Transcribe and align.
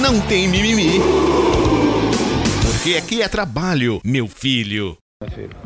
não 0.00 0.20
tem 0.20 0.48
mimimi. 0.48 1.00
Porque 2.62 2.96
aqui 2.96 3.22
é 3.22 3.28
trabalho, 3.28 4.00
meu 4.04 4.26
filho. 4.26 4.96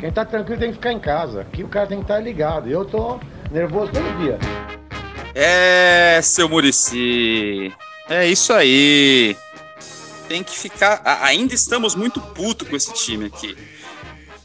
Quem 0.00 0.10
tá 0.10 0.24
tranquilo 0.24 0.58
tem 0.58 0.70
que 0.70 0.76
ficar 0.76 0.92
em 0.92 0.98
casa. 0.98 1.42
Aqui 1.42 1.62
o 1.62 1.68
cara 1.68 1.86
tem 1.86 1.98
que 1.98 2.04
estar 2.04 2.18
ligado. 2.18 2.68
Eu 2.68 2.84
tô 2.84 3.20
nervoso 3.50 3.92
todo 3.92 4.18
dia. 4.18 4.38
É, 5.34 6.20
seu 6.22 6.48
Murici. 6.48 7.72
É 8.08 8.26
isso 8.26 8.52
aí. 8.52 9.36
Tem 10.28 10.42
que 10.42 10.58
ficar. 10.58 11.02
Ainda 11.22 11.54
estamos 11.54 11.94
muito 11.94 12.20
puto 12.20 12.66
com 12.66 12.74
esse 12.74 12.92
time 12.94 13.26
aqui. 13.26 13.56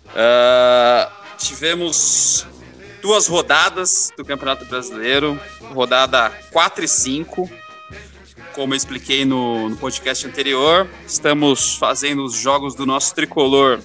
Uh, 0.09 1.11
tivemos 1.37 2.45
duas 3.01 3.27
rodadas 3.27 4.11
do 4.17 4.25
Campeonato 4.25 4.65
Brasileiro, 4.65 5.39
rodada 5.73 6.31
4 6.51 6.83
e 6.83 6.87
5. 6.87 7.49
Como 8.53 8.73
eu 8.73 8.77
expliquei 8.77 9.25
no, 9.25 9.69
no 9.69 9.77
podcast 9.77 10.25
anterior, 10.27 10.89
estamos 11.07 11.75
fazendo 11.75 12.23
os 12.23 12.33
jogos 12.33 12.75
do 12.75 12.85
nosso 12.85 13.13
tricolor 13.15 13.79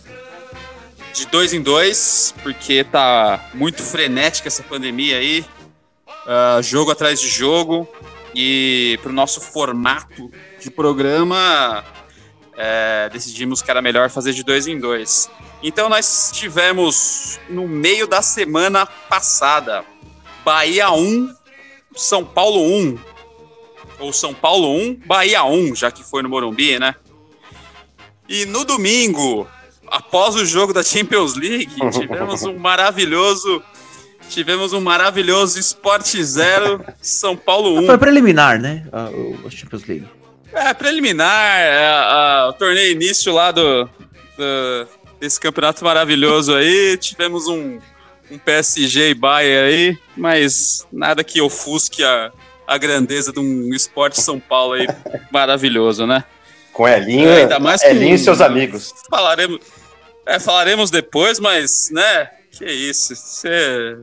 de 1.13 1.27
dois 1.27 1.53
em 1.53 1.63
dois, 1.63 2.35
porque 2.43 2.83
tá 2.83 3.51
muito 3.55 3.83
frenética 3.83 4.49
essa 4.49 4.63
pandemia 4.63 5.19
aí. 5.19 5.45
Uh, 6.09 6.63
jogo 6.63 6.91
atrás 6.91 7.21
de 7.21 7.29
jogo. 7.29 7.89
E 8.35 8.99
para 9.01 9.11
o 9.11 9.15
nosso 9.15 9.41
formato 9.41 10.29
de 10.61 10.69
programa, 10.69 11.85
é, 12.57 13.09
decidimos 13.13 13.63
que 13.63 13.71
era 13.71 13.81
melhor 13.81 14.11
fazer 14.11 14.33
de 14.33 14.43
dois 14.43 14.67
em 14.67 14.79
dois. 14.79 15.31
Então 15.63 15.89
nós 15.89 16.31
tivemos 16.33 17.39
no 17.49 17.69
meio 17.69 18.09
da 18.09 18.23
semana 18.23 18.87
passada 18.87 19.85
Bahia 20.45 20.91
1, 20.91 21.33
São 21.95 22.25
Paulo 22.25 22.61
1. 22.61 22.99
Ou 23.99 24.13
São 24.13 24.35
Paulo 24.35 24.77
1, 24.77 25.01
Bahia 25.07 25.45
1, 25.45 25.75
já 25.75 25.91
que 25.91 26.03
foi 26.03 26.23
no 26.23 26.29
Morumbi, 26.29 26.79
né? 26.79 26.95
E 28.29 28.47
no 28.47 28.65
domingo, 28.65 29.47
após 29.87 30.35
o 30.35 30.45
jogo 30.45 30.73
da 30.73 30.83
Champions 30.83 31.35
League, 31.35 31.75
tivemos 31.93 32.43
um 32.43 32.59
maravilhoso 32.59 33.63
Tivemos 34.29 34.73
um 34.73 34.81
maravilhoso 34.81 35.59
Sport 35.61 36.17
Zero, 36.23 36.83
São 37.01 37.37
Paulo 37.37 37.79
1. 37.81 37.87
Foi 37.87 37.99
preliminar, 37.99 38.59
né? 38.59 38.85
O 39.45 39.51
Champions 39.51 39.85
League. 39.85 40.09
É, 40.53 40.73
preliminar, 40.73 41.61
é, 41.61 41.87
a, 41.89 42.47
o 42.49 42.53
torneio 42.53 42.93
início 42.93 43.33
lá 43.33 43.51
do, 43.51 43.85
do, 43.85 44.89
desse 45.21 45.39
campeonato 45.39 45.85
maravilhoso 45.85 46.55
aí. 46.55 46.97
Tivemos 46.97 47.47
um, 47.49 47.79
um 48.31 48.39
PSG 48.39 49.11
e 49.11 49.15
Bayern 49.15 49.69
aí, 49.69 49.99
mas 50.17 50.87
nada 50.93 51.23
que 51.25 51.41
ofusque 51.41 52.03
a, 52.05 52.33
a 52.67 52.79
grandeza 52.79 53.33
de 53.33 53.41
um 53.41 53.75
esporte 53.75 54.21
São 54.21 54.39
Paulo 54.41 54.75
aí 54.75 54.87
maravilhoso, 55.31 56.07
né? 56.07 56.25
Com 56.73 56.89
Elinho, 56.89 57.29
é, 57.29 57.43
ainda 57.43 57.59
mais 57.59 57.83
Elinho 57.83 58.09
com, 58.09 58.15
e 58.15 58.19
seus 58.19 58.41
amigos. 58.41 58.93
Falaremos, 59.09 59.61
é, 60.27 60.39
falaremos 60.41 60.91
depois, 60.91 61.39
mas, 61.39 61.91
né? 61.93 62.31
Que 62.51 62.65
isso, 62.65 63.15
você 63.15 63.97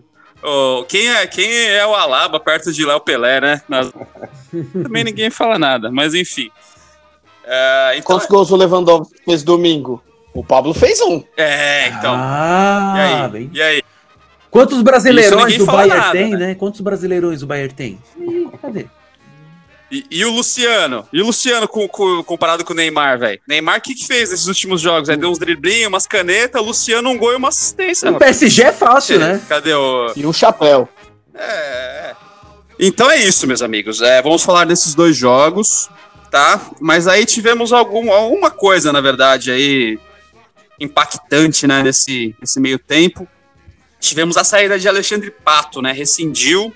Oh, 0.44 0.84
quem, 0.88 1.08
é, 1.08 1.28
quem 1.28 1.68
é 1.68 1.86
o 1.86 1.94
Alaba 1.94 2.40
perto 2.40 2.74
de 2.74 2.84
Léo 2.84 3.00
Pelé, 3.00 3.40
né? 3.40 3.62
Também 4.84 5.04
ninguém 5.04 5.30
fala 5.30 5.60
nada, 5.60 5.92
mas 5.92 6.16
enfim. 6.16 6.48
Uh, 7.44 7.94
então... 7.94 8.04
Quantos 8.04 8.28
gols 8.28 8.52
o 8.52 8.56
Lewandowski 8.56 9.20
fez 9.24 9.44
domingo? 9.44 10.02
O 10.34 10.44
Pablo 10.44 10.74
fez 10.74 11.00
um. 11.02 11.24
É, 11.38 11.90
então. 11.90 12.14
Ah, 12.16 12.94
e 12.96 13.00
aí? 13.00 13.30
Bem... 13.30 13.52
E 13.54 13.62
aí? 13.62 13.84
Quantos 14.50 14.82
brasileirões 14.82 15.60
o 15.60 15.66
Bayern 15.66 15.98
nada, 15.98 16.12
tem, 16.12 16.32
né? 16.32 16.38
né? 16.38 16.56
Quantos 16.56 16.82
brasileirões 16.82 17.42
o 17.42 17.48
Bayern 17.48 17.74
tem? 17.74 18.00
Cadê? 18.62 18.88
E, 19.92 20.06
e, 20.10 20.24
o 20.24 20.32
Luciano? 20.32 21.06
E 21.12 21.22
o 21.22 21.26
Luciano 21.26 21.68
com, 21.68 21.86
com, 21.86 22.24
comparado 22.24 22.64
com 22.64 22.72
o 22.72 22.76
Neymar, 22.76 23.20
velho? 23.20 23.42
Neymar, 23.46 23.80
o 23.80 23.82
que, 23.82 23.94
que 23.94 24.08
fez 24.08 24.32
nesses 24.32 24.48
últimos 24.48 24.80
jogos? 24.80 25.10
Aí 25.10 25.18
deu 25.18 25.30
uns 25.30 25.38
driblinhos, 25.38 25.88
umas 25.88 26.08
canetas, 26.08 26.62
o 26.62 26.66
Luciano 26.66 27.10
um 27.10 27.18
gol 27.18 27.34
e 27.34 27.36
uma 27.36 27.50
assistência. 27.50 28.10
O 28.10 28.18
PSG 28.18 28.64
é 28.64 28.72
fácil, 28.72 29.20
né? 29.20 29.42
Cadê 29.50 29.74
o. 29.74 30.14
E 30.16 30.26
o 30.26 30.32
chapéu. 30.32 30.88
É, 31.36 31.44
é. 31.44 32.16
Então 32.80 33.12
é 33.12 33.18
isso, 33.18 33.46
meus 33.46 33.62
amigos. 33.62 34.02
É, 34.02 34.22
vamos 34.22 34.44
falar 34.44 34.66
desses 34.66 34.96
dois 34.96 35.18
jogos, 35.18 35.90
tá? 36.32 36.62
Mas 36.80 37.06
aí 37.06 37.26
tivemos 37.26 37.74
algum, 37.74 38.14
alguma 38.14 38.50
coisa, 38.50 38.94
na 38.94 39.02
verdade, 39.02 39.52
aí 39.52 40.00
impactante, 40.80 41.68
né, 41.68 41.84
nesse, 41.84 42.34
nesse 42.40 42.60
meio 42.62 42.80
tempo. 42.80 43.28
Tivemos 44.00 44.38
a 44.38 44.44
saída 44.44 44.80
de 44.80 44.88
Alexandre 44.88 45.30
Pato, 45.30 45.82
né? 45.82 45.92
Rescindiu 45.92 46.74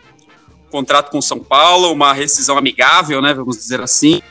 contrato 0.76 1.10
com 1.10 1.22
São 1.22 1.40
Paulo, 1.40 1.90
uma 1.94 2.12
rescisão 2.12 2.58
amigável, 2.58 3.22
né? 3.22 3.34
Vamos 3.34 3.56
dizer 3.56 3.80
assim. 3.80 4.22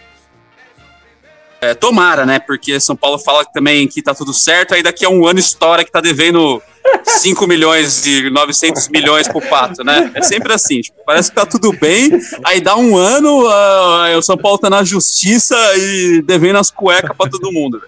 É, 1.58 1.72
tomara, 1.72 2.26
né? 2.26 2.38
Porque 2.38 2.78
São 2.78 2.94
Paulo 2.94 3.18
fala 3.18 3.46
também 3.46 3.88
que 3.88 4.02
tá 4.02 4.14
tudo 4.14 4.34
certo, 4.34 4.74
aí 4.74 4.82
daqui 4.82 5.06
a 5.06 5.08
um 5.08 5.26
ano 5.26 5.38
estoura 5.38 5.82
que 5.82 5.90
tá 5.90 6.02
devendo 6.02 6.60
5 7.02 7.46
milhões 7.46 8.04
e 8.04 8.28
900 8.28 8.90
milhões 8.90 9.26
pro 9.26 9.40
Pato, 9.40 9.82
né? 9.82 10.12
É 10.14 10.20
sempre 10.20 10.52
assim, 10.52 10.82
tipo, 10.82 10.98
parece 11.06 11.30
que 11.30 11.36
tá 11.36 11.46
tudo 11.46 11.72
bem, 11.72 12.10
aí 12.44 12.60
dá 12.60 12.76
um 12.76 12.94
ano, 12.98 13.46
uh, 13.46 14.18
o 14.18 14.22
São 14.22 14.36
Paulo 14.36 14.58
tá 14.58 14.68
na 14.68 14.84
justiça 14.84 15.56
e 15.78 16.20
devendo 16.26 16.58
as 16.58 16.70
cuecas 16.70 17.16
para 17.16 17.30
todo 17.30 17.50
mundo. 17.50 17.80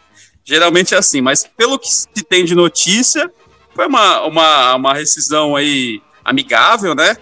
Geralmente 0.43 0.95
é 0.95 0.99
assim, 0.99 1.21
mas 1.21 1.47
pelo 1.57 1.79
que 1.79 1.89
se 1.89 2.07
tem 2.27 2.43
de 2.43 2.55
notícia, 2.55 3.31
foi 3.75 3.87
uma, 3.87 4.23
uma, 4.23 4.75
uma 4.77 4.95
rescisão 4.95 5.55
aí 5.55 6.01
amigável, 6.25 6.95
né? 6.95 7.19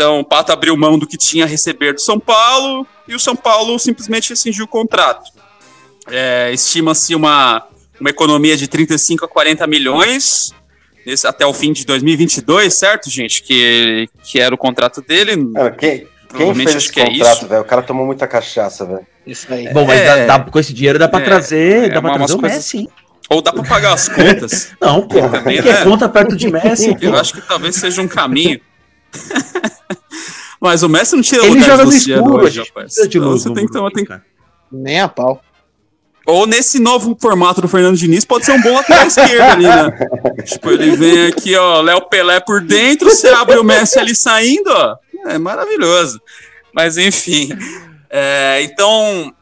Então, 0.00 0.20
o 0.20 0.24
Pato 0.24 0.50
abriu 0.50 0.74
mão 0.78 0.98
do 0.98 1.06
que 1.06 1.18
tinha 1.18 1.44
a 1.44 1.46
receber 1.46 1.92
do 1.92 2.00
São 2.00 2.18
Paulo 2.18 2.86
e 3.06 3.14
o 3.14 3.20
São 3.20 3.36
Paulo 3.36 3.78
simplesmente 3.78 4.30
rescindiu 4.30 4.64
o 4.64 4.68
contrato. 4.68 5.30
É, 6.10 6.50
Estima-se 6.54 7.14
uma, 7.14 7.66
uma 8.00 8.08
economia 8.08 8.56
de 8.56 8.66
35 8.66 9.26
a 9.26 9.28
40 9.28 9.66
milhões 9.66 10.54
nesse, 11.04 11.26
até 11.26 11.44
o 11.44 11.52
fim 11.52 11.74
de 11.74 11.84
2022, 11.84 12.72
certo, 12.72 13.10
gente? 13.10 13.42
Que, 13.42 14.08
que 14.24 14.40
era 14.40 14.54
o 14.54 14.56
contrato 14.56 15.02
dele. 15.02 15.32
É, 15.54 15.70
quem, 15.70 16.06
quem 16.34 16.54
fez 16.54 16.76
esse 16.76 16.90
que 16.90 17.00
é 17.02 17.04
contrato, 17.04 17.44
é 17.44 17.48
velho? 17.48 17.60
O 17.60 17.66
cara 17.66 17.82
tomou 17.82 18.06
muita 18.06 18.26
cachaça, 18.26 18.86
velho. 18.86 19.06
Isso 19.26 19.52
aí. 19.52 19.70
Bom, 19.70 19.84
mas 19.84 20.00
é, 20.00 20.24
dá, 20.24 20.38
dá, 20.38 20.50
com 20.50 20.58
esse 20.58 20.72
dinheiro 20.72 20.98
dá 20.98 21.08
pra 21.08 21.20
é, 21.20 21.24
trazer, 21.24 21.84
é 21.84 21.88
dá 21.90 22.00
pra 22.00 22.14
trazer 22.14 22.32
o 22.32 22.40
Messi, 22.40 22.76
coisas... 22.78 22.94
Ou 23.28 23.42
dá 23.42 23.52
pra 23.52 23.64
pagar 23.64 23.92
as 23.92 24.08
contas. 24.08 24.72
Não, 24.80 25.06
pô. 25.06 25.28
Também, 25.28 25.60
né? 25.60 25.84
conta 25.84 26.08
perto 26.08 26.34
de 26.34 26.50
Messi. 26.50 26.96
Eu 27.02 27.14
acho 27.16 27.34
que 27.34 27.42
talvez 27.42 27.76
seja 27.76 28.00
um 28.00 28.08
caminho. 28.08 28.58
Mas 30.60 30.82
o 30.82 30.88
Messi 30.88 31.16
não 31.16 31.22
tira 31.22 31.44
Ele 31.44 31.54
lugar 31.54 31.70
joga 31.70 31.84
no 31.84 31.92
escuro, 31.92 32.44
hoje, 32.44 32.60
rapaz. 32.60 32.92
De 32.92 33.18
então, 33.18 33.30
você 33.30 33.52
tem 33.52 33.66
que 33.66 33.72
tomar. 33.72 33.90
Tem... 33.90 34.06
Nem 34.70 35.00
a 35.00 35.08
pau. 35.08 35.42
Ou 36.26 36.46
nesse 36.46 36.78
novo 36.78 37.16
formato 37.20 37.62
do 37.62 37.68
Fernando 37.68 37.96
Diniz, 37.96 38.24
pode 38.24 38.44
ser 38.44 38.52
um 38.52 38.60
bom 38.60 38.74
lateral 38.74 39.06
esquerdo 39.06 39.40
ali, 39.40 39.64
né? 39.64 39.90
Tipo, 40.44 40.70
ele 40.70 40.94
vem 40.96 41.26
aqui, 41.26 41.56
ó, 41.56 41.80
Léo 41.80 42.02
Pelé 42.02 42.38
por 42.40 42.60
dentro, 42.60 43.10
você 43.10 43.28
abre 43.28 43.58
o 43.58 43.64
Messi 43.64 43.98
ali 43.98 44.14
saindo, 44.14 44.70
ó. 44.70 44.96
É 45.26 45.38
maravilhoso. 45.38 46.20
Mas 46.74 46.98
enfim. 46.98 47.48
É, 48.08 48.62
então, 48.62 49.34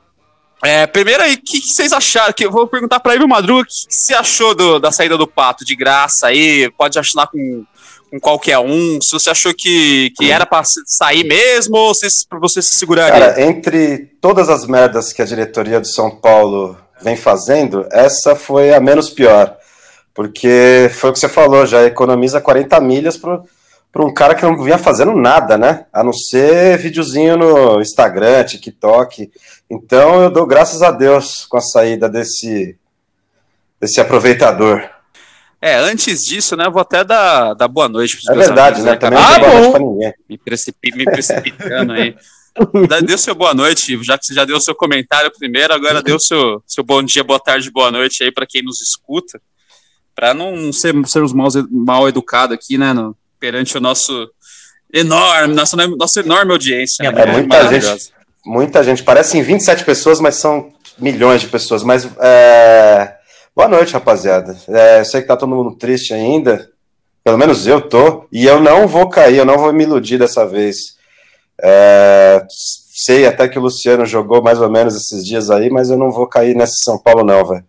é, 0.63 0.87
primeiro 0.87 1.23
aí, 1.23 1.35
o 1.35 1.43
que, 1.43 1.61
que, 1.61 1.69
vocês 1.69 1.93
acharam? 1.93 2.33
Que 2.33 2.47
eu 2.47 2.51
vou 2.51 2.67
perguntar 2.67 3.01
para 3.01 3.15
Ivo 3.15 3.29
Madruga 3.29 3.63
o 3.63 3.65
que, 3.65 3.87
que 3.87 3.95
você 3.95 4.15
achou 4.15 4.55
do, 4.55 4.79
da 4.79 4.91
saída 4.91 5.17
do 5.17 5.27
Pato 5.27 5.65
de 5.65 5.77
graça 5.77 6.29
aí? 6.29 6.71
Pode 6.77 6.99
assinar 6.99 7.29
com 7.29 7.65
com 8.11 8.19
qualquer 8.19 8.59
um? 8.59 8.99
Se 9.01 9.13
você 9.13 9.31
achou 9.31 9.53
que, 9.55 10.11
que 10.17 10.31
era 10.31 10.47
para 10.47 10.63
sair 10.87 11.25
mesmo 11.25 11.77
ou 11.77 11.95
se, 11.95 12.07
você 12.41 12.63
se 12.63 12.75
segurar 12.75 13.11
Cara, 13.11 13.43
entre 13.43 14.11
todas 14.21 14.49
as 14.49 14.67
merdas 14.67 15.13
que 15.13 15.23
a 15.23 15.25
diretoria 15.25 15.81
do 15.81 15.87
São 15.87 16.11
Paulo 16.11 16.77
vem 17.01 17.17
fazendo, 17.17 17.87
essa 17.93 18.35
foi 18.35 18.75
a 18.75 18.81
menos 18.81 19.11
pior. 19.11 19.57
Porque 20.15 20.91
foi 20.95 21.11
o 21.11 21.13
que 21.13 21.19
você 21.19 21.29
falou, 21.29 21.65
já 21.65 21.85
economiza 21.85 22.41
40 22.41 22.81
milhas 22.81 23.17
para 23.17 24.05
um 24.05 24.13
cara 24.13 24.35
que 24.35 24.43
não 24.43 24.61
vinha 24.61 24.79
fazendo 24.79 25.15
nada, 25.15 25.57
né? 25.57 25.87
A 25.93 26.03
não 26.03 26.13
ser 26.13 26.77
videozinho 26.79 27.37
no 27.37 27.81
Instagram, 27.81 28.43
TikTok. 28.45 29.31
Então 29.71 30.23
eu 30.23 30.31
dou 30.31 30.47
graças 30.47 30.83
a 30.83 30.91
Deus 30.91 31.47
com 31.47 31.57
a 31.57 31.61
saída 31.61 32.09
desse, 32.09 32.77
desse 33.81 34.01
aproveitador. 34.01 34.83
É, 35.61 35.77
antes 35.77 36.25
disso, 36.25 36.57
né, 36.57 36.69
vou 36.71 36.81
até 36.81 37.03
dar, 37.03 37.55
dar 37.55 37.67
boa 37.67 37.89
noite 37.89 38.17
para 38.17 38.23
os 38.23 38.29
É 38.29 38.47
verdade, 38.47 38.81
amigos, 38.81 38.85
né? 38.85 38.97
Também 38.97 39.19
ah, 39.19 39.39
bom! 39.39 39.99
Me, 40.29 40.39
precipi, 40.39 40.95
me 40.95 41.05
precipitando 41.05 41.93
aí. 41.93 42.15
dê 43.05 43.19
seu 43.19 43.35
boa 43.35 43.53
noite, 43.55 43.99
já 44.03 44.17
que 44.17 44.27
você 44.27 44.35
já 44.35 44.45
deu 44.45 44.57
o 44.57 44.61
seu 44.61 44.75
comentário 44.75 45.33
primeiro, 45.37 45.75
agora 45.75 46.03
deu 46.03 46.19
seu, 46.19 46.63
seu 46.67 46.85
bom 46.85 47.03
dia, 47.03 47.25
boa 47.25 47.41
tarde, 47.41 47.71
boa 47.71 47.91
noite 47.91 48.23
aí 48.23 48.33
para 48.33 48.47
quem 48.47 48.63
nos 48.63 48.81
escuta, 48.81 49.41
para 50.15 50.33
não 50.33 50.73
ser, 50.73 50.95
sermos 51.07 51.33
mal, 51.33 51.49
mal 51.71 52.09
educados 52.09 52.55
aqui, 52.55 52.79
né, 52.79 52.93
no, 52.93 53.17
perante 53.41 53.77
o 53.77 53.81
nosso 53.81 54.29
enorme, 54.93 55.55
nossa, 55.55 55.77
nossa 55.77 56.21
enorme 56.21 56.53
audiência. 56.53 57.05
É, 57.05 57.13
né, 57.13 57.23
é 57.23 57.33
muita 57.33 57.69
gente, 57.69 58.13
muita 58.47 58.85
gente, 58.85 59.03
parecem 59.03 59.43
27 59.43 59.85
pessoas, 59.85 60.21
mas 60.21 60.37
são 60.37 60.73
milhões 60.99 61.41
de 61.41 61.49
pessoas, 61.49 61.83
mas 61.83 62.09
é... 62.21 63.18
boa 63.59 63.69
noite, 63.69 63.93
rapaziada. 63.93 64.57
É, 64.69 65.03
sei 65.03 65.21
que 65.21 65.27
tá 65.27 65.37
todo 65.37 65.49
mundo 65.49 65.75
triste 65.75 66.15
ainda, 66.15 66.71
pelo 67.25 67.37
menos 67.37 67.67
eu 67.67 67.81
tô, 67.81 68.29
e 68.31 68.47
eu 68.47 68.61
não 68.61 68.87
vou 68.87 69.09
cair, 69.09 69.39
eu 69.39 69.45
não 69.45 69.59
vou 69.59 69.73
me 69.73 69.83
iludir 69.83 70.17
dessa 70.17 70.47
vez. 70.47 70.97
É, 71.61 72.47
sei 72.49 73.27
até 73.27 73.49
que 73.49 73.59
o 73.59 73.63
Luciano 73.63 74.07
jogou 74.07 74.41
mais 74.41 74.61
ou 74.61 74.71
menos 74.71 74.95
esses 74.95 75.27
dias 75.27 75.51
aí, 75.51 75.71
mas 75.71 75.91
eu 75.91 75.99
não 75.99 76.13
vou 76.13 76.29
cair 76.29 76.55
nesse 76.55 76.85
São 76.85 76.97
Paulo, 76.97 77.25
não, 77.25 77.45
velho. 77.45 77.65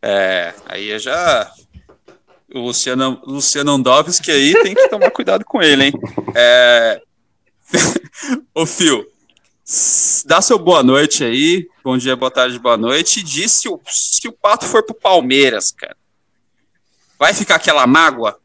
É, 0.00 0.54
aí 0.64 0.90
eu 0.90 0.98
já. 1.00 1.50
O 2.54 2.60
Luciano, 2.60 3.20
Luciano 3.26 3.72
Andovski 3.72 4.30
aí 4.30 4.52
tem 4.62 4.76
que 4.76 4.88
tomar 4.88 5.10
cuidado 5.10 5.44
com 5.44 5.60
ele, 5.60 5.86
hein? 5.86 5.92
É... 6.36 7.00
Ô, 8.54 8.64
Fio, 8.64 9.04
dá 10.24 10.40
seu 10.40 10.58
boa 10.58 10.82
noite 10.82 11.24
aí. 11.24 11.66
Bom 11.82 11.98
dia, 11.98 12.14
boa 12.14 12.30
tarde, 12.30 12.58
boa 12.58 12.76
noite. 12.76 13.20
E 13.20 13.22
diz 13.22 13.52
se 13.52 13.68
o, 13.68 13.80
se 13.86 14.28
o 14.28 14.32
Pato 14.32 14.64
for 14.64 14.84
pro 14.84 14.94
Palmeiras, 14.94 15.72
cara. 15.72 15.96
Vai 17.18 17.34
ficar 17.34 17.56
aquela 17.56 17.86
mágoa? 17.86 18.38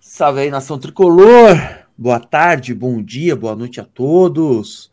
Salve 0.00 0.40
aí, 0.40 0.50
nação 0.50 0.78
tricolor. 0.78 1.56
Boa 1.96 2.20
tarde, 2.20 2.74
bom 2.74 3.02
dia, 3.02 3.34
boa 3.34 3.56
noite 3.56 3.80
a 3.80 3.84
todos. 3.84 4.90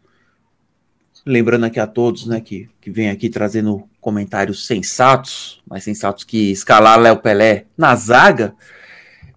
Lembrando 1.26 1.66
aqui 1.66 1.80
a 1.80 1.88
todos, 1.88 2.26
né, 2.26 2.40
que, 2.40 2.70
que 2.80 2.90
vem 2.90 3.10
aqui 3.10 3.30
trazendo 3.30 3.90
comentários 4.00 4.66
sensatos, 4.66 5.62
mais 5.68 5.84
sensatos 5.84 6.24
que 6.24 6.52
escalar 6.52 6.98
Léo 6.98 7.18
Pelé 7.18 7.66
na 7.78 7.96
zaga. 7.96 8.56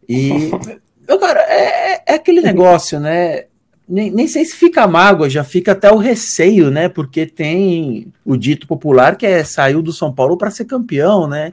E, 0.08 0.50
meu 1.08 1.18
cara, 1.18 1.40
é, 1.40 2.02
é 2.06 2.14
aquele 2.14 2.40
negócio, 2.40 3.00
né? 3.00 3.46
Nem, 3.92 4.10
nem 4.10 4.26
sei 4.26 4.42
se 4.42 4.56
fica 4.56 4.86
mágoa, 4.86 5.28
já 5.28 5.44
fica 5.44 5.72
até 5.72 5.92
o 5.92 5.98
receio, 5.98 6.70
né? 6.70 6.88
Porque 6.88 7.26
tem 7.26 8.10
o 8.24 8.38
dito 8.38 8.66
popular 8.66 9.16
que 9.16 9.26
é 9.26 9.44
saiu 9.44 9.82
do 9.82 9.92
São 9.92 10.10
Paulo 10.10 10.38
para 10.38 10.50
ser 10.50 10.64
campeão, 10.64 11.28
né? 11.28 11.52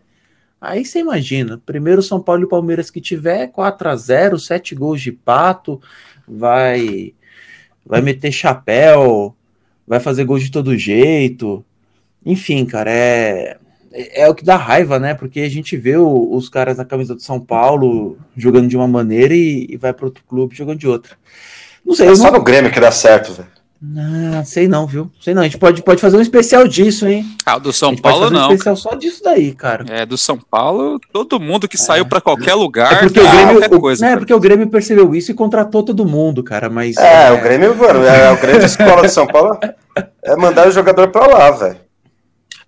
Aí 0.62 0.86
você 0.86 1.00
imagina, 1.00 1.62
primeiro 1.66 2.02
São 2.02 2.22
Paulo 2.22 2.44
e 2.44 2.48
Palmeiras 2.48 2.90
que 2.90 3.02
tiver 3.02 3.48
4 3.48 3.90
a 3.90 3.96
0 3.98 4.40
7 4.40 4.74
gols 4.74 5.02
de 5.02 5.12
pato, 5.12 5.82
vai 6.26 7.14
vai 7.86 8.02
meter 8.02 8.32
chapéu, 8.32 9.36
vai 9.86 10.00
fazer 10.00 10.24
gol 10.24 10.40
de 10.40 10.50
todo 10.50 10.78
jeito. 10.78 11.66
Enfim, 12.26 12.66
cara, 12.66 12.90
é, 12.90 13.58
é, 13.92 14.22
é 14.22 14.30
o 14.30 14.36
que 14.36 14.46
dá 14.46 14.56
raiva, 14.56 14.98
né? 14.98 15.14
Porque 15.14 15.42
a 15.42 15.50
gente 15.50 15.76
vê 15.76 15.98
o, 15.98 16.34
os 16.34 16.48
caras 16.48 16.78
na 16.78 16.86
camisa 16.86 17.16
do 17.16 17.22
São 17.22 17.38
Paulo 17.38 18.18
jogando 18.38 18.70
de 18.70 18.78
uma 18.78 18.88
maneira 18.88 19.36
e, 19.36 19.68
e 19.70 19.76
vai 19.76 19.94
para 19.94 20.06
outro 20.06 20.24
clube 20.26 20.56
jogando 20.56 20.80
de 20.80 20.88
outra. 20.88 21.18
Não 21.90 21.96
sei. 21.96 22.10
É 22.10 22.16
só 22.16 22.26
não... 22.26 22.34
no 22.34 22.44
Grêmio 22.44 22.72
que 22.72 22.80
dá 22.80 22.92
certo, 22.92 23.34
velho. 23.34 23.50
Ah, 23.98 24.44
sei 24.44 24.68
não, 24.68 24.86
viu? 24.86 25.10
Sei 25.20 25.34
não. 25.34 25.42
A 25.42 25.46
gente 25.46 25.58
pode, 25.58 25.82
pode 25.82 26.00
fazer 26.00 26.18
um 26.18 26.22
especial 26.22 26.68
disso, 26.68 27.08
hein? 27.08 27.26
Ah, 27.44 27.58
do 27.58 27.74
São 27.74 27.96
Paulo 27.96 28.30
não. 28.30 28.50
Um 28.50 28.52
especial 28.52 28.76
só 28.76 28.94
disso 28.94 29.24
daí, 29.24 29.56
cara. 29.56 29.86
É, 29.90 30.06
do 30.06 30.18
São 30.18 30.38
Paulo, 30.38 31.00
todo 31.12 31.40
mundo 31.40 31.68
que 31.68 31.78
é. 31.78 31.80
saiu 31.80 32.06
para 32.06 32.22
qualquer 32.22 32.54
lugar. 32.54 32.92
É 32.92 32.96
porque, 32.98 33.20
o 33.20 33.32
Grêmio, 33.32 33.80
coisa, 33.80 34.06
é, 34.06 34.18
porque 34.18 34.34
o 34.34 34.40
Grêmio 34.40 34.68
percebeu 34.68 35.16
isso 35.16 35.32
e 35.32 35.34
contratou 35.34 35.82
todo 35.82 36.06
mundo, 36.06 36.44
cara. 36.44 36.70
Mas. 36.70 36.98
É, 36.98 37.30
é... 37.30 37.32
o 37.32 37.42
Grêmio, 37.42 37.76
mano, 37.76 38.04
é, 38.04 38.32
o 38.32 38.38
Grêmio 38.40 38.66
escola 38.66 39.02
de 39.02 39.10
São 39.10 39.26
Paulo 39.26 39.58
é 40.24 40.36
mandar 40.36 40.68
o 40.68 40.72
jogador 40.72 41.08
pra 41.08 41.26
lá, 41.26 41.50
velho. 41.52 41.80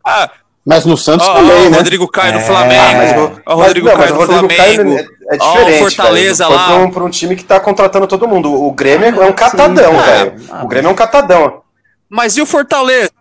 Ah, 0.04 0.32
mas 0.66 0.86
no 0.86 0.96
Santos 0.96 1.28
oh, 1.28 1.34
também, 1.34 1.70
né? 1.70 1.78
Rodrigo 1.78 2.08
Caio 2.08 2.34
no 2.34 2.40
é. 2.40 2.44
Flamengo. 2.44 2.84
Ah, 2.84 2.94
mas, 2.96 3.12
o, 3.18 3.42
o 3.46 3.64
Rodrigo 3.64 3.88
Caio 3.88 4.16
no 4.16 4.26
Flamengo. 4.26 4.48
Caio 4.56 4.98
é, 4.98 5.08
é 5.32 5.38
diferente. 5.38 5.74
Oh, 5.74 5.90
Fortaleza 5.90 6.48
lá. 6.48 6.68
Foi 6.68 6.78
um, 6.78 6.92
pra 6.92 7.04
um 7.04 7.10
time 7.10 7.36
que 7.36 7.44
tá 7.44 7.60
contratando 7.60 8.08
todo 8.08 8.28
mundo. 8.28 8.54
O 8.54 8.72
Grêmio 8.72 9.22
é 9.22 9.26
um 9.26 9.34
catadão, 9.34 9.98
velho. 9.98 10.36
Ah, 10.52 10.64
o 10.64 10.68
Grêmio 10.68 10.90
é 10.90 10.92
um 10.92 10.96
catadão. 10.96 11.62
Mas 12.10 12.38
e 12.38 12.42
o 12.42 12.46
Fortaleza? 12.46 13.12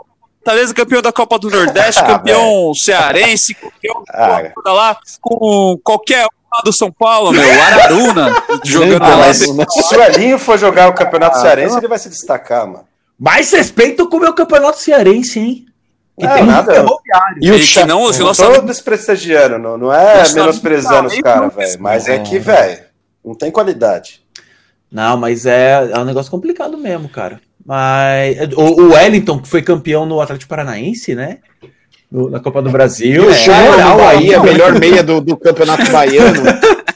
Fortaleza 0.42 0.74
campeão 0.74 1.02
da 1.02 1.12
Copa 1.12 1.38
do 1.38 1.50
Nordeste, 1.50 2.00
ah, 2.02 2.06
campeão 2.06 2.72
cearense, 2.74 3.54
campeão 3.54 4.02
ah, 4.12 4.52
lá 4.66 4.98
com 5.20 5.78
qualquer 5.84 6.24
um 6.24 6.62
do 6.64 6.72
São 6.72 6.90
Paulo, 6.90 7.30
meu, 7.30 7.62
Araruna, 7.62 8.42
jogando 8.64 9.04
ah, 9.04 9.16
lá. 9.16 9.34
Se 9.34 9.96
o 9.96 10.02
Elinho 10.02 10.38
for 10.38 10.58
jogar 10.58 10.88
o 10.88 10.94
Campeonato 10.94 11.36
ah, 11.36 11.40
Cearense, 11.40 11.76
ele 11.76 11.88
vai 11.88 11.98
se 11.98 12.08
destacar, 12.08 12.66
mano. 12.66 12.84
Mais 13.18 13.52
respeito 13.52 14.08
com 14.08 14.16
o 14.16 14.20
meu 14.20 14.32
Campeonato 14.32 14.78
Cearense, 14.78 15.38
hein? 15.38 15.66
Que 16.20 16.26
é, 16.26 16.34
tem 16.34 16.44
nada. 16.44 16.86
E 17.40 17.50
o 17.50 17.58
que 17.58 17.84
não, 17.84 18.10
não, 18.10 18.18
não 18.18 18.34
tô 18.34 18.60
desprestigiando, 18.60 19.58
não, 19.58 19.78
não 19.78 19.92
é 19.92 20.22
menosprezando 20.34 21.08
os 21.08 21.18
caras, 21.20 21.54
velho. 21.54 21.76
Mas 21.80 22.08
é 22.08 22.18
que, 22.18 22.38
velho, 22.38 22.82
não 23.24 23.34
tem 23.34 23.50
qualidade. 23.50 24.20
Não, 24.92 25.16
mas 25.16 25.46
é, 25.46 25.90
é 25.92 25.98
um 25.98 26.04
negócio 26.04 26.30
complicado 26.30 26.76
mesmo, 26.76 27.08
cara. 27.08 27.40
Mas 27.64 28.36
o, 28.54 28.82
o 28.82 28.92
Wellington, 28.92 29.38
que 29.38 29.48
foi 29.48 29.62
campeão 29.62 30.04
no 30.04 30.20
Atlético 30.20 30.48
Paranaense, 30.48 31.14
né? 31.14 31.38
No, 32.10 32.28
na 32.28 32.40
Copa 32.40 32.60
do 32.60 32.70
Brasil. 32.70 33.30
É, 33.30 33.46
é 33.46 33.70
moral 33.70 34.00
aí, 34.08 34.34
a 34.34 34.42
melhor 34.42 34.78
meia 34.78 35.02
do, 35.02 35.20
do 35.20 35.36
Campeonato 35.36 35.90
Baiano. 35.90 36.42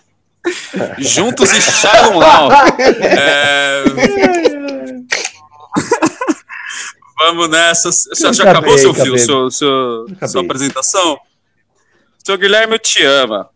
Juntos 0.99 1.53
e 1.53 1.61
Sharon 1.61 2.21
é... 3.01 4.34
Vamos 7.27 7.49
nessa. 7.49 7.91
Você 7.91 8.33
já 8.35 8.51
acabou 8.51 8.77
seu 8.77 8.93
fio, 8.93 9.19
seu, 9.19 9.51
seu, 9.51 10.07
sua 10.29 10.43
apresentação? 10.43 11.19
Seu 12.23 12.37
Guilherme, 12.37 12.75
eu 12.75 12.79
te 12.79 13.03
ama. 13.03 13.49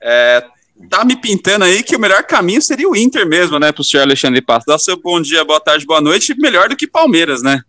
É, 0.00 0.44
tá 0.88 1.04
me 1.04 1.16
pintando 1.16 1.64
aí 1.64 1.82
que 1.82 1.96
o 1.96 1.98
melhor 1.98 2.22
caminho 2.22 2.62
seria 2.62 2.88
o 2.88 2.94
Inter 2.94 3.26
mesmo, 3.26 3.58
né, 3.58 3.72
pro 3.72 3.82
senhor 3.82 4.04
Alexandre 4.04 4.40
Passo. 4.40 4.66
Dá 4.68 4.78
seu 4.78 4.96
bom 4.96 5.20
dia, 5.20 5.44
boa 5.44 5.60
tarde, 5.60 5.84
boa 5.84 6.00
noite, 6.00 6.32
melhor 6.38 6.68
do 6.68 6.76
que 6.76 6.86
Palmeiras, 6.86 7.42
né? 7.42 7.60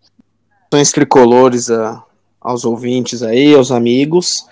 São 0.71 0.83
tricolores 0.93 1.71
a, 1.71 2.03
aos 2.39 2.63
ouvintes 2.63 3.23
aí, 3.23 3.55
aos 3.55 3.71
amigos. 3.71 4.45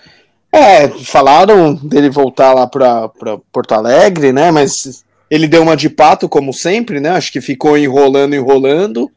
É, 0.52 0.88
falaram 0.88 1.74
dele 1.74 2.10
voltar 2.10 2.52
lá 2.52 2.66
para 2.66 3.38
Porto 3.52 3.72
Alegre, 3.72 4.32
né, 4.32 4.50
mas 4.50 5.04
ele 5.30 5.46
deu 5.46 5.62
uma 5.62 5.76
de 5.76 5.88
pato, 5.88 6.28
como 6.28 6.52
sempre, 6.52 6.98
né, 6.98 7.10
acho 7.10 7.30
que 7.30 7.40
ficou 7.40 7.78
enrolando, 7.78 8.34
enrolando. 8.34 9.08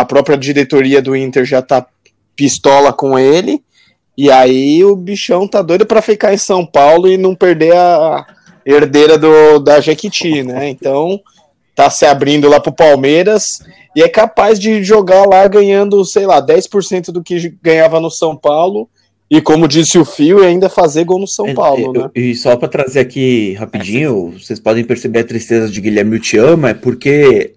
A 0.00 0.04
própria 0.04 0.36
diretoria 0.36 1.02
do 1.02 1.16
Inter 1.16 1.44
já 1.44 1.60
tá 1.60 1.86
pistola 2.36 2.92
com 2.92 3.18
ele. 3.18 3.62
E 4.16 4.30
aí 4.30 4.84
o 4.84 4.96
bichão 4.96 5.46
tá 5.46 5.62
doido 5.62 5.86
para 5.86 6.02
ficar 6.02 6.34
em 6.34 6.38
São 6.38 6.66
Paulo 6.66 7.08
e 7.08 7.16
não 7.16 7.34
perder 7.34 7.74
a, 7.74 8.26
herdeira 8.66 9.16
do, 9.16 9.58
da 9.58 9.80
Jequiti, 9.80 10.42
né? 10.42 10.68
Então 10.68 11.20
tá 11.74 11.88
se 11.88 12.04
abrindo 12.04 12.48
lá 12.48 12.60
pro 12.60 12.72
Palmeiras 12.72 13.44
e 13.94 14.02
é 14.02 14.08
capaz 14.08 14.58
de 14.58 14.82
jogar 14.82 15.26
lá 15.26 15.46
ganhando, 15.46 16.04
sei 16.04 16.26
lá, 16.26 16.44
10% 16.44 17.12
do 17.12 17.22
que 17.22 17.56
ganhava 17.62 18.00
no 18.00 18.10
São 18.10 18.36
Paulo. 18.36 18.88
E 19.30 19.40
como 19.40 19.68
disse 19.68 19.98
o 19.98 20.04
Fio, 20.04 20.42
ainda 20.42 20.68
fazer 20.68 21.04
gol 21.04 21.20
no 21.20 21.28
São 21.28 21.46
é, 21.46 21.54
Paulo, 21.54 21.92
né? 21.92 22.10
E 22.14 22.34
só 22.34 22.56
para 22.56 22.68
trazer 22.68 23.00
aqui 23.00 23.52
rapidinho, 23.54 24.32
vocês 24.38 24.58
podem 24.58 24.84
perceber 24.84 25.20
a 25.20 25.24
tristeza 25.24 25.68
de 25.68 25.80
Guilherme 25.80 26.18
Te 26.18 26.38
Ama, 26.38 26.70
é 26.70 26.74
porque 26.74 27.54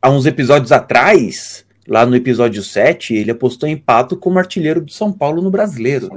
há 0.00 0.10
uns 0.10 0.26
episódios 0.26 0.70
atrás, 0.70 1.64
lá 1.88 2.04
no 2.04 2.14
episódio 2.14 2.62
7, 2.62 3.14
ele 3.14 3.30
apostou 3.30 3.68
em 3.68 3.76
pato 3.76 4.16
como 4.16 4.38
artilheiro 4.38 4.80
do 4.80 4.92
São 4.92 5.10
Paulo 5.10 5.40
no 5.40 5.50
brasileiro. 5.50 6.08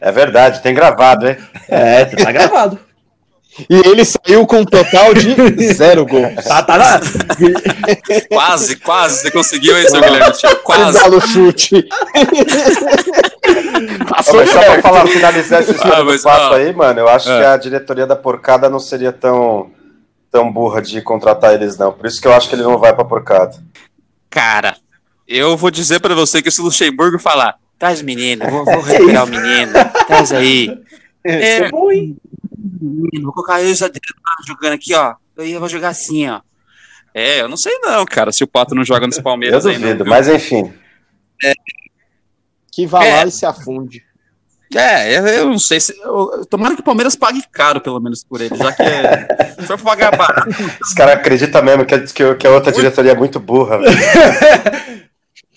É 0.00 0.10
verdade, 0.10 0.62
tem 0.62 0.74
gravado, 0.74 1.28
hein? 1.28 1.36
É, 1.68 2.04
tá 2.04 2.32
gravado. 2.32 2.78
E 3.70 3.88
ele 3.88 4.04
saiu 4.04 4.46
com 4.46 4.58
um 4.58 4.64
total 4.64 5.14
de 5.14 5.34
zero 5.72 6.04
gols. 6.04 6.44
Tá, 6.44 6.62
tá 6.62 6.76
lá. 6.76 7.00
quase, 8.28 8.76
quase. 8.76 9.20
Você 9.20 9.30
conseguiu 9.30 9.76
aí, 9.76 9.88
seu 9.88 10.00
Guilherme? 10.00 10.34
Quase. 10.64 10.98
Dá 10.98 11.08
no 11.08 11.20
chute. 11.20 11.88
Passou 14.08 14.36
mas 14.36 14.50
só 14.50 14.60
pra 14.60 14.82
falar, 14.82 15.06
finalizar 15.06 15.62
esse 15.62 15.72
ah, 15.84 16.02
mas, 16.02 16.22
fato 16.22 16.54
aí, 16.54 16.72
mano, 16.72 17.00
eu 17.00 17.08
acho 17.08 17.30
é. 17.30 17.38
que 17.38 17.44
a 17.46 17.56
diretoria 17.56 18.06
da 18.06 18.16
porcada 18.16 18.68
não 18.68 18.80
seria 18.80 19.12
tão, 19.12 19.70
tão 20.32 20.52
burra 20.52 20.82
de 20.82 21.00
contratar 21.00 21.54
eles, 21.54 21.78
não. 21.78 21.92
Por 21.92 22.06
isso 22.06 22.20
que 22.20 22.26
eu 22.26 22.32
acho 22.32 22.48
que 22.48 22.56
ele 22.56 22.64
não 22.64 22.78
vai 22.78 22.92
pra 22.92 23.04
porcada. 23.04 23.56
Cara, 24.28 24.76
eu 25.26 25.56
vou 25.56 25.70
dizer 25.70 26.00
pra 26.00 26.14
você 26.14 26.42
que 26.42 26.50
se 26.50 26.60
o 26.60 26.64
Luxemburgo 26.64 27.18
falar, 27.18 27.58
traz 27.78 28.02
menino, 28.02 28.48
vou, 28.50 28.64
vou 28.64 28.80
recuperar 28.82 29.24
o 29.24 29.28
menino, 29.28 29.72
traz 30.06 30.32
aí. 30.32 30.70
É, 31.24 31.56
é 31.56 31.70
bom, 31.70 31.90
hein? 31.90 32.16
Vou 33.22 33.32
colocar 33.32 33.62
eu 33.62 33.74
jogando 33.74 34.74
aqui, 34.74 34.94
ó. 34.94 35.14
Eu 35.36 35.60
vou 35.60 35.68
jogar 35.68 35.88
assim, 35.88 36.28
ó. 36.28 36.40
É, 37.14 37.40
eu 37.40 37.48
não 37.48 37.56
sei 37.56 37.78
não, 37.78 38.04
cara, 38.04 38.32
se 38.32 38.42
o 38.42 38.46
Pato 38.46 38.74
não 38.74 38.84
joga 38.84 39.06
nos 39.06 39.20
Palmeiras 39.20 39.64
eu 39.64 39.72
duvido, 39.72 40.04
não, 40.04 40.10
mas 40.10 40.28
enfim. 40.28 40.72
É. 41.42 41.52
Que 42.72 42.86
vá 42.86 43.04
é. 43.04 43.16
lá 43.16 43.26
e 43.26 43.30
se 43.30 43.46
afunde. 43.46 44.02
É, 44.74 45.38
eu, 45.38 45.46
não 45.46 45.58
sei 45.58 45.78
se. 45.78 45.96
Eu, 46.00 46.44
tomara 46.50 46.74
que 46.74 46.80
o 46.80 46.84
Palmeiras 46.84 47.14
pague 47.14 47.44
caro, 47.52 47.80
pelo 47.80 48.00
menos, 48.00 48.24
por 48.24 48.40
ele, 48.40 48.56
já 48.56 48.72
que 48.72 48.82
é. 48.82 49.54
Se 49.60 49.66
for 49.66 49.80
pagar 49.80 50.16
barato. 50.16 50.50
Os 50.82 50.92
caras 50.92 51.14
acreditam 51.14 51.62
mesmo 51.62 51.84
que, 51.84 51.96
que, 52.00 52.34
que 52.34 52.46
a 52.46 52.50
outra 52.50 52.72
diretoria 52.72 53.12
é 53.12 53.16
muito 53.16 53.38
burra. 53.38 53.78
velho. 53.78 53.96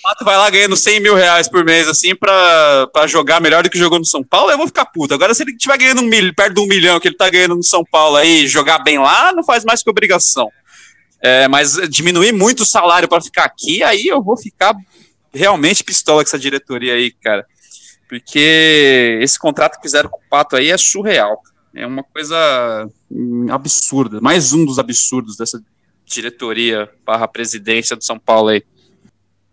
Pato 0.07 0.23
vai 0.23 0.37
lá 0.37 0.49
ganhando 0.49 0.77
100 0.77 1.01
mil 1.01 1.15
reais 1.15 1.49
por 1.49 1.65
mês, 1.65 1.85
assim, 1.85 2.15
pra, 2.15 2.87
pra 2.93 3.07
jogar 3.07 3.41
melhor 3.41 3.61
do 3.61 3.69
que 3.69 3.77
jogou 3.77 3.99
no 3.99 4.05
São 4.05 4.23
Paulo, 4.23 4.49
eu 4.49 4.57
vou 4.57 4.65
ficar 4.65 4.85
puto. 4.85 5.13
Agora, 5.13 5.33
se 5.33 5.43
ele 5.43 5.51
estiver 5.51 5.77
ganhando 5.77 5.99
um 5.99 6.05
milho, 6.05 6.33
perto 6.33 6.53
de 6.53 6.61
um 6.61 6.65
milhão 6.65 6.97
que 6.97 7.09
ele 7.09 7.17
tá 7.17 7.29
ganhando 7.29 7.57
no 7.57 7.63
São 7.63 7.83
Paulo 7.83 8.15
aí, 8.15 8.47
jogar 8.47 8.79
bem 8.79 8.97
lá, 8.97 9.33
não 9.33 9.43
faz 9.43 9.65
mais 9.65 9.83
que 9.83 9.89
obrigação. 9.89 10.49
É, 11.21 11.49
mas 11.49 11.73
diminuir 11.89 12.31
muito 12.31 12.63
o 12.63 12.65
salário 12.65 13.09
pra 13.09 13.19
ficar 13.19 13.43
aqui, 13.43 13.83
aí 13.83 14.07
eu 14.07 14.23
vou 14.23 14.37
ficar 14.37 14.73
realmente 15.33 15.83
pistola 15.83 16.23
com 16.23 16.29
essa 16.29 16.39
diretoria 16.39 16.93
aí, 16.93 17.11
cara. 17.11 17.45
Porque 18.07 19.19
esse 19.21 19.37
contrato 19.37 19.75
que 19.75 19.81
fizeram 19.81 20.09
com 20.09 20.19
o 20.19 20.29
Pato 20.29 20.55
aí 20.55 20.69
é 20.69 20.77
surreal. 20.77 21.41
É 21.75 21.85
uma 21.85 22.03
coisa 22.03 22.87
hum, 23.11 23.47
absurda. 23.49 24.21
Mais 24.21 24.53
um 24.53 24.63
dos 24.63 24.79
absurdos 24.79 25.35
dessa 25.35 25.61
diretoria 26.05 26.89
barra 27.05 27.27
presidência 27.27 27.93
do 27.93 28.05
São 28.05 28.17
Paulo 28.17 28.47
aí. 28.47 28.63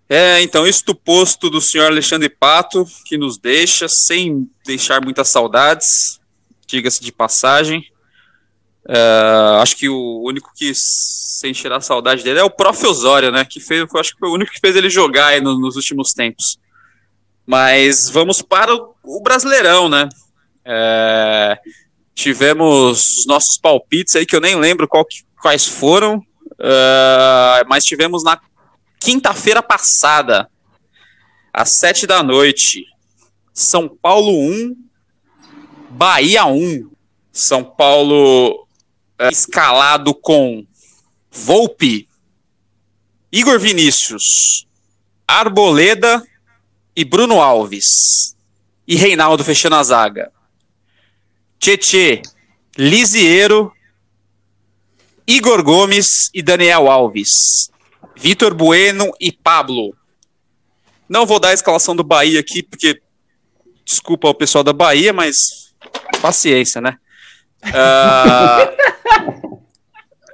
É, 0.08 0.42
então, 0.42 0.66
isso 0.66 0.84
do 0.84 0.94
posto 0.94 1.48
do 1.48 1.60
senhor 1.60 1.86
Alexandre 1.86 2.28
Pato, 2.28 2.86
que 3.06 3.16
nos 3.16 3.38
deixa, 3.38 3.88
sem 3.88 4.48
deixar 4.64 5.02
muitas 5.02 5.30
saudades, 5.30 6.20
diga-se 6.66 7.02
de 7.02 7.10
passagem. 7.10 7.82
É, 8.86 9.60
acho 9.62 9.76
que 9.76 9.88
o 9.88 10.22
único 10.22 10.52
que, 10.54 10.72
sem 10.74 11.52
tirar 11.52 11.80
saudade 11.80 12.22
dele, 12.22 12.40
é 12.40 12.44
o 12.44 12.50
próprio 12.50 12.90
Osório, 12.90 13.32
né? 13.32 13.44
Que 13.44 13.60
fez, 13.60 13.86
acho 13.94 14.12
que 14.12 14.18
foi 14.18 14.28
o 14.28 14.34
único 14.34 14.52
que 14.52 14.60
fez 14.60 14.76
ele 14.76 14.90
jogar 14.90 15.40
nos 15.40 15.76
últimos 15.76 16.12
tempos. 16.12 16.58
Mas 17.46 18.10
vamos 18.10 18.42
para 18.42 18.74
o, 18.74 19.22
Brasileirão, 19.22 19.88
né? 19.88 20.08
É, 20.66 21.58
tivemos 22.14 23.18
os 23.18 23.26
nossos 23.26 23.58
palpites 23.58 24.16
aí, 24.16 24.26
que 24.26 24.36
eu 24.36 24.40
nem 24.40 24.56
lembro 24.56 24.88
quais 25.40 25.66
foram, 25.66 26.22
é, 26.58 27.64
mas 27.66 27.84
tivemos 27.84 28.22
na 28.22 28.38
quinta-feira 29.04 29.62
passada, 29.62 30.48
às 31.52 31.78
sete 31.78 32.06
da 32.06 32.22
noite, 32.22 32.86
São 33.52 33.86
Paulo 33.86 34.32
1, 34.32 34.74
Bahia 35.90 36.46
1. 36.46 36.90
São 37.30 37.62
Paulo 37.62 38.66
é, 39.18 39.28
escalado 39.28 40.14
com 40.14 40.64
Volpe, 41.30 42.08
Igor 43.30 43.58
Vinícius, 43.58 44.66
Arboleda 45.26 46.22
e 46.96 47.04
Bruno 47.04 47.40
Alves. 47.42 48.34
E 48.86 48.96
Reinaldo 48.96 49.42
fechando 49.42 49.76
a 49.76 49.82
zaga. 49.82 50.32
Tietê, 51.58 52.22
Lisiero, 52.76 53.72
Igor 55.26 55.62
Gomes 55.62 56.30
e 56.32 56.40
Daniel 56.40 56.90
Alves. 56.90 57.70
Vitor 58.24 58.54
Bueno 58.54 59.12
e 59.20 59.30
Pablo. 59.30 59.94
Não 61.06 61.26
vou 61.26 61.38
dar 61.38 61.50
a 61.50 61.52
escalação 61.52 61.94
do 61.94 62.02
Bahia 62.02 62.40
aqui, 62.40 62.62
porque 62.62 62.98
desculpa 63.84 64.26
ao 64.26 64.34
pessoal 64.34 64.64
da 64.64 64.72
Bahia, 64.72 65.12
mas 65.12 65.74
paciência, 66.22 66.80
né? 66.80 66.96
Ah, 67.64 68.70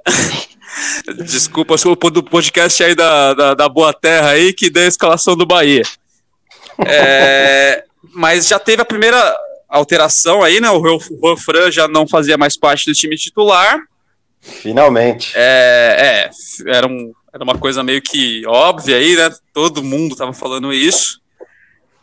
desculpa 1.25 1.73
acho 1.73 1.93
que 1.93 2.07
o 2.07 2.09
do 2.09 2.23
podcast 2.23 2.81
aí 2.81 2.95
da, 2.95 3.33
da, 3.33 3.53
da 3.55 3.67
Boa 3.67 3.91
Terra 3.93 4.29
aí 4.29 4.53
que 4.53 4.69
deu 4.69 4.85
a 4.85 4.87
escalação 4.87 5.35
do 5.35 5.45
Bahia. 5.45 5.83
É, 6.87 7.83
mas 8.13 8.47
já 8.47 8.57
teve 8.57 8.81
a 8.81 8.85
primeira 8.85 9.37
alteração 9.67 10.41
aí, 10.41 10.61
né? 10.61 10.69
O 10.69 10.81
Juan 10.81 11.35
Fran 11.35 11.69
já 11.69 11.89
não 11.89 12.07
fazia 12.07 12.37
mais 12.37 12.57
parte 12.57 12.89
do 12.89 12.95
time 12.95 13.17
titular. 13.17 13.81
Finalmente. 14.39 15.33
É, 15.35 16.29
é, 16.29 16.73
era, 16.73 16.87
um, 16.87 17.13
era 17.33 17.43
uma 17.43 17.57
coisa 17.57 17.83
meio 17.83 18.01
que 18.01 18.43
óbvia 18.45 18.97
aí, 18.97 19.15
né? 19.15 19.29
Todo 19.53 19.83
mundo 19.83 20.15
tava 20.15 20.33
falando 20.33 20.73
isso. 20.73 21.21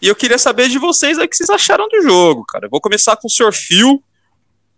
E 0.00 0.06
eu 0.08 0.14
queria 0.14 0.38
saber 0.38 0.68
de 0.68 0.78
vocês 0.78 1.18
o 1.18 1.26
que 1.28 1.37
vocês 1.37 1.50
acharam 1.50 1.88
do 1.88 2.00
jogo, 2.02 2.44
cara. 2.44 2.66
Eu 2.66 2.70
vou 2.70 2.80
começar 2.80 3.16
com 3.16 3.26
o 3.26 3.30
Sr. 3.30 3.52
Phil. 3.52 4.02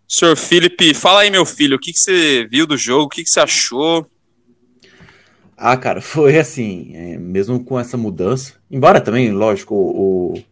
Sr. 0.09 0.37
Felipe, 0.37 0.93
fala 0.95 1.21
aí, 1.21 1.31
meu 1.31 1.45
filho, 1.47 1.77
o 1.77 1.79
que, 1.79 1.93
que 1.93 1.99
você 2.01 2.47
viu 2.51 2.67
do 2.67 2.77
jogo, 2.77 3.05
o 3.05 3.09
que, 3.09 3.23
que 3.23 3.31
você 3.31 3.39
achou? 3.41 4.05
Ah, 5.57 5.77
cara, 5.77 6.01
foi 6.01 6.39
assim, 6.39 6.91
é, 6.97 7.19
mesmo 7.19 7.63
com 7.63 7.79
essa 7.79 7.97
mudança, 7.97 8.55
embora 8.71 9.01
também, 9.01 9.31
lógico, 9.31 9.75
o, 9.75 10.35
o- 10.35 10.45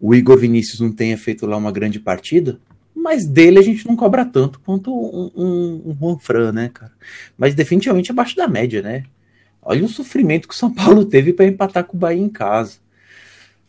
o 0.00 0.14
Igor 0.14 0.38
Vinícius 0.38 0.80
não 0.80 0.92
tenha 0.92 1.18
feito 1.18 1.44
lá 1.46 1.56
uma 1.56 1.72
grande 1.72 1.98
partida, 1.98 2.58
mas 2.94 3.26
dele 3.26 3.58
a 3.58 3.62
gente 3.62 3.86
não 3.86 3.96
cobra 3.96 4.24
tanto 4.24 4.60
quanto 4.60 4.90
um, 4.94 5.30
um, 5.34 5.82
um 5.90 5.96
Juan 5.98 6.18
Fran, 6.18 6.52
né, 6.52 6.70
cara? 6.72 6.92
Mas 7.36 7.54
definitivamente 7.54 8.10
abaixo 8.10 8.36
da 8.36 8.46
média, 8.46 8.80
né? 8.80 9.04
Olha 9.64 9.84
o 9.84 9.88
sofrimento 9.88 10.46
que 10.46 10.54
o 10.54 10.56
São 10.56 10.72
Paulo 10.72 11.04
teve 11.06 11.32
para 11.32 11.46
empatar 11.46 11.84
com 11.84 11.96
o 11.96 12.00
Bahia 12.00 12.22
em 12.22 12.28
casa. 12.28 12.78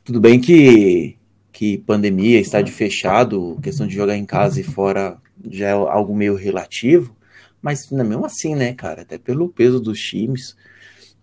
Tudo 0.03 0.19
bem 0.19 0.39
que, 0.39 1.15
que 1.51 1.77
pandemia, 1.79 2.39
estádio 2.39 2.73
fechado, 2.73 3.57
questão 3.63 3.87
de 3.87 3.95
jogar 3.95 4.15
em 4.15 4.25
casa 4.25 4.59
e 4.59 4.63
fora 4.63 5.17
já 5.49 5.69
é 5.69 5.71
algo 5.71 6.15
meio 6.15 6.35
relativo, 6.35 7.15
mas 7.61 7.89
não 7.89 8.01
é 8.01 8.03
mesmo 8.03 8.25
assim, 8.25 8.55
né, 8.55 8.73
cara? 8.73 9.01
Até 9.01 9.17
pelo 9.17 9.49
peso 9.49 9.79
dos 9.79 9.99
times. 9.99 10.55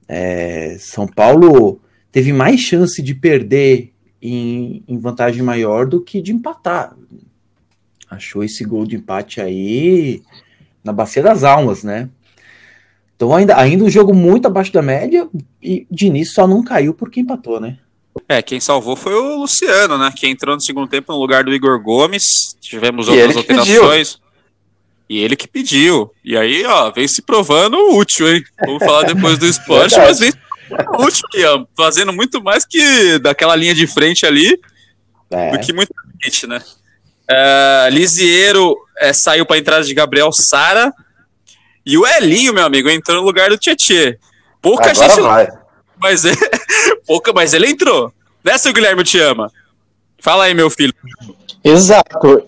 É, 0.08 0.76
São 0.78 1.06
Paulo 1.06 1.80
teve 2.10 2.32
mais 2.32 2.60
chance 2.60 3.00
de 3.00 3.14
perder 3.14 3.92
em, 4.20 4.82
em 4.86 4.98
vantagem 4.98 5.42
maior 5.42 5.86
do 5.86 6.00
que 6.00 6.20
de 6.20 6.32
empatar. 6.32 6.96
Achou 8.10 8.44
esse 8.44 8.64
gol 8.64 8.84
de 8.84 8.96
empate 8.96 9.40
aí 9.40 10.22
na 10.84 10.92
bacia 10.92 11.22
das 11.22 11.44
almas, 11.44 11.82
né? 11.82 12.10
Então 13.22 13.36
ainda, 13.36 13.56
ainda 13.56 13.84
um 13.84 13.88
jogo 13.88 14.12
muito 14.12 14.46
abaixo 14.46 14.72
da 14.72 14.82
média 14.82 15.28
e 15.62 15.86
Diniz 15.88 16.34
só 16.34 16.44
não 16.44 16.60
caiu 16.60 16.92
porque 16.92 17.20
empatou, 17.20 17.60
né? 17.60 17.78
É, 18.28 18.42
quem 18.42 18.58
salvou 18.58 18.96
foi 18.96 19.14
o 19.14 19.36
Luciano, 19.36 19.96
né? 19.96 20.12
Que 20.14 20.26
entrou 20.26 20.56
no 20.56 20.60
segundo 20.60 20.88
tempo 20.88 21.12
no 21.12 21.20
lugar 21.20 21.44
do 21.44 21.54
Igor 21.54 21.80
Gomes. 21.80 22.56
Tivemos 22.60 23.06
E 23.06 23.12
outras 23.12 23.36
alterações. 23.36 24.18
E 25.08 25.20
ele 25.20 25.36
que 25.36 25.46
pediu. 25.46 26.10
E 26.24 26.36
aí, 26.36 26.66
ó, 26.66 26.90
vem 26.90 27.06
se 27.06 27.22
provando 27.22 27.76
útil, 27.94 28.28
hein? 28.28 28.42
Vamos 28.66 28.84
falar 28.84 29.04
depois 29.04 29.38
do 29.38 29.46
esporte, 29.46 29.96
mas 29.96 30.18
vem 30.18 30.32
útil, 30.98 31.24
Ian. 31.36 31.64
Fazendo 31.76 32.12
muito 32.12 32.42
mais 32.42 32.66
que 32.66 33.20
daquela 33.20 33.54
linha 33.54 33.72
de 33.72 33.86
frente 33.86 34.26
ali 34.26 34.58
É, 35.30 35.52
do 35.52 35.60
que 35.60 35.72
muita 35.72 35.94
gente, 36.24 36.44
né? 36.48 36.60
Lisiero 37.92 38.74
é, 38.98 39.12
saiu 39.12 39.46
para 39.46 39.58
entrada 39.58 39.84
de 39.84 39.94
Gabriel 39.94 40.32
Sara. 40.32 40.92
E 41.84 41.98
o 41.98 42.06
Elinho, 42.06 42.52
meu 42.54 42.64
amigo, 42.64 42.88
entrou 42.88 43.18
no 43.18 43.26
lugar 43.26 43.50
do 43.50 43.58
Tietê. 43.58 44.18
Pouca 44.60 44.90
Agora 44.90 45.08
gente 45.08 45.20
vai. 45.20 45.48
mas, 46.00 46.24
é- 46.24 46.32
pouca, 47.06 47.32
mas 47.32 47.52
ele 47.52 47.68
entrou. 47.68 48.12
Né, 48.44 48.56
seu 48.58 48.72
Guilherme 48.72 49.04
te 49.04 49.18
ama? 49.20 49.50
Fala 50.20 50.44
aí, 50.44 50.54
meu 50.54 50.70
filho. 50.70 50.94
Exato. 51.64 52.44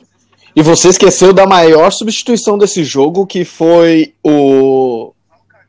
E 0.56 0.62
você 0.62 0.88
esqueceu 0.88 1.32
da 1.32 1.46
maior 1.46 1.90
substituição 1.90 2.56
desse 2.56 2.84
jogo, 2.84 3.26
que 3.26 3.44
foi 3.44 4.14
o 4.22 5.12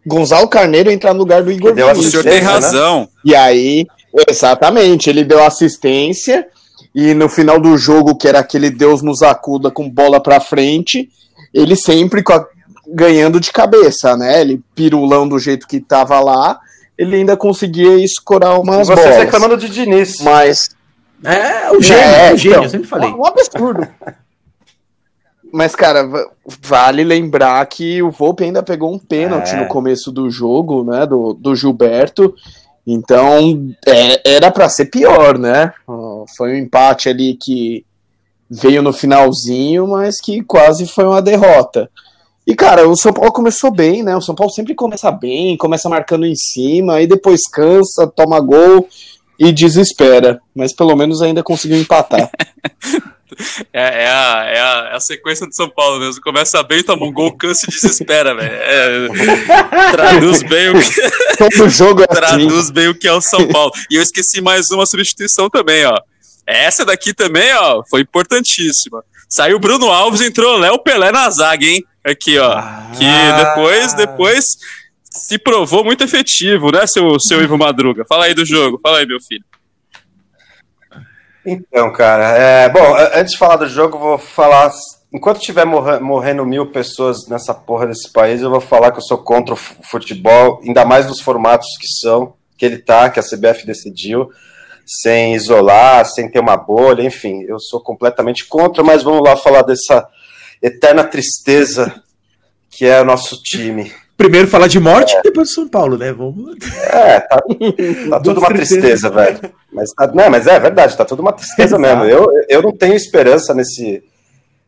Gonzalo 0.05 0.47
Carneiro 0.47 0.91
entrar 0.91 1.13
no 1.13 1.19
lugar 1.19 1.41
do 1.43 1.51
Igor 1.51 1.73
deu 1.73 1.87
O 1.87 1.89
Vinícius. 1.89 2.11
senhor 2.11 2.23
tem 2.23 2.41
né? 2.41 2.47
razão. 2.47 3.09
E 3.23 3.35
aí, 3.35 3.85
exatamente, 4.29 5.09
ele 5.09 5.23
deu 5.23 5.43
assistência 5.43 6.45
e 6.93 7.13
no 7.15 7.27
final 7.27 7.59
do 7.59 7.75
jogo, 7.77 8.15
que 8.15 8.27
era 8.27 8.39
aquele 8.39 8.69
Deus 8.69 9.01
nos 9.01 9.23
acuda 9.23 9.71
com 9.71 9.89
bola 9.89 10.21
pra 10.21 10.39
frente, 10.39 11.09
ele 11.53 11.75
sempre 11.75 12.21
com 12.21 12.33
a- 12.33 12.47
ganhando 12.87 13.39
de 13.39 13.51
cabeça, 13.51 14.15
né? 14.17 14.41
Ele 14.41 14.61
pirulão 14.75 15.27
do 15.27 15.37
jeito 15.39 15.67
que 15.67 15.79
tava 15.79 16.19
lá, 16.19 16.59
ele 16.97 17.15
ainda 17.17 17.35
conseguia 17.37 18.03
escorar 18.03 18.59
umas 18.59 18.87
vocês 18.87 19.05
bolas. 19.07 19.23
reclamando 19.23 19.57
de 19.57 19.69
Diniz. 19.69 20.19
Mas 20.21 20.69
é 21.23 21.71
o 21.71 21.81
gênio, 21.81 22.03
É, 22.03 22.33
o 22.33 22.37
gênio, 22.37 22.53
então, 22.55 22.63
eu 22.63 22.69
sempre 22.69 22.87
falei. 22.87 23.09
Um 23.09 23.25
absurdo. 23.25 23.87
Mas, 25.51 25.75
cara, 25.75 26.05
va- 26.05 26.29
vale 26.61 27.03
lembrar 27.03 27.65
que 27.67 28.01
o 28.03 28.11
Volpe 28.11 28.43
ainda 28.43 28.61
pegou 28.61 28.93
um 28.93 28.99
pênalti 28.99 29.53
É. 29.53 29.55
no 29.61 29.67
começo 29.67 30.11
do 30.11 30.29
jogo, 30.29 30.83
né? 30.83 31.05
Do, 31.05 31.33
do 31.33 31.55
Gilberto. 31.55 32.35
Então, 32.85 33.73
é- 33.87 34.35
era 34.35 34.51
pra 34.51 34.67
ser 34.69 34.85
pior, 34.87 35.37
né? 35.37 35.73
Foi 36.35 36.53
um 36.53 36.57
empate 36.57 37.07
ali 37.09 37.35
que 37.35 37.85
veio 38.49 38.81
no 38.81 38.91
finalzinho, 38.93 39.87
mas 39.87 40.19
que 40.19 40.43
quase 40.43 40.85
foi 40.87 41.05
uma 41.05 41.21
derrota. 41.21 41.89
E, 42.47 42.55
cara, 42.55 42.87
o 42.87 42.95
São 42.95 43.11
Paulo 43.11 43.31
começou 43.31 43.71
bem, 43.71 44.03
né? 44.03 44.15
O 44.15 44.21
São 44.21 44.35
Paulo 44.35 44.51
sempre 44.51 44.75
começa 44.75 45.11
bem, 45.11 45.57
começa 45.57 45.89
marcando 45.89 46.25
em 46.25 46.35
cima, 46.35 46.95
aí 46.95 47.07
depois 47.07 47.41
cansa, 47.51 48.05
toma 48.07 48.39
gol 48.39 48.87
e 49.39 49.51
desespera. 49.51 50.39
Mas 50.55 50.71
pelo 50.71 50.95
menos 50.95 51.21
ainda 51.21 51.43
conseguiu 51.43 51.79
empatar. 51.79 52.29
É, 53.73 54.03
é 54.03 54.07
a, 54.07 54.43
é, 54.45 54.59
a, 54.59 54.89
é 54.91 54.95
a 54.95 54.99
sequência 54.99 55.45
do 55.45 55.53
São 55.53 55.69
Paulo 55.69 55.99
mesmo. 55.99 56.21
Começa 56.21 56.61
bem, 56.63 56.83
toma 56.83 57.05
um 57.05 57.11
gol, 57.11 57.35
cansa 57.35 57.65
e 57.67 57.71
desespera, 57.71 58.33
velho. 58.35 58.53
É, 58.53 59.07
traduz 59.91 60.43
bem 60.43 60.69
o 60.69 60.73
que 60.79 61.01
Todo 61.37 61.69
jogo 61.69 62.01
é 62.01 62.05
assim. 62.09 62.15
traduz 62.15 62.69
bem 62.69 62.87
o 62.87 62.95
que 62.95 63.07
é 63.07 63.11
o 63.11 63.19
São 63.19 63.47
Paulo. 63.47 63.71
E 63.89 63.95
eu 63.95 64.01
esqueci 64.01 64.41
mais 64.41 64.69
uma 64.71 64.85
substituição 64.85 65.49
também, 65.49 65.85
ó. 65.85 65.99
Essa 66.47 66.85
daqui 66.85 67.13
também, 67.13 67.51
ó, 67.55 67.83
foi 67.89 68.01
importantíssima. 68.01 69.03
Saiu 69.27 69.59
Bruno 69.59 69.89
Alves, 69.89 70.21
entrou 70.21 70.57
Léo 70.57 70.79
Pelé 70.79 71.11
na 71.11 71.29
zaga, 71.29 71.65
hein? 71.65 71.83
Aqui, 72.05 72.37
ó. 72.37 72.51
Ah. 72.53 72.91
Que 72.95 73.43
depois, 73.45 73.93
depois 73.95 74.45
se 75.09 75.37
provou 75.39 75.83
muito 75.83 76.03
efetivo, 76.03 76.71
né, 76.71 76.85
seu, 76.85 77.19
seu 77.19 77.41
Ivo 77.41 77.57
Madruga? 77.57 78.05
Fala 78.07 78.25
aí 78.25 78.33
do 78.33 78.45
jogo, 78.45 78.79
fala 78.83 78.99
aí, 78.99 79.07
meu 79.07 79.17
filho. 79.19 79.43
Então, 81.45 81.91
cara, 81.93 82.29
é, 82.37 82.69
bom, 82.69 82.95
antes 83.13 83.33
de 83.33 83.37
falar 83.37 83.57
do 83.57 83.67
jogo, 83.67 83.95
eu 83.97 84.01
vou 84.01 84.17
falar. 84.17 84.71
Enquanto 85.13 85.39
tiver 85.39 85.63
morra- 85.65 85.99
morrendo 85.99 86.45
mil 86.45 86.65
pessoas 86.71 87.27
nessa 87.27 87.53
porra 87.53 87.87
desse 87.87 88.11
país, 88.11 88.41
eu 88.41 88.49
vou 88.49 88.59
falar 88.59 88.91
que 88.91 88.97
eu 88.97 89.03
sou 89.03 89.17
contra 89.19 89.53
o 89.53 89.57
fu- 89.57 89.75
futebol, 89.83 90.59
ainda 90.65 90.83
mais 90.83 91.07
nos 91.07 91.21
formatos 91.21 91.67
que 91.79 91.87
são, 92.01 92.33
que 92.57 92.65
ele 92.65 92.79
tá, 92.79 93.09
que 93.09 93.19
a 93.19 93.23
CBF 93.23 93.65
decidiu, 93.65 94.29
sem 94.85 95.35
isolar, 95.35 96.03
sem 96.05 96.29
ter 96.29 96.39
uma 96.39 96.57
bolha, 96.57 97.03
enfim, 97.03 97.43
eu 97.47 97.59
sou 97.59 97.79
completamente 97.79 98.45
contra, 98.45 98.83
mas 98.83 99.03
vamos 99.03 99.21
lá 99.23 99.37
falar 99.37 99.61
dessa 99.61 100.05
eterna 100.65 101.03
tristeza 101.03 102.01
que 102.69 102.85
é 102.85 103.01
o 103.01 103.05
nosso 103.05 103.41
time. 103.41 103.91
Primeiro 104.17 104.47
falar 104.47 104.67
de 104.67 104.79
morte, 104.79 105.15
depois 105.23 105.53
São 105.53 105.67
Paulo, 105.67 105.97
né? 105.97 106.11
Vamos. 106.11 106.55
É, 106.87 107.19
tá, 107.19 107.41
tá 108.09 108.19
tudo 108.19 108.39
uma 108.39 108.47
tristeza, 108.47 109.09
velho. 109.09 109.39
Mas, 109.71 109.91
tá, 109.91 110.07
não, 110.07 110.29
mas 110.29 110.47
é 110.47 110.59
verdade, 110.59 110.95
tá 110.95 111.05
tudo 111.05 111.21
uma 111.21 111.33
tristeza 111.33 111.77
mesmo. 111.77 112.05
Eu, 112.05 112.27
eu 112.49 112.61
não 112.61 112.71
tenho 112.71 112.93
esperança 112.93 113.53
nesse, 113.53 114.03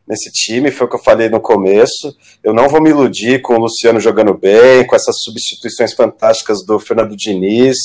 nesse 0.06 0.30
time, 0.32 0.70
foi 0.70 0.86
o 0.86 0.90
que 0.90 0.96
eu 0.96 1.02
falei 1.02 1.28
no 1.28 1.40
começo. 1.40 2.14
Eu 2.44 2.52
não 2.52 2.68
vou 2.68 2.80
me 2.80 2.90
iludir 2.90 3.40
com 3.40 3.54
o 3.54 3.60
Luciano 3.60 4.00
jogando 4.00 4.34
bem, 4.34 4.86
com 4.86 4.94
essas 4.94 5.16
substituições 5.22 5.94
fantásticas 5.94 6.64
do 6.64 6.78
Fernando 6.78 7.16
Diniz, 7.16 7.76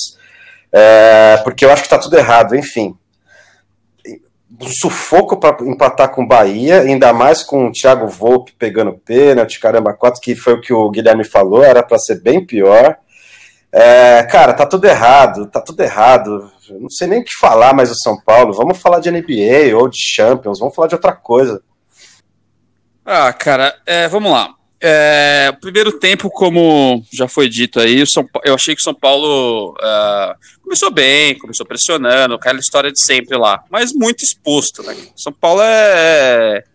é, 0.71 1.37
porque 1.43 1.63
eu 1.63 1.71
acho 1.71 1.83
que 1.83 1.89
tá 1.89 1.97
tudo 1.97 2.17
errado, 2.17 2.55
enfim. 2.55 2.95
Um 4.61 4.67
sufoco 4.67 5.37
para 5.37 5.63
empatar 5.65 6.09
com 6.11 6.23
o 6.23 6.27
Bahia, 6.27 6.81
ainda 6.81 7.11
mais 7.11 7.41
com 7.41 7.67
o 7.67 7.71
Thiago 7.71 8.07
Volpe 8.07 8.53
pegando 8.57 8.93
pênalti, 8.93 9.59
caramba, 9.59 9.93
quatro, 9.93 10.21
que 10.21 10.35
foi 10.35 10.53
o 10.53 10.61
que 10.61 10.71
o 10.71 10.89
Guilherme 10.91 11.23
falou, 11.23 11.63
era 11.63 11.81
para 11.81 11.97
ser 11.97 12.21
bem 12.21 12.45
pior. 12.45 12.97
É, 13.71 14.21
cara, 14.23 14.53
tá 14.53 14.67
tudo 14.67 14.85
errado, 14.85 15.47
tá 15.47 15.59
tudo 15.59 15.81
errado. 15.81 16.51
Não 16.69 16.89
sei 16.89 17.07
nem 17.07 17.21
o 17.21 17.23
que 17.23 17.31
falar 17.39 17.73
mais 17.73 17.89
do 17.89 17.95
São 17.95 18.15
Paulo. 18.21 18.53
Vamos 18.53 18.79
falar 18.79 18.99
de 18.99 19.09
NBA 19.09 19.75
ou 19.75 19.89
de 19.89 19.97
Champions, 19.99 20.59
vamos 20.59 20.75
falar 20.75 20.87
de 20.87 20.95
outra 20.95 21.13
coisa. 21.13 21.59
Ah, 23.03 23.33
cara, 23.33 23.75
é, 23.85 24.07
vamos 24.07 24.31
lá. 24.31 24.53
É, 24.85 25.49
o 25.49 25.61
primeiro 25.61 25.97
tempo, 25.97 26.29
como 26.29 27.05
já 27.09 27.25
foi 27.25 27.47
dito 27.47 27.79
aí, 27.79 28.05
São 28.05 28.27
eu 28.43 28.53
achei 28.53 28.75
que 28.75 28.81
o 28.81 28.83
São 28.83 28.93
Paulo 28.93 29.73
ah, 29.79 30.35
começou 30.61 30.91
bem, 30.91 31.37
começou 31.37 31.65
pressionando, 31.65 32.35
aquela 32.35 32.59
história 32.59 32.91
de 32.91 33.01
sempre 33.01 33.37
lá, 33.37 33.63
mas 33.71 33.93
muito 33.93 34.25
exposto, 34.25 34.83
né? 34.83 34.93
São 35.15 35.31
Paulo 35.31 35.61
é, 35.63 36.65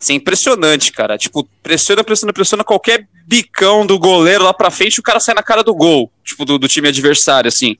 assim, 0.00 0.14
impressionante, 0.14 0.90
cara. 0.90 1.16
Tipo, 1.16 1.48
pressiona, 1.62 2.02
pressiona, 2.02 2.32
pressiona 2.32 2.64
qualquer 2.64 3.06
bicão 3.28 3.86
do 3.86 3.96
goleiro 3.96 4.42
lá 4.42 4.52
pra 4.52 4.68
frente, 4.68 4.98
o 4.98 5.04
cara 5.04 5.20
sai 5.20 5.36
na 5.36 5.42
cara 5.44 5.62
do 5.62 5.72
gol, 5.72 6.10
tipo, 6.24 6.44
do, 6.44 6.58
do 6.58 6.66
time 6.66 6.88
adversário, 6.88 7.46
assim. 7.46 7.76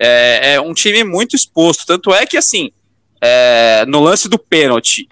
É, 0.00 0.54
é 0.54 0.60
um 0.60 0.74
time 0.74 1.04
muito 1.04 1.36
exposto, 1.36 1.86
tanto 1.86 2.12
é 2.12 2.26
que, 2.26 2.36
assim, 2.36 2.72
é, 3.20 3.84
no 3.86 4.00
lance 4.00 4.28
do 4.28 4.40
pênalti, 4.40 5.08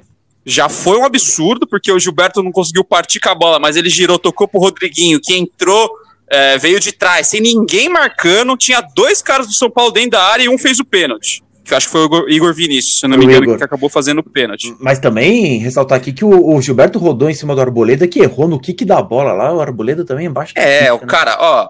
já 0.49 0.69
foi 0.69 0.99
um 0.99 1.05
absurdo, 1.05 1.67
porque 1.67 1.93
o 1.93 1.99
Gilberto 2.01 2.43
não 2.43 2.51
conseguiu 2.51 2.83
partir 2.83 3.21
com 3.21 3.29
a 3.29 3.35
bola, 3.35 3.59
mas 3.59 3.77
ele 3.77 3.91
girou, 3.91 4.19
tocou 4.19 4.49
pro 4.49 4.59
Rodriguinho, 4.61 5.21
que 5.23 5.37
entrou, 5.37 5.91
é, 6.31 6.57
veio 6.57 6.81
de 6.81 6.91
trás, 6.91 7.27
sem 7.29 7.41
ninguém 7.41 7.89
marcando. 7.89 8.57
Tinha 8.57 8.81
dois 8.95 9.21
caras 9.21 9.47
do 9.47 9.53
São 9.53 9.71
Paulo 9.71 9.93
dentro 9.93 10.13
da 10.13 10.23
área 10.23 10.45
e 10.45 10.49
um 10.49 10.57
fez 10.59 10.81
o 10.81 10.85
pênalti. 10.85 11.43
Que 11.65 11.75
eu 11.75 11.77
acho 11.77 11.87
que 11.87 11.93
foi 11.93 12.07
o 12.07 12.29
Igor- 12.31 12.55
Vinícius, 12.55 12.99
se 12.99 13.05
eu 13.05 13.11
não 13.11 13.19
me 13.19 13.27
engano, 13.27 13.45
Igor. 13.45 13.59
que 13.59 13.65
acabou 13.65 13.91
fazendo 13.91 14.21
o 14.21 14.23
pênalti. 14.23 14.75
Mas 14.81 14.99
também 14.99 15.59
ressaltar 15.59 15.99
aqui 15.99 16.15
que 16.15 16.25
o, 16.25 16.55
o 16.57 16.63
Gilberto 16.63 16.99
rodou 16.99 17.29
em 17.29 17.35
cima 17.35 17.55
do 17.55 17.61
Arboleda, 17.61 18.09
que 18.09 18.21
errou 18.21 18.49
no 18.49 18.59
kick 18.59 18.87
da 18.87 19.03
bola 19.03 19.35
lá. 19.35 19.53
O 19.53 19.61
Arboleda 19.61 20.03
também 20.03 20.27
embaixo. 20.27 20.55
É, 20.57 20.91
o 20.91 20.99
né? 20.99 21.07
cara, 21.07 21.37
ó. 21.39 21.69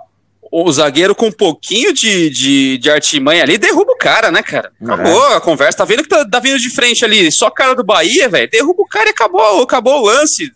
O 0.50 0.70
zagueiro 0.72 1.14
com 1.14 1.26
um 1.26 1.32
pouquinho 1.32 1.92
de, 1.92 2.30
de, 2.30 2.78
de 2.78 2.90
artimanha 2.90 3.42
ali 3.42 3.58
derruba 3.58 3.92
o 3.92 3.96
cara, 3.98 4.30
né, 4.30 4.42
cara? 4.42 4.72
Acabou 4.82 5.26
a 5.28 5.40
conversa. 5.40 5.78
Tá 5.78 5.84
vendo 5.84 6.02
que 6.02 6.08
tá, 6.08 6.24
tá 6.24 6.40
vindo 6.40 6.58
de 6.58 6.70
frente 6.70 7.04
ali, 7.04 7.30
só 7.30 7.50
cara 7.50 7.74
do 7.74 7.84
Bahia, 7.84 8.28
velho. 8.28 8.48
Derruba 8.50 8.82
o 8.82 8.86
cara 8.88 9.08
e 9.08 9.12
acabou, 9.12 9.62
acabou 9.62 10.00
o 10.00 10.06
lance. 10.06 10.50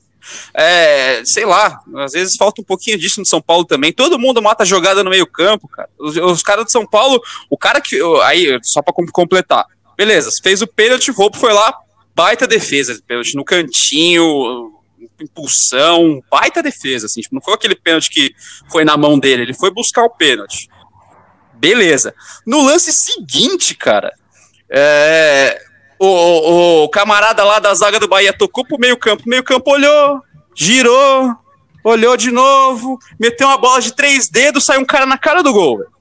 É, 0.55 1.23
sei 1.25 1.45
lá, 1.45 1.79
às 1.99 2.13
vezes 2.13 2.37
falta 2.37 2.61
um 2.63 2.65
pouquinho 2.65 2.97
disso 2.99 3.21
no 3.21 3.27
São 3.27 3.43
Paulo 3.43 3.65
também. 3.65 3.93
Todo 3.93 4.19
mundo 4.19 4.41
mata 4.41 4.65
jogada 4.65 5.03
no 5.03 5.11
meio-campo, 5.11 5.69
cara. 5.69 5.89
Os, 5.99 6.17
os 6.17 6.43
caras 6.43 6.65
de 6.67 6.73
São 6.73 6.87
Paulo, 6.87 7.21
o 7.51 7.59
cara 7.59 7.81
que. 7.81 7.99
Aí, 8.23 8.59
só 8.63 8.81
pra 8.81 8.95
com- 8.95 9.05
completar. 9.07 9.67
Beleza, 9.97 10.31
fez 10.43 10.63
o 10.63 10.67
pênalti, 10.67 11.11
o 11.11 11.15
Roupo 11.15 11.37
foi 11.37 11.53
lá, 11.53 11.75
baita 12.15 12.47
defesa. 12.47 12.99
Pênalti 13.07 13.35
no 13.35 13.45
cantinho, 13.45 14.73
impulsão, 15.23 16.23
baita 16.31 16.63
defesa, 16.63 17.07
assim. 17.07 17.21
Tipo, 17.21 17.35
não 17.37 17.43
foi 17.43 17.55
aquele 17.55 17.75
pênalti 17.75 18.11
que 18.11 18.35
foi 18.71 18.85
na 18.85 18.97
mão 18.97 19.19
dele, 19.19 19.43
ele 19.43 19.55
foi 19.55 19.71
buscar 19.71 20.03
o 20.05 20.11
pênalti. 20.11 20.69
Beleza. 21.55 22.15
No 22.47 22.63
lance 22.63 22.93
seguinte, 22.93 23.75
cara, 23.75 24.13
é, 24.69 25.61
o, 25.99 26.07
o- 26.07 26.85
o 26.85 26.89
camarada 26.89 27.45
lá 27.45 27.59
da 27.59 27.73
zaga 27.75 28.01
do 28.01 28.09
Bahia 28.09 28.33
tocou 28.33 28.65
pro 28.67 28.79
meio 28.79 28.97
campo, 28.97 29.23
meio 29.27 29.45
campo 29.45 29.71
olhou, 29.71 30.21
girou, 30.57 31.35
olhou 31.85 32.17
de 32.17 32.31
novo, 32.31 32.99
meteu 33.19 33.47
uma 33.47 33.59
bola 33.59 33.81
de 33.81 33.95
três 33.95 34.29
dedos, 34.29 34.65
saiu 34.65 34.81
um 34.81 34.85
cara 34.85 35.07
na 35.07 35.17
cara 35.19 35.43
do 35.43 35.53
gol. 35.53 35.79
velho. 35.79 35.92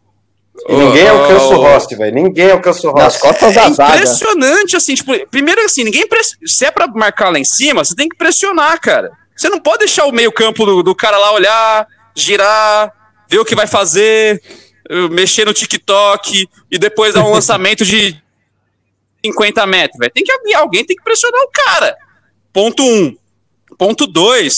E 0.67 0.73
ninguém 0.75 1.07
alcança 1.07 1.45
o 1.45 1.59
Oh, 1.59 1.61
Rossi, 1.61 1.95
velho. 1.95 2.13
Ninguém 2.13 2.51
alcança 2.51 2.87
o 2.89 2.93
Nas 2.93 3.15
Rossi. 3.15 3.19
costas 3.19 3.55
da 3.55 3.63
é 3.63 3.69
zaga. 3.71 3.95
impressionante, 3.95 4.75
assim, 4.75 4.93
tipo, 4.93 5.27
primeiro 5.27 5.63
assim, 5.63 5.83
ninguém 5.83 6.07
press... 6.07 6.35
se 6.45 6.65
é 6.65 6.71
pra 6.71 6.87
marcar 6.87 7.31
lá 7.31 7.39
em 7.39 7.45
cima, 7.45 7.83
você 7.83 7.95
tem 7.95 8.07
que 8.09 8.17
pressionar, 8.17 8.79
cara. 8.79 9.11
Você 9.35 9.49
não 9.49 9.59
pode 9.59 9.79
deixar 9.79 10.05
o 10.05 10.11
meio 10.11 10.31
campo 10.31 10.65
do, 10.65 10.83
do 10.83 10.93
cara 10.93 11.17
lá 11.17 11.31
olhar, 11.33 11.87
girar, 12.15 12.91
ver 13.29 13.39
o 13.39 13.45
que 13.45 13.55
vai 13.55 13.65
fazer, 13.65 14.41
eh, 14.89 15.07
mexer 15.09 15.45
no 15.45 15.53
TikTok 15.53 16.47
e 16.69 16.77
depois 16.77 17.13
dar 17.13 17.23
um 17.23 17.31
lançamento 17.33 17.83
de 17.85 18.21
50 19.25 19.65
metros, 19.65 19.97
velho. 19.97 20.11
Tem 20.13 20.23
que 20.23 20.53
alguém 20.53 20.85
tem 20.85 20.95
que 20.95 21.03
pressionar 21.03 21.41
o 21.41 21.49
cara. 21.51 21.95
Ponto 22.53 22.83
um. 22.83 23.15
Ponto 23.77 24.05
dois. 24.05 24.53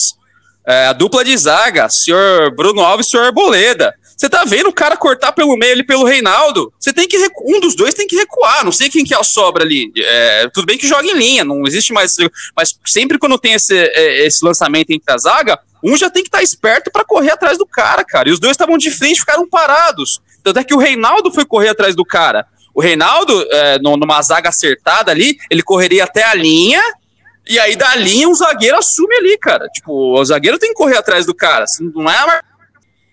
é, 0.67 0.87
a 0.87 0.93
dupla 0.93 1.23
de 1.23 1.37
zaga, 1.37 1.87
senhor 1.89 2.53
Bruno 2.55 2.81
Alves 2.81 3.07
e 3.07 3.09
senhor 3.11 3.25
Arboleda. 3.25 3.93
Você 4.23 4.29
tá 4.29 4.45
vendo 4.45 4.69
o 4.69 4.73
cara 4.73 4.95
cortar 4.95 5.33
pelo 5.33 5.57
meio 5.57 5.73
ali 5.73 5.83
pelo 5.85 6.05
Reinaldo? 6.05 6.71
Você 6.79 6.93
tem 6.93 7.09
que 7.09 7.17
recu- 7.17 7.43
um 7.45 7.59
dos 7.59 7.75
dois 7.75 7.93
tem 7.93 8.07
que 8.07 8.15
recuar. 8.15 8.63
Não 8.63 8.71
sei 8.71 8.87
quem 8.89 9.03
que 9.03 9.13
é 9.13 9.17
a 9.19 9.23
sobra 9.23 9.65
ali. 9.65 9.91
É, 9.97 10.47
tudo 10.53 10.65
bem 10.65 10.77
que 10.77 10.87
joga 10.87 11.05
em 11.05 11.13
linha, 11.13 11.43
não 11.43 11.63
existe 11.67 11.91
mais. 11.91 12.15
Mas 12.55 12.73
sempre 12.85 13.19
quando 13.19 13.37
tem 13.37 13.51
esse, 13.51 13.77
é, 13.77 14.25
esse 14.25 14.45
lançamento 14.45 14.91
entre 14.91 15.13
a 15.13 15.17
zaga, 15.17 15.59
um 15.83 15.97
já 15.97 16.09
tem 16.09 16.23
que 16.23 16.29
estar 16.29 16.41
esperto 16.41 16.89
pra 16.89 17.03
correr 17.03 17.31
atrás 17.31 17.57
do 17.57 17.65
cara, 17.67 18.05
cara. 18.05 18.29
E 18.29 18.31
os 18.31 18.39
dois 18.39 18.51
estavam 18.51 18.77
de 18.77 18.89
frente, 18.91 19.19
ficaram 19.19 19.45
parados. 19.49 20.21
Tanto 20.41 20.57
é 20.57 20.63
que 20.63 20.73
o 20.73 20.77
Reinaldo 20.77 21.29
foi 21.29 21.45
correr 21.45 21.67
atrás 21.67 21.93
do 21.93 22.05
cara. 22.05 22.45
O 22.73 22.79
Reinaldo, 22.81 23.45
é, 23.51 23.77
numa 23.79 24.21
zaga 24.21 24.47
acertada 24.47 25.11
ali, 25.11 25.37
ele 25.49 25.61
correria 25.61 26.05
até 26.05 26.23
a 26.23 26.33
linha. 26.33 26.81
E 27.45 27.59
aí, 27.59 27.75
da 27.75 27.93
linha, 27.97 28.29
o 28.29 28.33
zagueiro 28.33 28.77
assume 28.77 29.17
ali, 29.17 29.37
cara. 29.37 29.67
Tipo, 29.67 30.17
o 30.17 30.23
zagueiro 30.23 30.57
tem 30.57 30.69
que 30.69 30.75
correr 30.75 30.95
atrás 30.95 31.25
do 31.25 31.35
cara. 31.35 31.65
assim, 31.65 31.91
Não 31.93 32.09
é 32.09 32.15
a 32.17 32.41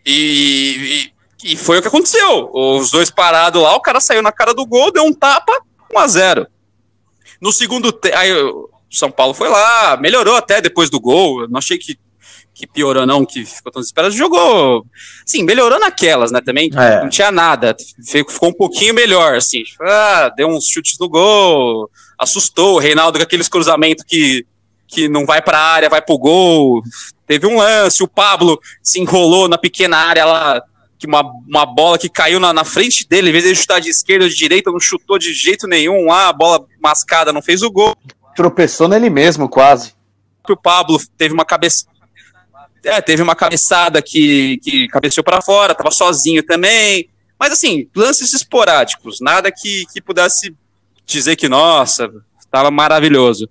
e, 0.05 1.11
e, 1.45 1.53
e 1.53 1.57
foi 1.57 1.79
o 1.79 1.83
que 1.83 1.89
aconteceu. 1.89 2.51
Os 2.53 2.91
dois 2.91 3.11
parados 3.11 3.63
lá, 3.63 3.75
o 3.75 3.81
cara 3.81 4.01
saiu 4.01 4.23
na 4.23 4.33
cara 4.33 4.53
do 4.55 4.67
gol, 4.67 4.93
deu 4.93 5.05
um 5.05 5.13
tapa, 5.13 5.53
1 5.93 5.99
a 5.99 6.07
0 6.07 6.47
No 7.41 7.53
segundo 7.53 7.93
tempo, 7.93 8.17
aí 8.17 8.33
o 8.33 8.69
São 8.91 9.11
Paulo 9.11 9.35
foi 9.35 9.49
lá, 9.49 9.97
melhorou 9.97 10.37
até 10.37 10.61
depois 10.61 10.91
do 10.91 11.01
gol. 11.01 11.43
Eu 11.43 11.49
não 11.49 11.59
achei 11.59 11.79
que, 11.79 11.99
que 12.55 12.67
piorou, 12.67 13.07
não, 13.07 13.25
que 13.25 13.45
ficou 13.45 13.73
tão 13.73 13.81
desesperado. 13.81 14.15
Jogou, 14.15 14.85
sim, 15.25 15.43
melhorou 15.43 15.79
naquelas, 15.79 16.31
né? 16.31 16.41
Também 16.41 16.71
É. 16.77 17.01
não 17.03 17.09
tinha 17.09 17.31
nada. 17.31 17.77
Ficou, 18.07 18.33
ficou 18.33 18.49
um 18.51 18.55
pouquinho 18.55 18.95
melhor, 18.95 19.35
assim. 19.37 19.63
Ah, 19.81 20.31
deu 20.37 20.49
uns 20.49 20.67
chutes 20.67 20.99
no 20.99 21.09
gol, 21.09 21.91
assustou 22.19 22.75
o 22.75 22.79
Reinaldo 22.79 23.19
com 23.19 23.23
aqueles 23.25 23.49
cruzamentos 23.49 24.05
que, 24.07 24.45
que 24.87 25.09
não 25.09 25.25
vai 25.25 25.41
pra 25.41 25.59
área, 25.59 25.89
vai 25.89 26.03
pro 26.03 26.19
gol. 26.19 26.83
Teve 27.31 27.47
um 27.47 27.59
lance, 27.59 28.03
o 28.03 28.09
Pablo 28.09 28.61
se 28.83 28.99
enrolou 28.99 29.47
na 29.47 29.57
pequena 29.57 29.97
área 29.99 30.25
lá, 30.25 30.61
que 30.99 31.07
uma, 31.07 31.23
uma 31.47 31.65
bola 31.65 31.97
que 31.97 32.09
caiu 32.09 32.41
na, 32.41 32.53
na 32.53 32.65
frente 32.65 33.07
dele, 33.09 33.29
em 33.29 33.33
vez 33.33 33.45
de 33.45 33.51
ele 33.51 33.57
chutar 33.57 33.81
de 33.81 33.89
esquerda 33.89 34.25
ou 34.25 34.29
de 34.29 34.35
direita, 34.35 34.73
não 34.73 34.81
chutou 34.81 35.17
de 35.17 35.33
jeito 35.33 35.69
nenhum. 35.69 36.11
Ah, 36.11 36.31
a 36.31 36.33
bola 36.33 36.67
mascada 36.83 37.33
não 37.33 37.41
fez 37.41 37.63
o 37.63 37.71
gol. 37.71 37.97
Tropeçou 38.35 38.89
nele 38.89 39.09
mesmo, 39.09 39.49
quase. 39.49 39.95
O 40.49 40.57
Pablo 40.57 41.01
teve 41.17 41.33
uma 41.33 41.45
cabeça. 41.45 41.87
É, 42.83 43.01
teve 43.01 43.23
uma 43.23 43.37
cabeçada 43.37 44.03
que, 44.03 44.59
que 44.59 44.89
cabeceou 44.89 45.23
para 45.23 45.41
fora, 45.41 45.73
tava 45.73 45.93
sozinho 45.93 46.43
também. 46.43 47.11
Mas 47.39 47.53
assim, 47.53 47.89
lances 47.95 48.35
esporádicos, 48.35 49.21
nada 49.21 49.53
que, 49.53 49.85
que 49.93 50.03
pudesse 50.03 50.53
dizer 51.07 51.37
que, 51.37 51.49
nossa, 51.49 52.11
tava 52.51 52.73
maravilhoso. 52.73 53.49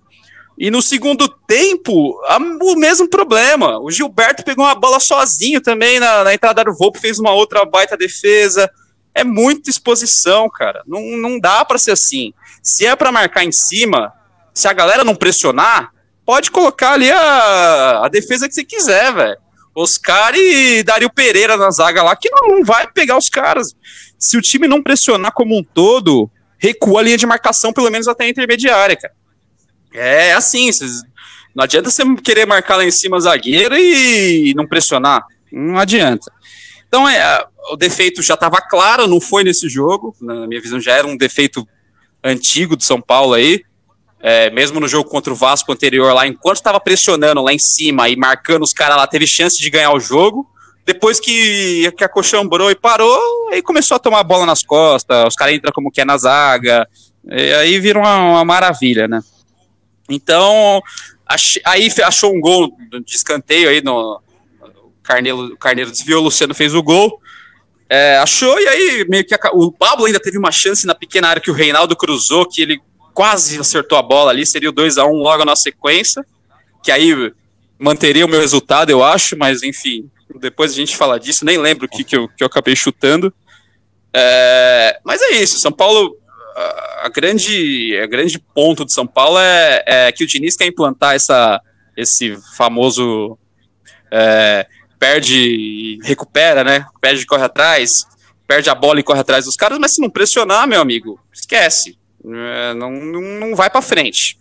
E 0.60 0.70
no 0.70 0.82
segundo 0.82 1.26
tempo, 1.48 2.20
a- 2.28 2.38
o 2.38 2.76
mesmo 2.76 3.10
problema. 3.10 3.80
O 3.80 3.90
Gilberto 3.90 4.44
pegou 4.44 4.66
uma 4.66 4.76
bola 4.76 5.00
sozinho 5.00 5.62
também 5.62 6.00
na, 6.02 6.26
na 6.26 6.34
entrada 6.34 6.64
do 6.66 6.76
Volpe, 6.76 7.00
fez 7.00 7.18
uma 7.18 7.32
outra 7.32 7.64
baita 7.64 7.96
defesa. 7.96 8.70
É 9.16 9.24
muita 9.24 9.70
exposição, 9.70 10.50
cara. 10.50 10.84
Não, 10.86 11.02
não 11.18 11.40
dá 11.40 11.64
para 11.64 11.78
ser 11.78 11.92
assim. 11.92 12.34
Se 12.62 12.86
é 12.86 12.94
para 12.96 13.12
marcar 13.12 13.46
em 13.46 13.52
cima, 13.54 14.12
se 14.54 14.68
a 14.68 14.74
galera 14.74 15.04
não 15.06 15.16
pressionar, 15.16 15.92
pode 16.26 16.52
colocar 16.52 16.92
ali 16.94 17.10
a, 17.10 18.02
a 18.06 18.10
defesa 18.10 18.48
que 18.48 18.54
você 18.54 18.64
quiser, 18.66 19.14
velho. 19.14 19.38
Oscar 19.74 20.36
e 20.36 20.84
Dario 20.84 21.10
Pereira 21.10 21.56
na 21.56 21.72
zaga 21.72 22.04
lá, 22.04 22.16
que 22.18 22.30
não, 22.30 22.58
não 22.58 22.64
vai 22.66 22.86
pegar 22.92 23.18
os 23.18 23.30
caras. 23.30 23.74
Se 24.18 24.36
o 24.38 24.42
time 24.42 24.68
não 24.68 24.84
pressionar 24.84 25.32
como 25.32 25.58
um 25.58 25.64
todo, 25.64 26.30
recua 26.58 27.00
a 27.00 27.04
linha 27.04 27.18
de 27.18 27.26
marcação, 27.26 27.72
pelo 27.72 27.90
menos 27.90 28.08
até 28.10 28.26
a 28.26 28.30
intermediária, 28.30 28.98
cara. 28.98 29.14
É 29.94 30.34
assim, 30.34 30.72
cês, 30.72 31.02
não 31.56 31.64
adianta 31.64 31.90
você 31.90 32.04
querer 32.18 32.46
marcar 32.46 32.78
lá 32.78 32.86
em 32.86 32.92
cima 32.92 33.20
zagueiro 33.20 33.76
e 33.78 34.54
não 34.56 34.68
pressionar. 34.68 35.26
Não 35.52 35.78
adianta. 35.78 36.32
Então, 36.88 37.08
é, 37.08 37.46
o 37.72 37.76
defeito 37.76 38.22
já 38.22 38.34
estava 38.36 38.62
claro, 38.62 39.08
não 39.08 39.20
foi 39.20 39.44
nesse 39.44 39.68
jogo. 39.68 40.16
Na 40.22 40.48
minha 40.48 40.62
visão, 40.62 40.80
já 40.80 40.94
era 40.94 41.08
um 41.08 41.18
defeito 41.18 41.68
antigo 42.24 42.76
de 42.78 42.84
São 42.84 43.02
Paulo 43.02 43.34
aí. 43.34 43.62
É, 44.22 44.50
mesmo 44.50 44.80
no 44.80 44.88
jogo 44.88 45.10
contra 45.10 45.32
o 45.32 45.36
Vasco 45.36 45.72
anterior 45.72 46.14
lá, 46.14 46.28
enquanto 46.28 46.58
estava 46.58 46.80
pressionando 46.80 47.42
lá 47.42 47.54
em 47.54 47.60
cima 47.60 48.10
e 48.10 48.18
marcando 48.18 48.64
os 48.64 48.74
caras 48.74 48.98
lá, 48.98 49.08
teve 49.08 49.26
chance 49.26 49.58
de 49.58 49.70
ganhar 49.70 49.94
o 49.94 50.00
jogo. 50.00 50.46
Depois 50.86 51.20
que, 51.20 51.92
que 51.96 52.04
acochambrou 52.04 52.70
e 52.72 52.76
parou, 52.76 53.50
aí 53.52 53.62
começou 53.62 53.96
a 53.96 54.00
tomar 54.00 54.20
a 54.20 54.24
bola 54.24 54.46
nas 54.46 54.64
costas, 54.64 55.28
os 55.28 55.36
caras 55.36 55.54
entram 55.54 55.72
como 55.72 55.92
que 55.92 56.02
é 56.02 56.06
na 56.06 56.18
zaga, 56.18 56.88
e 57.30 57.54
aí 57.54 57.80
vira 57.80 58.00
uma, 58.00 58.18
uma 58.18 58.46
maravilha, 58.46 59.08
né? 59.08 59.22
Então, 60.10 60.82
aí 61.66 61.90
achou 62.04 62.36
um 62.36 62.40
gol 62.40 62.76
de 63.06 63.16
escanteio 63.16 63.70
aí 63.70 63.82
no. 63.82 64.22
O 64.76 65.02
Carneiro, 65.04 65.54
o 65.54 65.58
Carneiro 65.58 65.92
desviou, 65.92 66.22
o 66.22 66.26
Luciano 66.26 66.54
fez 66.54 66.74
o 66.74 66.84
gol. 66.84 67.20
É, 67.90 68.18
achou, 68.18 68.60
e 68.60 68.68
aí 68.68 69.06
meio 69.10 69.26
que 69.26 69.34
a, 69.34 69.40
o 69.54 69.72
Pablo 69.72 70.06
ainda 70.06 70.20
teve 70.20 70.38
uma 70.38 70.52
chance 70.52 70.86
na 70.86 70.94
pequena 70.94 71.30
área 71.30 71.42
que 71.42 71.50
o 71.50 71.56
Reinaldo 71.56 71.96
cruzou, 71.96 72.48
que 72.48 72.62
ele 72.62 72.80
quase 73.16 73.60
acertou 73.60 73.98
a 73.98 74.02
bola 74.02 74.30
ali, 74.30 74.46
seria 74.46 74.70
o 74.70 74.72
2 74.72 75.00
a 75.00 75.06
1 75.06 75.12
logo 75.12 75.44
na 75.44 75.56
sequência, 75.56 76.24
que 76.84 76.92
aí 76.92 77.34
manteria 77.80 78.26
o 78.26 78.30
meu 78.30 78.40
resultado, 78.40 78.92
eu 78.92 79.04
acho, 79.04 79.36
mas 79.36 79.64
enfim, 79.64 80.10
depois 80.40 80.72
a 80.72 80.76
gente 80.76 80.96
fala 80.96 81.20
disso, 81.20 81.44
nem 81.44 81.58
lembro 81.58 81.86
o 81.86 81.90
que, 81.90 82.04
que, 82.04 82.16
eu, 82.16 82.28
que 82.28 82.44
eu 82.44 82.48
acabei 82.48 82.76
chutando. 82.76 83.34
É, 84.14 85.00
mas 85.04 85.22
é 85.22 85.32
isso, 85.32 85.60
São 85.60 85.72
Paulo, 85.72 86.16
a 87.02 87.10
grande, 87.10 87.98
a 88.02 88.08
grande 88.08 88.40
ponto 88.40 88.86
de 88.86 88.94
São 88.94 89.08
Paulo 89.08 89.40
é, 89.40 89.84
é 89.86 90.12
que 90.12 90.24
o 90.24 90.28
Diniz 90.28 90.56
quer 90.56 90.66
implantar 90.66 91.16
essa, 91.16 91.62
esse 91.96 92.38
famoso 92.58 93.38
é, 94.12 94.68
perde 95.00 95.36
e 95.36 96.00
recupera, 96.04 96.64
né? 96.64 96.86
Perde 97.00 97.24
e 97.24 97.26
corre 97.26 97.44
atrás, 97.44 97.90
perde 98.48 98.70
a 98.70 98.76
bola 98.76 99.00
e 99.00 99.04
corre 99.04 99.22
atrás 99.22 99.46
dos 99.46 99.56
caras, 99.56 99.80
mas 99.80 99.96
se 99.96 100.02
não 100.02 100.10
pressionar, 100.10 100.68
meu 100.68 100.82
amigo, 100.82 101.20
esquece. 101.34 101.98
É, 102.26 102.74
não, 102.74 102.92
não, 102.92 103.22
não 103.22 103.56
vai 103.56 103.70
para 103.70 103.82
frente. 103.82 104.38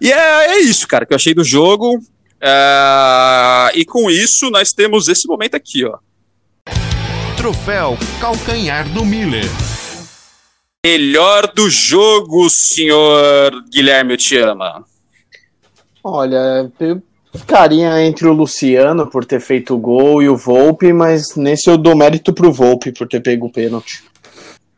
E 0.00 0.12
é, 0.12 0.54
é, 0.54 0.58
isso, 0.60 0.86
cara, 0.86 1.04
que 1.04 1.12
eu 1.12 1.16
achei 1.16 1.34
do 1.34 1.44
jogo. 1.44 1.98
É, 2.40 3.70
e 3.74 3.84
com 3.84 4.10
isso, 4.10 4.50
nós 4.50 4.72
temos 4.72 5.08
esse 5.08 5.26
momento 5.26 5.54
aqui, 5.54 5.84
ó. 5.84 5.98
Troféu 7.36 7.96
Calcanhar 8.20 8.88
do 8.92 9.04
Miller. 9.04 9.44
Melhor 10.86 11.52
do 11.52 11.68
jogo, 11.68 12.48
senhor 12.48 13.64
Guilherme, 13.68 14.12
eu 14.12 14.16
te 14.16 14.38
ama. 14.38 14.84
Olha, 16.04 16.70
eu 16.78 17.02
ficaria 17.34 18.00
entre 18.06 18.28
o 18.28 18.32
Luciano 18.32 19.10
por 19.10 19.24
ter 19.24 19.40
feito 19.40 19.74
o 19.74 19.78
gol 19.78 20.22
e 20.22 20.28
o 20.28 20.36
Volpe, 20.36 20.92
mas 20.92 21.34
nesse 21.34 21.68
eu 21.68 21.76
dou 21.76 21.96
mérito 21.96 22.32
pro 22.32 22.52
Volpe 22.52 22.92
por 22.92 23.08
ter 23.08 23.20
pego 23.20 23.46
o 23.46 23.52
pênalti. 23.52 24.04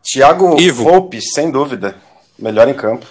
Thiago 0.03 0.59
Ivo. 0.59 0.85
Volpe, 0.85 1.21
sem 1.21 1.51
dúvida. 1.51 1.95
Melhor 2.39 2.67
em 2.67 2.75
campo. 2.75 3.05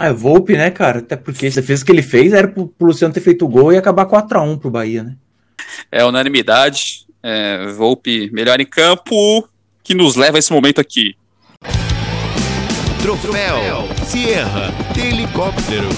É, 0.00 0.10
Volpe, 0.10 0.54
né, 0.54 0.70
cara? 0.70 1.00
Até 1.00 1.14
porque 1.14 1.50
você 1.50 1.60
fez 1.60 1.82
o 1.82 1.84
que 1.84 1.92
ele 1.92 2.02
fez, 2.02 2.32
era 2.32 2.48
pro, 2.48 2.68
pro 2.68 2.86
Luciano 2.86 3.12
ter 3.12 3.20
feito 3.20 3.44
o 3.44 3.48
gol 3.48 3.70
e 3.70 3.76
acabar 3.76 4.06
4x1 4.06 4.58
pro 4.58 4.70
Bahia, 4.70 5.02
né? 5.02 5.14
É 5.92 6.02
unanimidade. 6.06 7.06
É, 7.22 7.66
Volpe 7.72 8.30
melhor 8.32 8.60
em 8.60 8.66
campo, 8.66 9.46
que 9.88 9.94
nos 9.94 10.16
leva 10.16 10.36
a 10.36 10.38
esse 10.38 10.52
momento 10.52 10.82
aqui. 10.82 11.14
Troféu 13.00 13.88
Sierra 14.04 14.70
Helicóptero. 14.94 15.88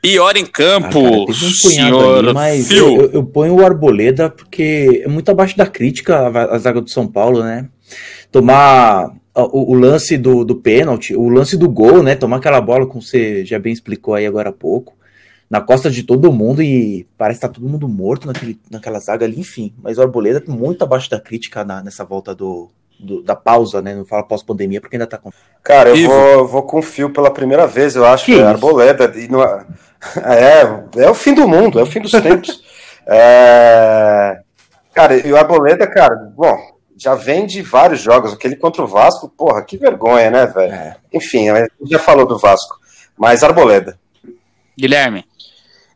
Pior 0.00 0.36
em 0.36 0.46
campo, 0.46 1.04
ah, 1.04 1.10
cara, 1.10 1.46
um 1.46 1.50
senhor 1.50 2.18
ali, 2.18 2.32
mas 2.32 2.70
eu, 2.70 3.10
eu, 3.10 3.24
ponho 3.24 3.56
o 3.56 3.64
Arboleda 3.66 4.30
porque 4.30 5.02
é 5.04 5.08
muito 5.08 5.32
abaixo 5.32 5.56
da 5.56 5.66
crítica 5.66 6.16
a, 6.16 6.54
a 6.54 6.58
zaga 6.58 6.80
do 6.80 6.88
São 6.88 7.08
Paulo, 7.08 7.42
né? 7.42 7.68
Tomar 8.30 9.12
o, 9.34 9.72
o, 9.72 9.74
lance 9.74 10.16
do, 10.16 10.44
do 10.44 10.54
pênalti, 10.54 11.16
o 11.16 11.28
lance 11.28 11.56
do 11.56 11.68
gol, 11.68 12.04
né? 12.04 12.14
Tomar 12.14 12.36
aquela 12.36 12.60
bola, 12.60 12.86
como 12.86 13.02
você 13.02 13.44
já 13.44 13.58
bem 13.58 13.72
explicou 13.72 14.14
aí 14.14 14.26
agora 14.26 14.50
há 14.50 14.52
pouco, 14.52 14.94
na 15.50 15.60
costa 15.60 15.90
de 15.90 16.04
todo 16.04 16.32
mundo 16.32 16.62
e 16.62 17.08
parece 17.18 17.40
que 17.40 17.46
tá 17.48 17.52
todo 17.52 17.68
mundo 17.68 17.88
morto 17.88 18.28
naquele, 18.28 18.60
naquela 18.70 19.00
zaga 19.00 19.26
ali, 19.26 19.40
enfim. 19.40 19.74
Mas 19.82 19.98
o 19.98 20.02
Arboleda 20.02 20.40
tá 20.40 20.52
muito 20.52 20.84
abaixo 20.84 21.10
da 21.10 21.20
crítica 21.20 21.64
na, 21.64 21.82
nessa 21.82 22.04
volta 22.04 22.32
do, 22.32 22.70
do, 23.00 23.20
da 23.20 23.34
pausa, 23.34 23.82
né? 23.82 23.92
Não 23.92 24.04
fala 24.04 24.22
pós-pandemia, 24.22 24.80
porque 24.80 24.94
ainda 24.94 25.08
tá 25.08 25.18
com. 25.18 25.32
Cara, 25.60 25.90
eu 25.90 26.08
vou, 26.08 26.46
vou 26.46 26.62
com 26.62 26.80
fio 26.80 27.10
pela 27.10 27.32
primeira 27.32 27.66
vez, 27.66 27.96
eu 27.96 28.06
acho, 28.06 28.26
que 28.26 28.38
é 28.38 28.44
Arboleda. 28.44 29.12
E 29.18 29.26
não, 29.26 29.42
é, 29.42 29.66
é, 30.96 31.02
é 31.02 31.10
o 31.10 31.14
fim 31.14 31.34
do 31.34 31.48
mundo, 31.48 31.80
é 31.80 31.82
o 31.82 31.86
fim 31.86 32.00
dos 32.00 32.12
tempos. 32.12 32.62
é, 33.08 34.40
cara, 34.94 35.16
e 35.16 35.32
o 35.32 35.36
Arboleda, 35.36 35.84
cara, 35.88 36.14
bom, 36.32 36.56
já 36.96 37.16
vem 37.16 37.44
de 37.44 37.60
vários 37.60 38.00
jogos. 38.00 38.32
Aquele 38.32 38.54
contra 38.54 38.84
o 38.84 38.86
Vasco, 38.86 39.28
porra, 39.28 39.62
que 39.62 39.76
vergonha, 39.76 40.30
né, 40.30 40.46
velho? 40.46 40.72
É. 40.72 40.96
Enfim, 41.12 41.46
já 41.86 41.98
falou 41.98 42.24
do 42.24 42.38
Vasco. 42.38 42.78
Mas 43.18 43.42
Arboleda. 43.42 43.98
Guilherme. 44.78 45.29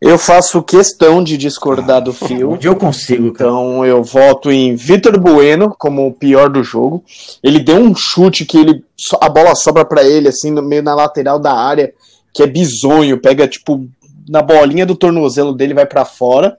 Eu 0.07 0.19
faço 0.19 0.63
questão 0.63 1.25
de 1.25 1.39
discordar 1.39 2.03
do 2.03 2.13
fio. 2.13 2.51
Onde 2.51 2.69
eu 2.69 2.77
consigo. 2.77 3.33
Cara. 3.33 3.49
Então 3.49 3.87
eu 3.87 4.05
voto 4.05 4.53
em 4.53 4.77
Vitor 4.77 5.19
Bueno 5.19 5.75
como 5.79 6.07
o 6.07 6.13
pior 6.13 6.51
do 6.51 6.63
jogo. 6.63 7.03
Ele 7.43 7.59
deu 7.59 7.77
um 7.77 7.95
chute 7.95 8.45
que 8.45 8.59
ele 8.59 8.85
a 9.19 9.31
bola 9.31 9.55
sobra 9.55 9.83
para 9.83 10.05
ele 10.05 10.29
assim 10.29 10.51
no 10.51 10.61
meio 10.61 10.83
na 10.83 10.95
lateral 10.95 11.39
da 11.39 11.55
área, 11.55 11.95
que 12.35 12.43
é 12.43 12.47
bizonho, 12.47 13.19
pega 13.19 13.49
tipo 13.49 13.89
na 14.29 14.43
bolinha 14.43 14.85
do 14.85 14.95
tornozelo 14.95 15.55
dele 15.55 15.73
vai 15.73 15.87
para 15.87 16.05
fora. 16.05 16.59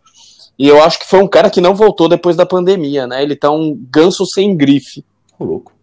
E 0.58 0.68
eu 0.68 0.82
acho 0.82 0.98
que 0.98 1.08
foi 1.08 1.22
um 1.22 1.28
cara 1.28 1.52
que 1.52 1.62
não 1.62 1.76
voltou 1.76 2.10
depois 2.10 2.36
da 2.36 2.48
pandemia, 2.48 3.06
né? 3.06 3.22
Ele 3.22 3.36
tá 3.36 3.52
um 3.52 3.80
ganso 3.92 4.26
sem 4.26 4.58
grife. 4.58 5.06
louco. 5.40 5.75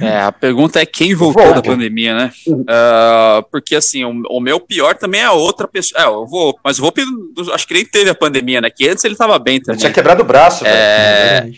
É, 0.00 0.20
a 0.20 0.32
pergunta 0.32 0.80
é 0.80 0.86
quem 0.86 1.14
voltou 1.14 1.42
Volta. 1.42 1.62
da 1.62 1.68
pandemia, 1.68 2.14
né? 2.14 2.32
Uh, 2.46 3.42
porque 3.50 3.76
assim, 3.76 4.04
o, 4.04 4.22
o, 4.30 4.40
meu 4.40 4.60
pior 4.60 4.94
também 4.94 5.20
é 5.20 5.30
outra 5.30 5.66
pessoa. 5.66 6.02
É, 6.02 6.06
eu 6.06 6.26
vou, 6.26 6.58
mas 6.62 6.78
o 6.78 6.82
Volpe 6.82 7.02
acho 7.52 7.66
que 7.66 7.74
nem 7.74 7.84
teve 7.84 8.10
a 8.10 8.14
pandemia, 8.14 8.60
né? 8.60 8.70
Que 8.70 8.88
antes 8.88 9.04
ele 9.04 9.16
tava 9.16 9.38
bem 9.38 9.60
também. 9.60 9.74
Ele 9.74 9.80
tinha 9.80 9.92
quebrado 9.92 10.22
o 10.22 10.26
braço, 10.26 10.64
é... 10.66 11.48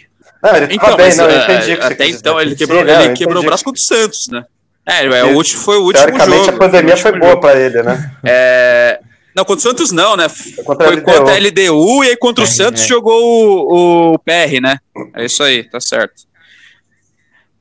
Não, 0.42 0.56
ele 0.56 0.74
então, 0.74 0.96
bem, 0.96 1.06
mas, 1.06 1.16
não, 1.16 1.28
eu 1.28 1.42
entendi 1.42 1.76
que 1.76 1.82
Até 1.82 2.06
então 2.06 2.40
ele 2.40 2.54
quebrou, 2.54 2.84
Sim, 2.84 2.90
ele 2.90 3.12
quebrou 3.14 3.42
o 3.42 3.46
braço 3.46 3.64
contra 3.64 3.80
o 3.80 3.84
Santos, 3.84 4.28
né? 4.30 4.44
É, 4.87 5.04
é 5.04 5.24
o 5.24 5.34
último, 5.34 5.61
foi 5.61 5.76
o 5.76 5.82
último 5.82 6.06
Teoricamente 6.06 6.44
jogo. 6.46 6.56
a 6.56 6.58
pandemia 6.58 6.96
foi, 6.96 7.11
foi 7.11 7.20
boa 7.20 7.40
para 7.40 7.58
ele, 7.58 7.82
né? 7.82 8.12
É... 8.24 9.00
Não, 9.34 9.44
contra 9.44 9.58
o 9.58 9.70
Santos 9.70 9.92
não, 9.92 10.16
né? 10.16 10.28
Foi 10.28 10.64
contra, 10.64 10.87
foi 10.87 11.00
contra 11.00 11.34
a 11.34 11.38
LDU 11.38 12.04
e 12.04 12.08
aí 12.08 12.16
contra 12.16 12.42
o 12.42 12.46
é, 12.46 12.50
Santos 12.50 12.82
é. 12.82 12.87
jogou 12.87 13.20
o, 13.20 14.14
o 14.14 14.18
PR, 14.18 14.61
né? 14.62 14.78
É 15.14 15.24
isso 15.24 15.42
aí, 15.42 15.62
tá 15.62 15.80
certo. 15.80 16.27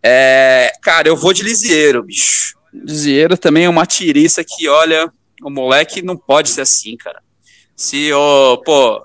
É, 0.01 0.71
cara, 0.81 1.07
eu 1.07 1.15
vou 1.15 1.33
de 1.33 1.43
Lisieiro, 1.43 2.03
bicho. 2.03 2.55
Lisieiro 2.73 3.37
também 3.37 3.65
é 3.65 3.69
uma 3.69 3.85
tiriça 3.85 4.43
que, 4.43 4.67
olha, 4.67 5.11
o 5.41 5.49
moleque 5.49 6.01
não 6.01 6.17
pode 6.17 6.49
ser 6.49 6.61
assim, 6.61 6.95
cara. 6.95 7.21
Se, 7.75 8.11
oh, 8.13 8.57
pô, 8.63 9.03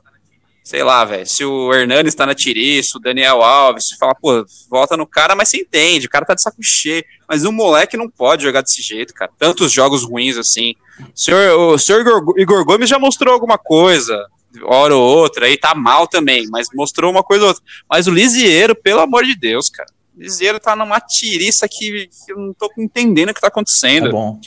sei 0.65 0.83
lá, 0.83 1.05
velho, 1.05 1.27
se 1.27 1.45
o 1.45 1.73
Hernani 1.73 2.09
está 2.09 2.25
na 2.25 2.35
tiriça, 2.35 2.97
o 2.97 3.01
Daniel 3.01 3.43
Alves, 3.43 3.89
você 3.89 3.97
fala, 3.97 4.15
pô, 4.15 4.45
volta 4.71 4.97
no 4.97 5.07
cara, 5.07 5.35
mas 5.35 5.49
você 5.49 5.59
entende, 5.59 6.07
o 6.07 6.11
cara 6.11 6.25
tá 6.25 6.35
de 6.35 6.43
saco 6.43 6.63
cheio. 6.63 7.05
Mas 7.29 7.45
o 7.45 7.53
moleque 7.53 7.97
não 7.97 8.09
pode 8.09 8.43
jogar 8.43 8.63
desse 8.63 8.81
jeito, 8.81 9.13
cara. 9.13 9.31
Tantos 9.39 9.73
jogos 9.73 10.05
ruins 10.05 10.37
assim. 10.37 10.75
O 11.01 11.19
senhor, 11.19 11.59
o 11.59 11.79
senhor 11.79 12.01
Igor, 12.01 12.35
Igor 12.39 12.65
Gomes 12.65 12.89
já 12.89 12.99
mostrou 12.99 13.35
alguma 13.35 13.59
coisa, 13.59 14.27
hora 14.63 14.95
ou 14.95 15.03
outra, 15.03 15.47
aí 15.47 15.57
tá 15.57 15.75
mal 15.75 16.07
também, 16.07 16.47
mas 16.49 16.69
mostrou 16.75 17.11
uma 17.11 17.23
coisa 17.23 17.45
ou 17.45 17.49
outra. 17.49 17.63
Mas 17.91 18.07
o 18.07 18.11
Lisieiro, 18.11 18.75
pelo 18.75 19.01
amor 19.01 19.25
de 19.25 19.35
Deus, 19.35 19.69
cara. 19.69 19.91
Liseiro 20.17 20.61
tá 20.61 20.77
numa 20.77 21.01
tiriça 21.01 21.67
que, 21.69 22.09
que 22.09 22.33
eu 22.33 22.39
não 22.39 22.53
tô 22.53 22.71
entendendo 22.79 23.31
o 23.31 23.35
que 23.35 23.41
tá 23.41 23.49
acontecendo. 23.49 24.09
É 24.09 24.11
bom. 24.11 24.39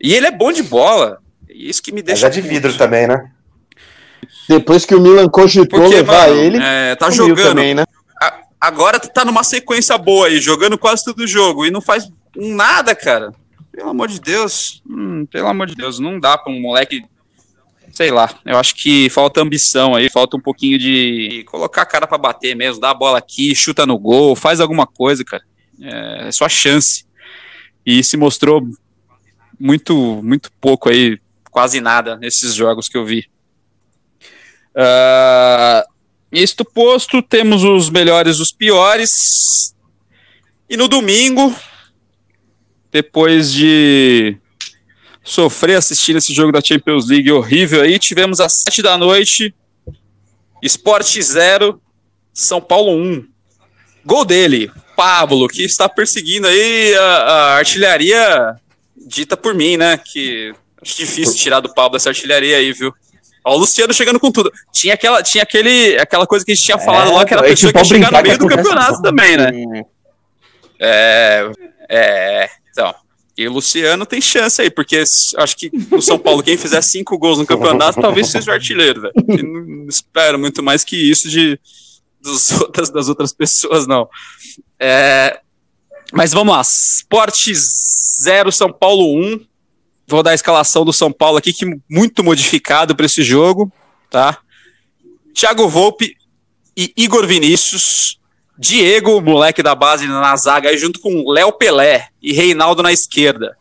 E 0.00 0.14
ele 0.14 0.26
é 0.26 0.30
bom 0.30 0.52
de 0.52 0.62
bola. 0.62 1.18
Isso 1.48 1.82
que 1.82 1.92
me 1.92 2.02
deixa. 2.02 2.28
Mas 2.28 2.36
é 2.36 2.40
de 2.40 2.46
vidro 2.46 2.76
também, 2.76 3.06
né? 3.06 3.30
Depois 4.48 4.84
que 4.84 4.94
o 4.94 5.00
Milan 5.00 5.28
cogitou 5.28 5.80
Porque, 5.80 5.96
levar 5.96 6.28
mano, 6.28 6.40
ele. 6.40 6.58
É, 6.62 6.94
tá 6.94 7.10
jogando. 7.10 7.48
Também, 7.48 7.74
né? 7.74 7.84
agora 8.60 8.98
tá 8.98 9.24
numa 9.24 9.44
sequência 9.44 9.96
boa 9.96 10.26
aí, 10.26 10.40
jogando 10.40 10.76
quase 10.76 11.04
todo 11.04 11.20
o 11.20 11.26
jogo. 11.26 11.64
E 11.64 11.70
não 11.70 11.80
faz 11.80 12.08
nada, 12.34 12.94
cara. 12.94 13.32
Pelo 13.72 13.90
amor 13.90 14.08
de 14.08 14.20
Deus. 14.20 14.82
Hum, 14.88 15.26
pelo 15.26 15.48
amor 15.48 15.66
de 15.66 15.74
Deus, 15.74 15.98
não 15.98 16.18
dá 16.18 16.36
pra 16.36 16.52
um 16.52 16.60
moleque 16.60 17.04
sei 17.96 18.10
lá, 18.10 18.38
eu 18.44 18.58
acho 18.58 18.74
que 18.74 19.08
falta 19.08 19.40
ambição 19.40 19.94
aí, 19.94 20.10
falta 20.10 20.36
um 20.36 20.40
pouquinho 20.40 20.78
de 20.78 21.42
colocar 21.46 21.80
a 21.80 21.86
cara 21.86 22.06
para 22.06 22.18
bater 22.18 22.54
mesmo, 22.54 22.78
dar 22.78 22.90
a 22.90 22.94
bola 22.94 23.16
aqui, 23.16 23.54
chuta 23.54 23.86
no 23.86 23.98
gol, 23.98 24.36
faz 24.36 24.60
alguma 24.60 24.86
coisa, 24.86 25.24
cara. 25.24 25.42
É, 25.80 26.28
é 26.28 26.30
sua 26.30 26.46
chance. 26.46 27.06
E 27.86 28.04
se 28.04 28.18
mostrou 28.18 28.68
muito, 29.58 30.20
muito 30.22 30.52
pouco 30.60 30.90
aí, 30.90 31.18
quase 31.50 31.80
nada 31.80 32.18
nesses 32.18 32.52
jogos 32.52 32.86
que 32.86 32.98
eu 32.98 33.06
vi. 33.06 33.24
Uh, 34.74 35.82
isto 36.30 36.66
posto, 36.66 37.22
temos 37.22 37.64
os 37.64 37.88
melhores 37.88 38.40
os 38.40 38.52
piores. 38.52 39.74
E 40.68 40.76
no 40.76 40.86
domingo, 40.86 41.56
depois 42.92 43.50
de 43.50 44.36
sofrer 45.26 45.76
assistindo 45.76 46.18
esse 46.18 46.32
jogo 46.32 46.52
da 46.52 46.60
Champions 46.64 47.08
League 47.08 47.30
horrível 47.30 47.82
aí. 47.82 47.98
Tivemos 47.98 48.40
às 48.40 48.60
7 48.64 48.80
da 48.80 48.96
noite, 48.96 49.52
Sport 50.62 51.20
0, 51.20 51.80
São 52.32 52.60
Paulo 52.60 52.92
1. 52.92 53.26
Gol 54.04 54.24
dele, 54.24 54.70
Pablo, 54.96 55.48
que 55.48 55.64
está 55.64 55.88
perseguindo 55.88 56.46
aí 56.46 56.94
a, 56.94 57.02
a 57.02 57.56
artilharia 57.56 58.54
dita 58.96 59.36
por 59.36 59.52
mim, 59.52 59.76
né? 59.76 59.98
Que 59.98 60.54
acho 60.80 60.96
difícil 60.96 61.34
tirar 61.34 61.58
do 61.58 61.74
Pablo 61.74 61.96
essa 61.96 62.10
artilharia 62.10 62.56
aí, 62.56 62.72
viu? 62.72 62.94
Ó, 63.44 63.56
o 63.56 63.58
Luciano 63.58 63.92
chegando 63.92 64.20
com 64.20 64.30
tudo. 64.30 64.52
Tinha 64.72 64.94
aquela, 64.94 65.24
tinha 65.24 65.42
aquele, 65.42 65.98
aquela 65.98 66.24
coisa 66.24 66.44
que 66.44 66.52
a 66.52 66.54
gente 66.54 66.64
tinha 66.64 66.78
falado 66.78 67.10
é, 67.10 67.14
lá, 67.14 67.24
que 67.24 67.34
era 67.34 67.42
a 67.42 67.44
pessoa 67.44 67.72
que 67.72 67.78
ia 67.78 67.84
chegar 67.84 68.12
no 68.12 68.22
meio 68.22 68.38
do 68.38 68.46
campeonato 68.46 69.02
também, 69.02 69.36
né? 69.36 69.50
É, 70.78 71.50
é, 71.88 72.50
então, 72.70 72.94
e 73.36 73.46
o 73.46 73.52
Luciano 73.52 74.06
tem 74.06 74.20
chance 74.20 74.62
aí, 74.62 74.70
porque 74.70 74.96
acho 74.96 75.56
que 75.56 75.70
o 75.90 76.00
São 76.00 76.18
Paulo, 76.18 76.42
quem 76.42 76.56
fizer 76.56 76.80
cinco 76.80 77.18
gols 77.18 77.38
no 77.38 77.46
campeonato, 77.46 78.00
talvez 78.00 78.30
seja 78.30 78.50
o 78.50 78.54
artilheiro, 78.54 79.02
velho. 79.02 79.14
Não 79.44 79.88
espero 79.88 80.38
muito 80.38 80.62
mais 80.62 80.82
que 80.82 80.96
isso 80.96 81.28
de 81.28 81.58
dos 82.22 82.50
outras, 82.58 82.90
das 82.90 83.08
outras 83.08 83.32
pessoas, 83.32 83.86
não. 83.86 84.08
É, 84.80 85.40
mas 86.12 86.32
vamos 86.32 86.54
lá. 86.54 86.62
Sport 86.62 87.52
0, 88.22 88.50
São 88.50 88.72
Paulo 88.72 89.18
1. 89.18 89.46
Vou 90.08 90.22
dar 90.22 90.30
a 90.30 90.34
escalação 90.34 90.84
do 90.84 90.92
São 90.92 91.12
Paulo 91.12 91.36
aqui, 91.36 91.52
que 91.52 91.66
muito 91.90 92.22
modificado 92.24 92.94
para 92.94 93.06
esse 93.06 93.22
jogo, 93.22 93.70
tá? 94.10 94.38
Thiago 95.34 95.68
Volpe 95.68 96.16
e 96.76 96.92
Igor 96.96 97.26
Vinícius 97.26 98.18
Diego, 98.58 99.20
moleque 99.20 99.62
da 99.62 99.74
base 99.74 100.06
na 100.06 100.34
zaga, 100.36 100.70
aí 100.70 100.78
junto 100.78 101.00
com 101.00 101.30
Léo 101.30 101.52
Pelé 101.52 102.08
e 102.22 102.32
Reinaldo 102.32 102.82
na 102.82 102.92
esquerda. 102.92 103.56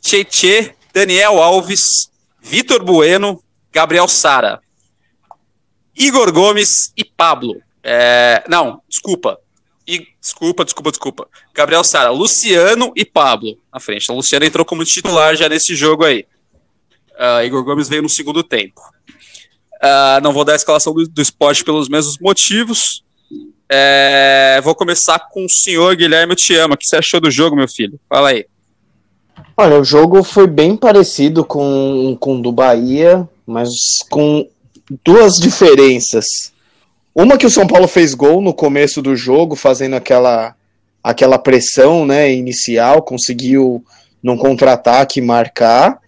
Tietê, 0.00 0.74
Daniel 0.92 1.42
Alves, 1.42 2.10
Vitor 2.40 2.82
Bueno, 2.82 3.42
Gabriel 3.72 4.08
Sara. 4.08 4.60
Igor 5.96 6.32
Gomes 6.32 6.92
e 6.96 7.04
Pablo. 7.04 7.60
É, 7.82 8.42
não, 8.48 8.80
desculpa. 8.88 9.38
I, 9.86 10.06
desculpa, 10.20 10.64
desculpa, 10.64 10.90
desculpa. 10.90 11.28
Gabriel 11.52 11.84
Sara, 11.84 12.10
Luciano 12.10 12.92
e 12.96 13.04
Pablo 13.04 13.58
na 13.72 13.78
frente. 13.80 14.10
O 14.10 14.14
Luciano 14.14 14.44
entrou 14.44 14.64
como 14.64 14.84
titular 14.84 15.36
já 15.36 15.48
nesse 15.48 15.74
jogo 15.74 16.04
aí. 16.04 16.26
Uh, 17.12 17.44
Igor 17.44 17.62
Gomes 17.64 17.88
veio 17.88 18.02
no 18.02 18.08
segundo 18.08 18.42
tempo. 18.42 18.80
Uh, 19.82 20.20
não 20.22 20.32
vou 20.32 20.44
dar 20.44 20.54
a 20.54 20.56
escalação 20.56 20.94
do, 20.94 21.06
do 21.06 21.20
esporte 21.20 21.64
pelos 21.64 21.88
mesmos 21.88 22.16
motivos. 22.18 23.04
É, 23.72 24.60
vou 24.64 24.74
começar 24.74 25.16
com 25.30 25.44
o 25.44 25.48
senhor 25.48 25.94
Guilherme, 25.94 26.34
te 26.34 26.56
amo. 26.56 26.74
O 26.74 26.76
que 26.76 26.88
você 26.88 26.96
achou 26.96 27.20
do 27.20 27.30
jogo, 27.30 27.54
meu 27.54 27.68
filho? 27.68 28.00
Fala 28.08 28.30
aí. 28.30 28.44
Olha, 29.56 29.78
o 29.78 29.84
jogo 29.84 30.24
foi 30.24 30.48
bem 30.48 30.76
parecido 30.76 31.44
com, 31.44 32.16
com 32.18 32.38
o 32.38 32.42
do 32.42 32.50
Bahia, 32.50 33.28
mas 33.46 33.70
com 34.10 34.48
duas 35.04 35.34
diferenças. 35.34 36.24
Uma 37.14 37.38
que 37.38 37.46
o 37.46 37.50
São 37.50 37.64
Paulo 37.64 37.86
fez 37.86 38.12
gol 38.12 38.40
no 38.40 38.52
começo 38.52 39.00
do 39.00 39.14
jogo, 39.14 39.54
fazendo 39.54 39.94
aquela, 39.94 40.56
aquela 41.00 41.38
pressão 41.38 42.04
né, 42.04 42.32
inicial, 42.32 43.02
conseguiu 43.02 43.84
num 44.20 44.36
contra-ataque 44.36 45.20
marcar. 45.20 46.00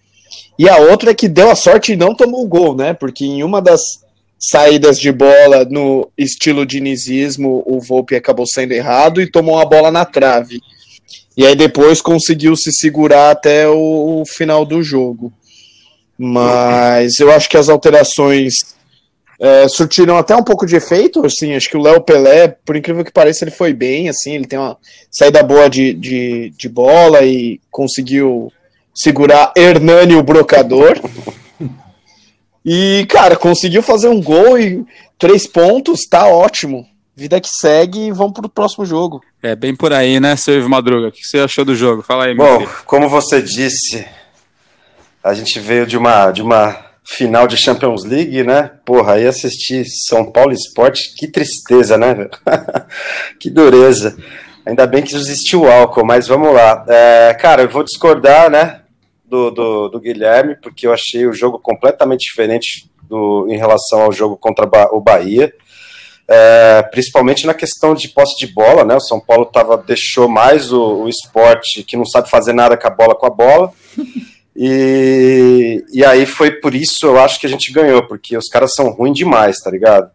E 0.59 0.67
a 0.67 0.77
outra 0.77 1.11
é 1.11 1.15
que 1.15 1.29
deu 1.29 1.49
a 1.49 1.55
sorte 1.55 1.93
e 1.93 1.97
não 1.97 2.13
tomou 2.13 2.45
gol, 2.45 2.75
né? 2.75 2.93
Porque 2.93 3.23
em 3.23 3.41
uma 3.41 3.61
das 3.61 4.02
saídas 4.45 4.99
de 4.99 5.09
bola 5.09 5.63
no 5.63 6.09
estilo 6.17 6.65
dinizismo, 6.65 7.63
o 7.65 7.79
Volpe 7.79 8.13
acabou 8.13 8.45
sendo 8.45 8.73
errado 8.73 9.21
e 9.21 9.31
tomou 9.31 9.57
a 9.57 9.63
bola 9.63 9.89
na 9.89 10.03
trave. 10.03 10.59
E 11.37 11.45
aí 11.45 11.55
depois 11.55 12.01
conseguiu 12.01 12.53
se 12.57 12.71
segurar 12.73 13.31
até 13.31 13.69
o, 13.69 14.21
o 14.21 14.23
final 14.25 14.65
do 14.65 14.83
jogo. 14.83 15.31
Mas 16.17 17.19
eu 17.21 17.31
acho 17.31 17.49
que 17.49 17.55
as 17.55 17.69
alterações 17.69 18.53
é, 19.39 19.67
surtiram 19.69 20.17
até 20.17 20.35
um 20.35 20.43
pouco 20.43 20.65
de 20.65 20.75
efeito, 20.75 21.25
assim, 21.25 21.55
acho 21.55 21.69
que 21.69 21.77
o 21.77 21.81
Léo 21.81 22.01
Pelé, 22.01 22.49
por 22.65 22.75
incrível 22.75 23.03
que 23.03 23.11
pareça, 23.11 23.45
ele 23.45 23.51
foi 23.51 23.73
bem, 23.73 24.09
assim, 24.09 24.35
ele 24.35 24.45
tem 24.45 24.59
uma 24.59 24.77
saída 25.09 25.41
boa 25.41 25.69
de, 25.69 25.93
de, 25.93 26.53
de 26.55 26.69
bola 26.69 27.23
e 27.23 27.59
conseguiu 27.71 28.51
segurar 28.93 29.53
Hernani, 29.55 30.15
o 30.15 30.23
brocador. 30.23 30.99
E, 32.65 33.05
cara, 33.09 33.35
conseguiu 33.35 33.83
fazer 33.83 34.07
um 34.07 34.21
gol 34.21 34.57
e 34.57 34.85
três 35.17 35.45
pontos, 35.45 36.05
tá 36.09 36.27
ótimo. 36.27 36.87
Vida 37.15 37.39
que 37.39 37.49
segue 37.49 38.07
e 38.07 38.11
vamos 38.11 38.33
pro 38.33 38.49
próximo 38.49 38.85
jogo. 38.85 39.21
É 39.41 39.55
bem 39.55 39.75
por 39.75 39.93
aí, 39.93 40.19
né, 40.19 40.35
Silvio 40.35 40.69
Madruga? 40.69 41.09
O 41.09 41.11
que 41.11 41.25
você 41.25 41.39
achou 41.39 41.63
do 41.63 41.75
jogo? 41.75 42.01
Fala 42.01 42.25
aí, 42.25 42.33
meu 42.33 42.59
Bom, 42.59 42.67
como 42.85 43.07
você 43.07 43.41
disse, 43.41 44.05
a 45.23 45.33
gente 45.33 45.59
veio 45.59 45.85
de 45.85 45.97
uma, 45.97 46.31
de 46.31 46.41
uma 46.41 46.93
final 47.05 47.47
de 47.47 47.57
Champions 47.57 48.03
League, 48.03 48.43
né? 48.43 48.71
Porra, 48.85 49.13
aí 49.13 49.27
assistir 49.27 49.85
São 50.07 50.31
Paulo 50.31 50.53
Esporte, 50.53 51.13
que 51.15 51.27
tristeza, 51.27 51.97
né? 51.97 52.29
que 53.39 53.49
dureza. 53.49 54.17
Ainda 54.65 54.87
bem 54.87 55.03
que 55.03 55.15
existiu 55.15 55.69
álcool, 55.69 56.05
mas 56.05 56.27
vamos 56.27 56.53
lá. 56.53 56.85
É, 56.87 57.37
cara, 57.39 57.63
eu 57.63 57.69
vou 57.69 57.83
discordar, 57.83 58.49
né? 58.49 58.79
Do, 59.33 59.49
do, 59.49 59.89
do, 59.89 59.99
Guilherme, 59.99 60.55
porque 60.61 60.85
eu 60.85 60.93
achei 60.93 61.25
o 61.25 61.33
jogo 61.33 61.57
completamente 61.57 62.21
diferente 62.21 62.87
do, 63.01 63.47
em 63.49 63.57
relação 63.57 64.03
ao 64.03 64.11
jogo 64.11 64.37
contra 64.37 64.69
o 64.91 65.01
Bahia. 65.01 65.51
É, 66.27 66.83
principalmente 66.83 67.45
na 67.45 67.53
questão 67.53 67.95
de 67.95 68.09
posse 68.09 68.37
de 68.37 68.53
bola, 68.53 68.85
né? 68.85 68.95
O 68.95 69.01
São 69.01 69.19
Paulo 69.19 69.45
tava, 69.45 69.75
deixou 69.75 70.29
mais 70.29 70.71
o, 70.71 71.03
o 71.03 71.09
esporte 71.09 71.83
que 71.83 71.97
não 71.97 72.05
sabe 72.05 72.29
fazer 72.29 72.53
nada 72.53 72.77
com 72.77 72.87
a 72.87 72.91
bola 72.91 73.15
com 73.15 73.25
a 73.25 73.29
bola. 73.29 73.73
E, 74.55 75.83
e 75.91 76.05
aí 76.05 76.27
foi 76.27 76.51
por 76.51 76.75
isso 76.75 77.07
eu 77.07 77.19
acho 77.19 77.39
que 77.39 77.47
a 77.47 77.49
gente 77.49 77.73
ganhou, 77.73 78.07
porque 78.07 78.37
os 78.37 78.47
caras 78.47 78.75
são 78.75 78.91
ruins 78.91 79.17
demais, 79.17 79.57
tá 79.57 79.71
ligado? 79.71 80.11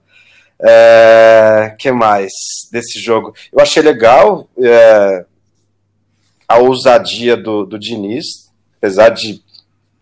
É, 0.62 1.74
que 1.76 1.90
mais 1.90 2.30
desse 2.70 3.00
jogo? 3.00 3.34
Eu 3.52 3.60
achei 3.60 3.82
legal 3.82 4.48
é, 4.62 5.24
a 6.46 6.58
ousadia 6.58 7.36
do, 7.36 7.66
do 7.66 7.76
Diniz, 7.78 8.47
apesar 8.78 9.10
de, 9.10 9.34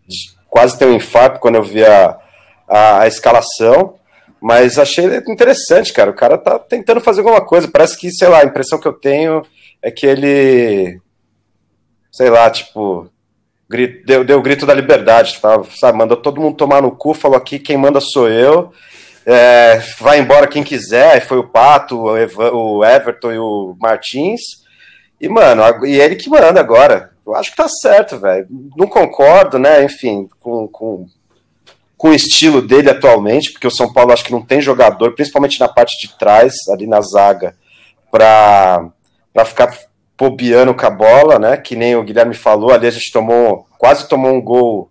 de, 0.06 0.16
quase 0.48 0.78
ter 0.78 0.86
um 0.86 0.94
infarto 0.94 1.40
quando 1.40 1.56
eu 1.56 1.62
vi 1.62 1.84
a, 1.84 2.18
a, 2.68 3.02
a, 3.02 3.08
escalação, 3.08 3.94
mas 4.40 4.78
achei 4.78 5.04
interessante, 5.28 5.92
cara. 5.92 6.10
O 6.10 6.14
cara 6.14 6.38
tá 6.38 6.58
tentando 6.58 7.00
fazer 7.00 7.20
alguma 7.20 7.40
coisa. 7.40 7.68
Parece 7.68 7.98
que, 7.98 8.10
sei 8.10 8.28
lá, 8.28 8.40
a 8.40 8.44
impressão 8.44 8.78
que 8.78 8.86
eu 8.86 8.92
tenho 8.92 9.42
é 9.82 9.90
que 9.90 10.06
ele, 10.06 11.00
sei 12.12 12.30
lá, 12.30 12.50
tipo, 12.50 13.10
grito, 13.68 14.06
deu, 14.06 14.24
deu 14.24 14.38
o 14.38 14.42
grito 14.42 14.66
da 14.66 14.74
liberdade, 14.74 15.38
tá? 15.40 15.62
sabe? 15.78 15.98
Mandou 15.98 16.16
todo 16.16 16.40
mundo 16.40 16.56
tomar 16.56 16.82
no 16.82 16.90
cu, 16.90 17.14
falou 17.14 17.36
aqui: 17.36 17.58
quem 17.58 17.76
manda 17.76 18.00
sou 18.00 18.28
eu. 18.28 18.72
É, 19.28 19.82
vai 19.98 20.20
embora 20.20 20.46
quem 20.46 20.62
quiser, 20.62 21.20
foi 21.26 21.38
o 21.38 21.48
Pato, 21.48 22.00
o 22.00 22.84
Everton 22.84 23.32
e 23.32 23.38
o 23.38 23.76
Martins. 23.80 24.65
E, 25.20 25.28
mano, 25.28 25.86
e 25.86 25.98
ele 25.98 26.16
que 26.16 26.28
manda 26.28 26.60
agora. 26.60 27.12
Eu 27.26 27.34
acho 27.34 27.50
que 27.50 27.56
tá 27.56 27.68
certo, 27.68 28.18
velho. 28.18 28.46
Não 28.76 28.86
concordo, 28.86 29.58
né? 29.58 29.82
Enfim, 29.82 30.28
com, 30.40 30.68
com, 30.68 31.06
com 31.96 32.08
o 32.08 32.14
estilo 32.14 32.62
dele 32.62 32.90
atualmente, 32.90 33.50
porque 33.52 33.66
o 33.66 33.70
São 33.70 33.92
Paulo 33.92 34.12
acho 34.12 34.24
que 34.24 34.32
não 34.32 34.42
tem 34.42 34.60
jogador, 34.60 35.12
principalmente 35.14 35.58
na 35.58 35.68
parte 35.68 36.06
de 36.06 36.16
trás, 36.16 36.54
ali 36.70 36.86
na 36.86 37.00
zaga, 37.00 37.56
para 38.10 38.92
ficar 39.44 39.76
pobiando 40.16 40.74
com 40.74 40.86
a 40.86 40.90
bola, 40.90 41.38
né? 41.38 41.56
Que 41.56 41.74
nem 41.74 41.96
o 41.96 42.02
Guilherme 42.02 42.34
falou, 42.34 42.70
ali 42.70 42.86
a 42.86 42.90
gente 42.90 43.12
tomou, 43.12 43.66
quase 43.76 44.08
tomou 44.08 44.32
um 44.32 44.40
gol 44.40 44.90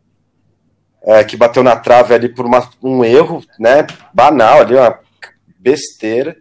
é, 1.03 1.23
que 1.23 1.37
bateu 1.37 1.63
na 1.63 1.75
trave 1.75 2.13
ali 2.13 2.29
por 2.29 2.45
uma, 2.45 2.69
um 2.81 3.05
erro, 3.05 3.43
né? 3.59 3.87
Banal 4.13 4.61
ali, 4.61 4.75
uma 4.75 4.99
besteira. 5.57 6.35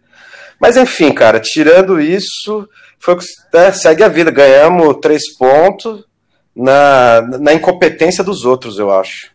Mas 0.60 0.76
enfim, 0.76 1.12
cara, 1.12 1.40
tirando 1.40 2.00
isso, 2.00 2.68
foi 3.04 3.16
é, 3.52 3.72
segue 3.72 4.02
a 4.02 4.08
vida. 4.08 4.30
Ganhamos 4.30 4.96
três 5.00 5.36
pontos 5.36 6.04
na, 6.56 7.22
na 7.40 7.52
incompetência 7.52 8.24
dos 8.24 8.44
outros, 8.44 8.78
eu 8.78 8.90
acho. 8.90 9.32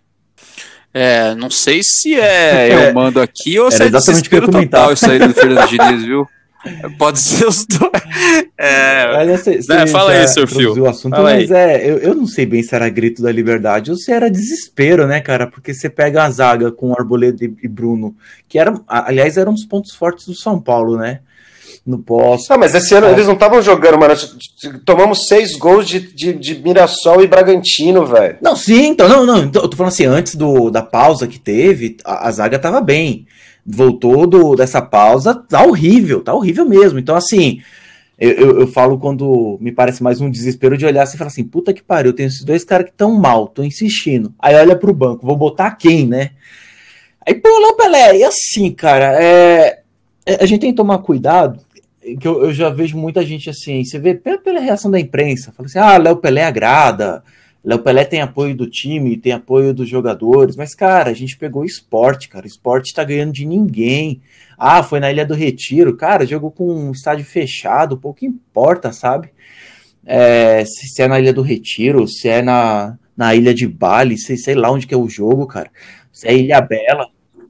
É, 0.93 1.35
não 1.35 1.51
sei 1.51 1.81
se 1.83 2.19
é 2.19 2.89
eu 2.89 2.93
mando 2.93 3.21
aqui 3.21 3.59
ou 3.59 3.69
se 3.69 3.83
é 3.83 3.85
exatamente 3.85 4.29
desespero 4.29 4.49
total 4.49 4.93
isso 4.93 5.09
aí 5.09 5.19
do 5.19 5.33
Fernando 5.33 5.67
Diniz, 5.67 6.03
viu? 6.03 6.27
Pode 6.97 7.19
ser 7.19 7.47
os 7.47 7.65
dois. 7.65 7.91
É, 8.57 9.37
cê 9.37 9.87
fala 9.87 10.11
aí, 10.11 10.27
seu 10.27 10.45
fio. 10.45 10.59
introduziu 10.59 10.83
o 10.83 10.89
assunto, 10.89 11.15
Fala 11.15 11.31
mas 11.31 11.49
é, 11.51 11.89
eu, 11.89 11.97
eu 11.99 12.13
não 12.13 12.27
sei 12.27 12.45
bem 12.45 12.61
se 12.61 12.75
era 12.75 12.89
grito 12.89 13.21
da 13.21 13.31
liberdade 13.31 13.91
ou 13.91 13.95
se 13.95 14.11
era 14.11 14.29
desespero, 14.29 15.07
né, 15.07 15.21
cara? 15.21 15.47
Porque 15.47 15.73
você 15.73 15.89
pega 15.89 16.23
a 16.23 16.29
zaga 16.29 16.69
com 16.69 16.91
Arboleda 16.93 17.45
e 17.45 17.67
Bruno, 17.67 18.13
que 18.47 18.59
eram, 18.59 18.83
a- 18.87 19.07
aliás, 19.07 19.37
eram 19.37 19.53
os 19.53 19.63
pontos 19.63 19.93
fortes 19.95 20.25
do 20.25 20.35
São 20.35 20.59
Paulo, 20.59 20.97
né? 20.97 21.21
No 21.85 21.97
pós. 21.99 22.47
Não, 22.49 22.57
mas 22.57 22.75
esse 22.75 22.93
ano 22.93 23.07
É. 23.07 23.11
eles 23.11 23.25
não 23.25 23.33
estavam 23.33 23.61
jogando, 23.61 23.97
mano. 23.97 24.13
Tomamos 24.85 25.27
seis 25.27 25.55
gols 25.55 25.87
de, 25.87 25.99
de, 26.13 26.33
de 26.33 26.55
Mirassol 26.55 27.23
e 27.23 27.27
Bragantino, 27.27 28.05
velho. 28.05 28.37
Não, 28.41 28.55
sim, 28.55 28.87
então, 28.87 29.07
não, 29.07 29.25
não, 29.25 29.43
então, 29.43 29.61
eu 29.61 29.67
tô 29.69 29.77
falando 29.77 29.93
assim, 29.93 30.05
antes 30.05 30.35
do, 30.35 30.69
da 30.69 30.81
pausa 30.81 31.27
que 31.27 31.39
teve, 31.39 31.97
a, 32.05 32.27
a 32.27 32.31
zaga 32.31 32.59
tava 32.59 32.81
bem. 32.81 33.25
Voltou 33.65 34.27
do, 34.27 34.55
dessa 34.55 34.81
pausa, 34.81 35.33
tá 35.33 35.63
horrível, 35.63 36.21
tá 36.21 36.33
horrível 36.33 36.65
mesmo. 36.65 36.99
Então, 36.99 37.15
assim, 37.15 37.61
eu, 38.19 38.31
eu, 38.31 38.59
eu 38.61 38.67
falo 38.67 38.99
quando 38.99 39.57
me 39.61 39.71
parece 39.71 40.03
mais 40.03 40.19
um 40.19 40.29
desespero 40.29 40.77
de 40.77 40.85
olhar 40.85 41.03
assim 41.03 41.15
e 41.15 41.17
falar 41.17 41.29
assim, 41.29 41.43
puta 41.43 41.73
que 41.73 41.81
pariu, 41.81 42.11
tem 42.11 42.25
esses 42.25 42.43
dois 42.43 42.65
caras 42.65 42.87
que 42.87 42.91
tão 42.91 43.13
mal, 43.13 43.47
tô 43.47 43.63
insistindo. 43.63 44.33
Aí 44.37 44.55
olha 44.55 44.75
pro 44.75 44.93
banco, 44.93 45.25
vou 45.25 45.37
botar 45.37 45.71
quem, 45.71 46.05
né? 46.05 46.31
Aí, 47.25 47.35
pô, 47.35 47.47
Léo 47.47 47.77
Pelé, 47.77 48.17
e 48.17 48.23
assim, 48.23 48.71
cara, 48.71 49.21
é, 49.21 49.79
é, 50.25 50.43
a 50.43 50.45
gente 50.45 50.61
tem 50.61 50.71
que 50.71 50.77
tomar 50.77 50.97
cuidado, 50.99 51.59
que 52.19 52.27
eu, 52.27 52.45
eu 52.45 52.53
já 52.53 52.69
vejo 52.69 52.97
muita 52.97 53.25
gente 53.25 53.49
assim, 53.49 53.83
você 53.83 53.99
vê 53.99 54.15
pela, 54.15 54.59
reação 54.59 54.89
da 54.89 54.99
imprensa, 54.99 55.51
fala 55.51 55.67
assim, 55.67 55.79
ah, 55.79 55.97
Léo 55.97 56.17
Pelé 56.17 56.43
agrada, 56.43 57.23
Léo 57.63 57.79
Pelé 57.79 58.05
tem 58.05 58.21
apoio 58.21 58.55
do 58.55 58.69
time, 58.69 59.17
tem 59.17 59.33
apoio 59.33 59.73
dos 59.73 59.87
jogadores, 59.87 60.55
mas, 60.55 60.73
cara, 60.73 61.09
a 61.09 61.13
gente 61.13 61.37
pegou 61.37 61.65
esporte, 61.65 62.29
cara. 62.29 62.47
Esporte 62.47 62.93
tá 62.93 63.03
ganhando 63.03 63.33
de 63.33 63.45
ninguém. 63.45 64.21
Ah, 64.57 64.81
foi 64.81 64.99
na 64.99 65.11
Ilha 65.11 65.25
do 65.25 65.33
Retiro, 65.33 65.95
cara, 65.95 66.25
jogou 66.25 66.51
com 66.51 66.73
um 66.73 66.91
estádio 66.91 67.25
fechado, 67.25 67.97
pouco 67.97 68.25
importa, 68.25 68.93
sabe? 68.93 69.29
É, 70.05 70.63
se, 70.65 70.87
se 70.87 71.01
é 71.01 71.07
na 71.07 71.19
Ilha 71.19 71.33
do 71.33 71.41
Retiro, 71.41 72.07
se 72.07 72.29
é 72.29 72.41
na, 72.41 72.97
na 73.15 73.35
Ilha 73.35 73.53
de 73.53 73.67
Bali, 73.67 74.17
sei, 74.17 74.37
sei 74.37 74.55
lá 74.55 74.71
onde 74.71 74.87
que 74.87 74.93
é 74.93 74.97
o 74.97 75.09
jogo, 75.09 75.45
cara. 75.45 75.69
Se 76.11 76.27
é 76.27 76.33
Ilha 76.33 76.61
Bela. 76.61 77.07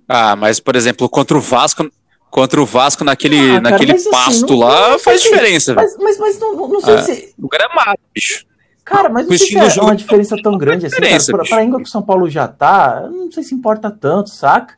Ah, 0.07 0.35
mas, 0.35 0.59
por 0.59 0.75
exemplo, 0.75 1.07
contra 1.07 1.37
o 1.37 1.41
Vasco, 1.41 1.87
contra 2.29 2.61
o 2.61 2.65
Vasco 2.65 3.03
naquele, 3.03 3.37
Ah, 3.37 3.47
cara, 3.47 3.61
naquele 3.71 3.91
assim, 3.93 4.09
pasto 4.11 4.47
não- 4.47 4.59
lá, 4.59 4.89
não 4.91 4.99
faz 4.99 5.21
diferença, 5.21 5.73
velho. 5.73 5.87
Mas, 5.87 5.97
mas, 5.97 6.17
mas 6.19 6.39
não, 6.39 6.55
não- 6.67 6.81
sei 6.81 6.93
Ah. 6.95 7.01
se. 7.03 7.33
O 7.41 7.47
gramado, 7.47 7.99
bicho. 8.13 8.45
Cara, 8.85 9.07
mas 9.09 9.27
não 9.27 9.37
sei 9.37 9.47
se 9.47 9.57
é 9.57 9.69
jogo 9.69 9.87
uma 9.87 9.95
diferença 9.95 10.35
tão 10.41 10.57
grande 10.57 10.87
assim, 10.87 10.95
cara. 10.99 11.23
Pra, 11.27 11.43
pra 11.43 11.61
língua 11.61 11.79
que 11.79 11.85
o 11.87 11.91
São 11.91 12.01
Paulo 12.01 12.27
já 12.29 12.47
tá, 12.47 13.07
não 13.11 13.31
sei 13.31 13.43
se 13.43 13.53
importa 13.53 13.91
tanto, 13.91 14.29
saca? 14.31 14.73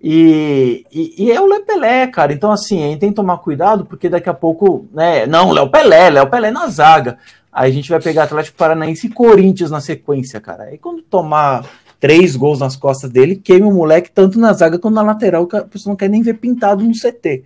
E, 0.00 0.84
e, 0.92 1.24
e 1.24 1.32
é 1.32 1.40
o 1.40 1.46
Léo 1.46 1.64
Pelé, 1.64 2.06
cara. 2.06 2.32
Então, 2.32 2.52
assim, 2.52 2.84
a 2.84 2.86
gente 2.86 3.00
tem 3.00 3.08
que 3.08 3.16
tomar 3.16 3.38
cuidado, 3.38 3.84
porque 3.84 4.08
daqui 4.08 4.28
a 4.28 4.34
pouco, 4.34 4.86
né? 4.92 5.26
Não, 5.26 5.50
Léo 5.50 5.68
Pelé, 5.68 6.08
Léo 6.08 6.30
Pelé 6.30 6.52
na 6.52 6.68
zaga. 6.68 7.18
Aí 7.52 7.70
a 7.70 7.74
gente 7.74 7.90
vai 7.90 8.00
pegar 8.00 8.24
Atlético 8.24 8.56
Paranaense 8.56 9.08
e 9.08 9.10
Corinthians 9.10 9.72
na 9.72 9.80
sequência, 9.80 10.40
cara. 10.40 10.64
Aí 10.64 10.78
quando 10.78 11.02
tomar 11.02 11.64
três 12.00 12.36
gols 12.36 12.60
nas 12.60 12.76
costas 12.76 13.10
dele, 13.10 13.36
queima 13.36 13.66
o 13.66 13.72
moleque 13.74 14.10
tanto 14.10 14.38
na 14.38 14.52
zaga 14.52 14.78
quanto 14.78 14.94
na 14.94 15.02
lateral, 15.02 15.46
que 15.46 15.56
a 15.56 15.62
pessoa 15.64 15.92
não 15.92 15.96
quer 15.96 16.08
nem 16.08 16.22
ver 16.22 16.34
pintado 16.34 16.84
no 16.84 16.92
CT. 16.92 17.42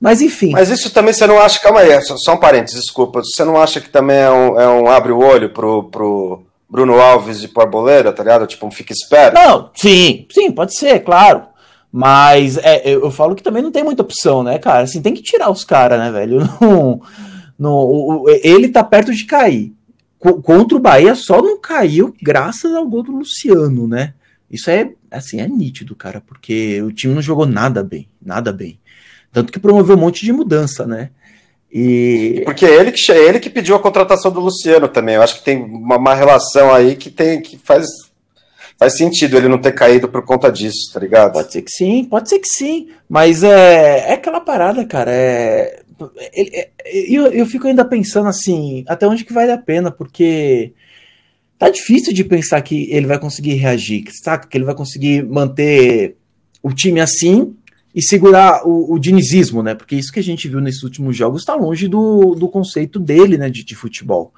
Mas 0.00 0.20
enfim. 0.20 0.50
Mas 0.50 0.70
isso 0.70 0.90
também 0.92 1.12
você 1.12 1.26
não 1.26 1.38
acha. 1.38 1.60
Calma 1.60 1.80
aí, 1.80 2.00
só, 2.02 2.16
só 2.16 2.34
um 2.34 2.38
parênteses, 2.40 2.80
desculpa. 2.80 3.20
Você 3.22 3.44
não 3.44 3.56
acha 3.60 3.80
que 3.80 3.88
também 3.90 4.16
é 4.16 4.30
um, 4.30 4.60
é 4.60 4.68
um 4.68 4.86
abre 4.88 5.12
o 5.12 5.18
olho 5.18 5.50
pro, 5.50 5.84
pro 5.84 6.42
Bruno 6.68 6.98
Alves 7.00 7.42
e 7.44 7.48
pro 7.48 7.62
Arboleda, 7.62 8.12
tá 8.12 8.22
ligado? 8.22 8.46
Tipo, 8.46 8.66
um 8.66 8.70
fica 8.70 8.92
esperto. 8.92 9.34
Não, 9.34 9.70
sim, 9.74 10.26
sim, 10.32 10.50
pode 10.50 10.76
ser, 10.76 11.00
claro. 11.00 11.42
Mas 11.92 12.56
é, 12.56 12.80
eu, 12.88 13.02
eu 13.04 13.10
falo 13.10 13.34
que 13.34 13.42
também 13.42 13.62
não 13.62 13.70
tem 13.70 13.84
muita 13.84 14.02
opção, 14.02 14.42
né, 14.42 14.58
cara? 14.58 14.84
Assim, 14.84 15.02
tem 15.02 15.12
que 15.12 15.22
tirar 15.22 15.50
os 15.50 15.62
caras, 15.62 15.98
né, 15.98 16.10
velho? 16.10 16.40
Não, 16.60 17.00
não, 17.58 17.72
o- 17.74 18.24
ele 18.42 18.68
tá 18.70 18.82
perto 18.82 19.12
de 19.14 19.24
cair. 19.26 19.72
Co- 20.22 20.40
contra 20.40 20.76
o 20.76 20.80
Bahia 20.80 21.16
só 21.16 21.42
não 21.42 21.58
caiu 21.60 22.14
graças 22.22 22.72
ao 22.74 22.86
gol 22.86 23.02
do 23.02 23.10
Luciano, 23.10 23.88
né? 23.88 24.14
Isso 24.48 24.70
é, 24.70 24.90
assim, 25.10 25.40
é 25.40 25.48
nítido, 25.48 25.96
cara, 25.96 26.20
porque 26.24 26.80
o 26.82 26.92
time 26.92 27.12
não 27.12 27.20
jogou 27.22 27.44
nada 27.44 27.82
bem, 27.82 28.06
nada 28.24 28.52
bem. 28.52 28.78
Tanto 29.32 29.52
que 29.52 29.58
promoveu 29.58 29.96
um 29.96 30.00
monte 30.00 30.24
de 30.24 30.32
mudança, 30.32 30.86
né? 30.86 31.10
E 31.72 32.42
Porque 32.44 32.64
é 32.66 32.74
ele 32.78 32.92
que, 32.92 32.98
che- 32.98 33.12
ele 33.12 33.40
que 33.40 33.50
pediu 33.50 33.74
a 33.74 33.80
contratação 33.80 34.30
do 34.30 34.38
Luciano 34.40 34.86
também. 34.88 35.14
Eu 35.16 35.22
acho 35.22 35.36
que 35.38 35.44
tem 35.44 35.60
uma, 35.60 35.96
uma 35.96 36.14
relação 36.14 36.72
aí 36.72 36.94
que 36.94 37.10
tem 37.10 37.40
que 37.40 37.58
faz, 37.58 37.86
faz 38.78 38.96
sentido 38.96 39.36
ele 39.36 39.48
não 39.48 39.58
ter 39.58 39.72
caído 39.72 40.08
por 40.08 40.22
conta 40.24 40.52
disso, 40.52 40.92
tá 40.92 41.00
ligado? 41.00 41.32
Pode 41.32 41.50
ser 41.50 41.62
que 41.62 41.70
sim, 41.72 42.04
pode 42.04 42.28
ser 42.28 42.38
que 42.38 42.48
sim, 42.48 42.90
mas 43.08 43.42
é, 43.42 44.10
é 44.10 44.12
aquela 44.12 44.40
parada, 44.40 44.84
cara. 44.84 45.10
É, 45.10 45.16
é- 45.18 45.82
eu, 46.84 47.26
eu 47.26 47.46
fico 47.46 47.66
ainda 47.66 47.84
pensando 47.84 48.28
assim, 48.28 48.84
até 48.86 49.06
onde 49.06 49.24
que 49.24 49.32
vale 49.32 49.52
a 49.52 49.58
pena, 49.58 49.90
porque 49.90 50.72
tá 51.58 51.68
difícil 51.70 52.12
de 52.12 52.24
pensar 52.24 52.60
que 52.62 52.88
ele 52.90 53.06
vai 53.06 53.18
conseguir 53.18 53.54
reagir, 53.54 54.04
saca? 54.22 54.48
Que 54.48 54.56
ele 54.56 54.64
vai 54.64 54.74
conseguir 54.74 55.24
manter 55.24 56.16
o 56.62 56.72
time 56.72 57.00
assim 57.00 57.54
e 57.94 58.02
segurar 58.02 58.66
o, 58.66 58.94
o 58.94 58.98
dinizismo, 58.98 59.62
né? 59.62 59.74
Porque 59.74 59.94
isso 59.96 60.12
que 60.12 60.20
a 60.20 60.22
gente 60.22 60.48
viu 60.48 60.60
nesses 60.60 60.82
últimos 60.82 61.16
jogos 61.16 61.44
tá 61.44 61.54
longe 61.54 61.88
do, 61.88 62.34
do 62.34 62.48
conceito 62.48 62.98
dele, 62.98 63.36
né, 63.36 63.50
de, 63.50 63.64
de 63.64 63.74
futebol. 63.74 64.32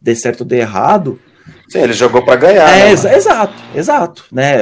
Dê 0.00 0.14
certo 0.14 0.40
ou 0.40 0.46
dê 0.46 0.58
errado. 0.60 1.20
Sim, 1.68 1.80
ele 1.80 1.92
jogou 1.92 2.24
pra 2.24 2.36
ganhar. 2.36 2.68
é, 2.68 2.86
né, 2.86 2.92
exa- 2.92 3.08
mano? 3.08 3.18
exato, 3.18 3.62
exato, 3.74 4.24
né? 4.32 4.58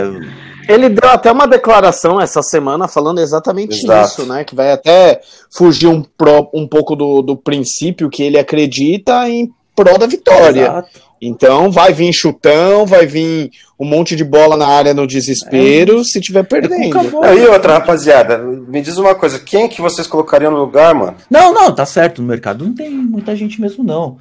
Ele 0.68 0.88
deu 0.88 1.10
até 1.10 1.30
uma 1.30 1.46
declaração 1.46 2.20
essa 2.20 2.42
semana 2.42 2.86
falando 2.88 3.20
exatamente 3.20 3.82
Exato. 3.82 4.08
isso, 4.08 4.26
né? 4.26 4.44
Que 4.44 4.54
vai 4.54 4.72
até 4.72 5.20
fugir 5.50 5.86
um, 5.88 6.02
pro- 6.02 6.48
um 6.54 6.66
pouco 6.66 6.94
do, 6.94 7.22
do 7.22 7.36
princípio 7.36 8.08
que 8.08 8.22
ele 8.22 8.38
acredita 8.38 9.28
em 9.28 9.50
prol 9.74 9.98
da 9.98 10.06
vitória. 10.06 10.62
Exato. 10.62 11.12
Então 11.24 11.70
vai 11.70 11.92
vir 11.92 12.12
chutão, 12.12 12.84
vai 12.84 13.06
vir 13.06 13.50
um 13.78 13.84
monte 13.84 14.16
de 14.16 14.24
bola 14.24 14.56
na 14.56 14.66
área 14.66 14.92
no 14.92 15.06
desespero 15.06 16.04
se 16.04 16.20
tiver 16.20 16.40
É 16.40 16.42
perdendo. 16.42 17.10
Não, 17.12 17.34
e 17.38 17.46
outra, 17.46 17.74
rapaziada, 17.74 18.38
me 18.38 18.82
diz 18.82 18.96
uma 18.96 19.14
coisa, 19.14 19.38
quem 19.38 19.68
que 19.68 19.80
vocês 19.80 20.06
colocariam 20.08 20.50
no 20.50 20.58
lugar, 20.58 20.92
mano? 20.94 21.14
Não, 21.30 21.54
não, 21.54 21.72
tá 21.72 21.86
certo. 21.86 22.20
No 22.20 22.26
mercado 22.28 22.64
não 22.64 22.74
tem 22.74 22.90
muita 22.90 23.36
gente 23.36 23.60
mesmo, 23.60 23.84
não. 23.84 24.16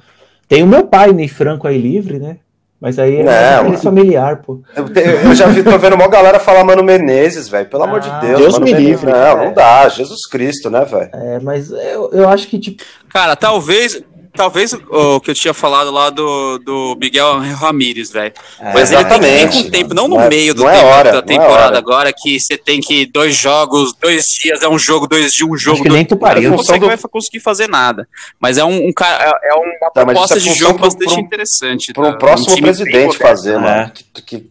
Tem 0.48 0.62
o 0.62 0.66
meu 0.66 0.86
pai, 0.86 1.12
Ney 1.12 1.26
Franco 1.28 1.66
aí 1.66 1.76
livre, 1.78 2.18
né? 2.20 2.36
Mas 2.82 2.98
aí 2.98 3.18
é 3.18 3.22
Não, 3.22 3.62
interesse 3.66 3.84
familiar, 3.84 4.42
pô. 4.42 4.60
Eu, 4.74 4.88
te- 4.92 4.98
eu 5.00 5.32
já 5.36 5.46
vi, 5.46 5.62
tô 5.62 5.78
vendo 5.78 5.94
uma 5.94 6.08
galera 6.08 6.40
falar 6.40 6.64
Mano 6.64 6.82
Menezes, 6.82 7.48
velho. 7.48 7.68
Pelo 7.70 7.84
amor 7.84 8.00
de 8.00 8.08
Ah, 8.10 8.18
Deus. 8.18 8.40
Deus 8.40 8.52
Mano 8.54 8.64
me 8.64 8.72
Menezes. 8.74 8.88
livre. 9.02 9.12
Não, 9.12 9.36
não 9.44 9.52
dá. 9.54 9.88
Jesus 9.88 10.26
Cristo, 10.28 10.68
né, 10.68 10.84
velho? 10.84 11.08
É, 11.14 11.38
mas 11.38 11.70
eu, 11.70 12.10
eu 12.12 12.28
acho 12.28 12.48
que, 12.48 12.58
tipo, 12.58 12.82
Cara, 13.08 13.36
talvez. 13.36 14.02
Talvez 14.34 14.72
o 14.72 15.20
que 15.20 15.30
eu 15.30 15.34
tinha 15.34 15.52
falado 15.52 15.90
lá 15.90 16.08
do, 16.08 16.58
do 16.58 16.96
Miguel 16.98 17.38
Ramírez, 17.38 18.10
velho. 18.10 18.32
é, 18.58 18.72
Mas 18.72 18.90
ele 18.90 19.04
tem 19.04 19.12
que 19.20 19.20
vir 19.20 19.26
Exatamente, 19.28 19.62
com 19.64 19.70
tempo, 19.70 19.94
não 19.94 20.08
no 20.08 20.16
Não 20.16 20.22
é- 20.22 20.28
meio 20.30 20.54
do 20.54 20.62
não 20.62 20.70
é 20.70 20.74
tempo 20.74 20.86
hora, 20.86 21.04
da 21.04 21.12
não 21.12 21.18
é 21.18 21.22
temporada 21.26 21.66
hora. 21.66 21.78
agora, 21.78 22.12
que 22.16 22.40
você 22.40 22.56
tem 22.56 22.80
que 22.80 23.04
dois 23.04 23.36
jogos, 23.36 23.92
dois 24.00 24.24
dias 24.42 24.62
é 24.62 24.68
um 24.68 24.78
jogo, 24.78 25.06
dois 25.06 25.32
dias, 25.32 25.48
um 25.48 25.54
jogo. 25.56 25.74
acho 25.74 25.82
que 25.82 25.88
dois... 25.90 25.98
nem 25.98 26.06
tu 26.06 26.16
pariu. 26.16 26.48
Não 26.50 26.56
consegue, 26.56 26.78
do- 26.80 26.86
vai 26.86 26.96
conseguir 26.96 27.40
fazer 27.40 27.68
nada. 27.68 28.08
Mas 28.40 28.56
é 28.56 28.64
um, 28.64 28.88
um 28.88 28.92
cara, 28.92 29.38
é 29.42 29.48
é 29.50 29.54
uma 29.54 29.90
Tá, 29.92 30.04
proposta 30.04 30.36
é 30.36 30.40
de 30.40 30.54
jogo 30.54 30.74
pro- 30.78 30.84
bastante 30.84 31.12
pro- 31.12 31.20
interessante. 31.20 31.92
Para 31.92 32.08
um 32.08 32.12
tá? 32.12 32.16
próximo 32.18 32.54
bem 32.54 32.62
presidente 32.62 32.94
moderno. 33.04 33.12
fazer, 33.20 33.52
É. 33.54 33.58
mano. 33.58 33.92
Que, 34.14 34.22
que- 34.22 34.46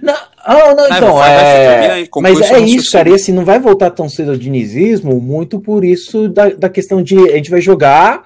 Não, 0.00 0.14
ah, 0.38 0.54
não, 0.74 0.74
Vai, 0.88 0.96
então, 0.96 1.24
é, 1.24 1.80
termina 1.82 2.08
conclui 2.08 2.32
mas 2.32 2.50
é 2.50 2.58
isso, 2.60 2.90
cara, 2.92 3.10
e 3.10 3.14
assim, 3.14 3.32
não 3.32 3.44
vai 3.44 3.58
voltar 3.60 3.90
tão 3.90 4.08
cedo 4.08 4.30
ao 4.30 4.36
dinizismo, 4.36 5.20
muito 5.20 5.60
por 5.60 5.84
isso 5.84 6.28
da, 6.30 6.48
da 6.48 6.68
questão 6.70 7.02
de 7.02 7.16
a 7.30 7.36
gente 7.36 7.50
vai 7.50 7.60
jogar, 7.60 8.22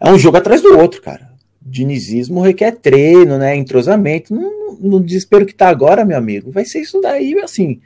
é 0.00 0.10
um 0.10 0.18
jogo 0.18 0.36
atrás 0.38 0.60
do 0.62 0.78
outro, 0.78 1.02
cara. 1.02 1.28
Dinizismo 1.60 2.40
requer 2.40 2.72
treino, 2.72 3.36
né, 3.38 3.54
entrosamento, 3.54 4.34
no, 4.34 4.78
no 4.80 5.00
desespero 5.00 5.44
que 5.46 5.54
tá 5.54 5.68
agora, 5.68 6.04
meu 6.04 6.16
amigo, 6.16 6.50
vai 6.50 6.64
ser 6.64 6.80
isso 6.80 7.00
daí, 7.00 7.38
assim, 7.40 7.80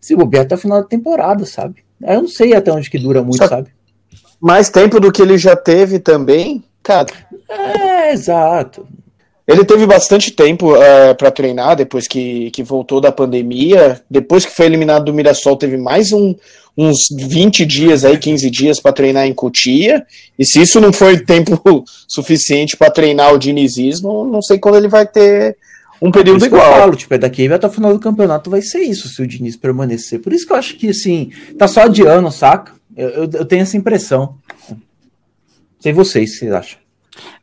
se 0.00 0.16
bobear 0.16 0.44
até 0.44 0.54
o 0.54 0.58
final 0.58 0.82
da 0.82 0.88
temporada, 0.88 1.46
sabe? 1.46 1.84
Eu 2.02 2.22
não 2.22 2.28
sei 2.28 2.54
até 2.54 2.72
onde 2.72 2.90
que 2.90 2.98
dura 2.98 3.22
muito, 3.22 3.38
Só- 3.38 3.48
sabe? 3.48 3.68
Mais 4.40 4.68
tempo 4.68 5.00
do 5.00 5.10
que 5.12 5.22
ele 5.22 5.38
já 5.38 5.56
teve 5.56 5.98
também, 5.98 6.62
cara. 6.82 7.06
É, 7.48 8.12
exato. 8.12 8.86
Ele 9.46 9.64
teve 9.64 9.86
bastante 9.86 10.30
tempo 10.30 10.74
é, 10.76 11.12
para 11.12 11.30
treinar 11.30 11.76
depois 11.76 12.08
que, 12.08 12.50
que 12.50 12.62
voltou 12.62 13.00
da 13.00 13.12
pandemia. 13.12 14.00
Depois 14.08 14.46
que 14.46 14.54
foi 14.54 14.66
eliminado 14.66 15.04
do 15.04 15.12
Mirassol, 15.14 15.56
teve 15.56 15.76
mais 15.76 16.12
um- 16.12 16.34
uns 16.76 17.08
20 17.12 17.64
dias 17.66 18.04
aí, 18.04 18.16
15 18.18 18.50
dias 18.50 18.80
para 18.80 18.92
treinar 18.92 19.26
em 19.26 19.34
Cotia. 19.34 20.04
E 20.38 20.46
se 20.46 20.62
isso 20.62 20.80
não 20.80 20.92
foi 20.92 21.18
tempo 21.20 21.84
suficiente 22.08 22.76
para 22.76 22.90
treinar 22.90 23.34
o 23.34 23.38
dinizismo, 23.38 24.24
não 24.24 24.40
sei 24.40 24.58
quando 24.58 24.76
ele 24.76 24.88
vai 24.88 25.06
ter 25.06 25.56
um 26.00 26.10
período 26.10 26.38
isso 26.38 26.48
que 26.48 26.54
eu 26.54 26.58
igual. 26.58 26.78
falo, 26.80 26.96
tipo, 26.96 27.12
é 27.14 27.18
daqui 27.18 27.46
até 27.52 27.66
o 27.66 27.70
final 27.70 27.92
do 27.92 28.00
campeonato 28.00 28.50
vai 28.50 28.62
ser 28.62 28.80
isso, 28.80 29.08
se 29.08 29.22
o 29.22 29.26
Diniz 29.26 29.56
permanecer. 29.56 30.20
Por 30.20 30.32
isso 30.32 30.46
que 30.46 30.52
eu 30.52 30.56
acho 30.56 30.74
que, 30.76 30.88
assim, 30.88 31.30
tá 31.58 31.68
só 31.68 31.82
adiando, 31.82 32.30
saca? 32.32 32.72
Eu, 32.96 33.08
eu, 33.10 33.30
eu 33.34 33.44
tenho 33.44 33.62
essa 33.62 33.76
impressão. 33.76 34.36
Sei 35.80 35.92
vocês, 35.92 36.38
vocês 36.38 36.50
acham? 36.50 36.78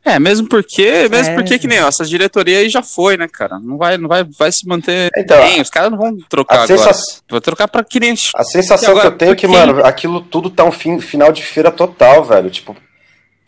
É, 0.04 0.18
mesmo 0.18 0.48
porque, 0.48 1.08
mesmo 1.08 1.32
é. 1.32 1.34
porque 1.34 1.58
que 1.58 1.68
nem 1.68 1.80
ó, 1.80 1.86
essa 1.86 2.04
diretoria 2.04 2.58
aí 2.58 2.68
já 2.68 2.82
foi, 2.82 3.16
né, 3.16 3.28
cara? 3.28 3.60
Não 3.60 3.78
vai, 3.78 3.96
não 3.96 4.08
vai, 4.08 4.24
vai 4.24 4.50
se 4.50 4.66
manter 4.66 5.10
então, 5.16 5.40
bem, 5.40 5.60
os 5.60 5.70
caras 5.70 5.92
não 5.92 5.98
vão 5.98 6.18
trocar 6.28 6.64
agora. 6.64 6.66
Sensação... 6.66 7.22
Vou 7.30 7.40
trocar 7.40 7.68
pra 7.68 7.84
cliente. 7.84 8.30
A 8.34 8.42
sensação 8.42 8.90
agora, 8.90 9.08
que 9.08 9.14
eu 9.14 9.18
tenho 9.18 9.32
é 9.32 9.36
que, 9.36 9.46
mano, 9.46 9.84
aquilo 9.84 10.20
tudo 10.20 10.50
tá 10.50 10.64
um 10.64 10.72
fim, 10.72 11.00
final 11.00 11.30
de 11.30 11.42
feira 11.42 11.70
total, 11.70 12.24
velho. 12.24 12.50
Tipo, 12.50 12.76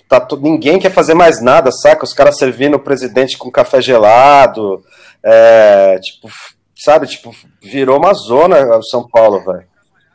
tá 0.08 0.20
todo, 0.20 0.42
ninguém 0.42 0.78
quer 0.78 0.92
fazer 0.92 1.14
mais 1.14 1.42
nada, 1.42 1.72
saca? 1.72 2.04
Os 2.04 2.12
caras 2.12 2.38
servindo 2.38 2.74
o 2.74 2.80
presidente 2.80 3.36
com 3.36 3.50
café 3.50 3.82
gelado, 3.82 4.84
é, 5.24 5.98
tipo, 6.00 6.30
sabe? 6.76 7.08
Tipo, 7.08 7.34
virou 7.60 7.98
uma 7.98 8.14
zona 8.14 8.76
o 8.76 8.82
São 8.84 9.08
Paulo, 9.08 9.44
velho. 9.44 9.66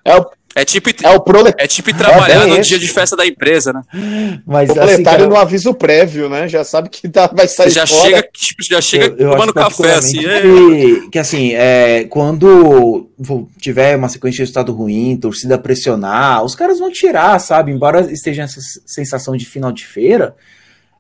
É 0.05 0.15
o 0.15 0.25
é 0.55 0.65
tipo, 0.65 0.89
é, 0.89 1.11
o 1.11 1.19
prole... 1.19 1.53
é 1.57 1.67
tipo 1.67 1.95
trabalhar 1.95 2.43
é 2.43 2.47
no 2.47 2.57
esse. 2.57 2.69
dia 2.69 2.79
de 2.79 2.87
festa 2.87 3.15
da 3.15 3.25
empresa, 3.25 3.71
né? 3.71 3.81
Mas, 4.45 4.69
o 4.69 4.73
proletário 4.73 5.25
assim, 5.25 5.33
no 5.33 5.39
aviso 5.39 5.73
prévio, 5.73 6.27
né? 6.27 6.47
Já 6.47 6.63
sabe 6.63 6.89
que 6.89 7.07
tá, 7.07 7.27
vai 7.27 7.47
sair 7.47 7.69
já 7.69 7.85
fora. 7.85 8.01
Chega, 8.01 8.29
tipo, 8.33 8.63
já 8.63 8.81
chega 8.81 9.05
eu, 9.05 9.27
eu 9.27 9.31
tomando 9.31 9.53
café, 9.53 9.93
assim. 9.93 10.25
É. 10.25 10.41
Que, 10.41 11.09
que, 11.11 11.19
assim, 11.19 11.53
é, 11.53 12.05
quando 12.05 13.09
tiver 13.59 13.95
uma 13.95 14.09
sequência 14.09 14.37
de 14.37 14.41
resultado 14.41 14.73
ruim, 14.73 15.17
torcida 15.17 15.57
pressionar, 15.57 16.43
os 16.43 16.55
caras 16.55 16.79
vão 16.79 16.91
tirar, 16.91 17.39
sabe? 17.39 17.71
Embora 17.71 18.11
esteja 18.11 18.43
essa 18.43 18.59
sensação 18.85 19.37
de 19.37 19.45
final 19.45 19.71
de 19.71 19.85
feira, 19.85 20.35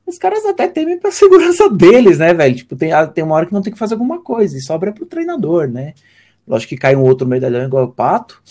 os 0.05 0.17
caras 0.17 0.45
até 0.45 0.67
temem 0.67 0.99
pra 0.99 1.09
segurança 1.11 1.69
deles, 1.69 2.19
né, 2.19 2.33
velho? 2.33 2.55
Tipo, 2.55 2.75
tem, 2.75 2.91
tem 3.13 3.23
uma 3.23 3.35
hora 3.35 3.45
que 3.47 3.53
não 3.53 3.61
tem 3.61 3.73
que 3.73 3.79
fazer 3.79 3.95
alguma 3.95 4.21
coisa, 4.21 4.55
e 4.57 4.61
sobra 4.61 4.91
pro 4.91 5.05
treinador, 5.05 5.67
né? 5.67 5.93
Lógico 6.49 6.69
que 6.69 6.77
cai 6.77 6.95
um 6.95 7.03
outro 7.03 7.27
medalhão 7.27 7.63
igual 7.63 7.85
o 7.85 7.93
Pato, 7.93 8.41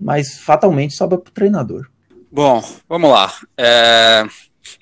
mas 0.00 0.38
fatalmente 0.38 0.94
sobra 0.94 1.18
para 1.18 1.28
o 1.28 1.34
treinador. 1.34 1.88
Bom, 2.30 2.62
vamos 2.88 3.10
lá. 3.10 3.34
É, 3.56 4.24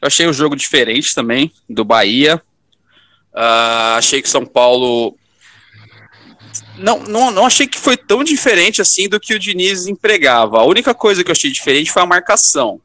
eu 0.03 0.07
achei 0.07 0.27
o 0.27 0.33
jogo 0.33 0.55
diferente 0.55 1.15
também 1.15 1.51
do 1.69 1.87
Bahia. 1.87 2.37
Uh, 3.33 3.97
achei 3.97 4.21
que 4.21 4.29
São 4.29 4.45
Paulo. 4.45 5.17
Não, 6.77 6.99
não, 7.01 7.31
não 7.31 7.47
achei 7.47 7.67
que 7.67 7.79
foi 7.79 7.97
tão 7.97 8.23
diferente 8.23 8.83
assim 8.83 9.09
do 9.09 9.19
que 9.19 9.35
o 9.35 9.39
Diniz 9.39 9.87
empregava. 9.87 10.59
A 10.59 10.65
única 10.65 10.93
coisa 10.93 11.25
que 11.25 11.31
eu 11.31 11.35
achei 11.35 11.51
diferente 11.51 11.91
foi 11.91 12.03
a 12.03 12.07
marcação. 12.07 12.79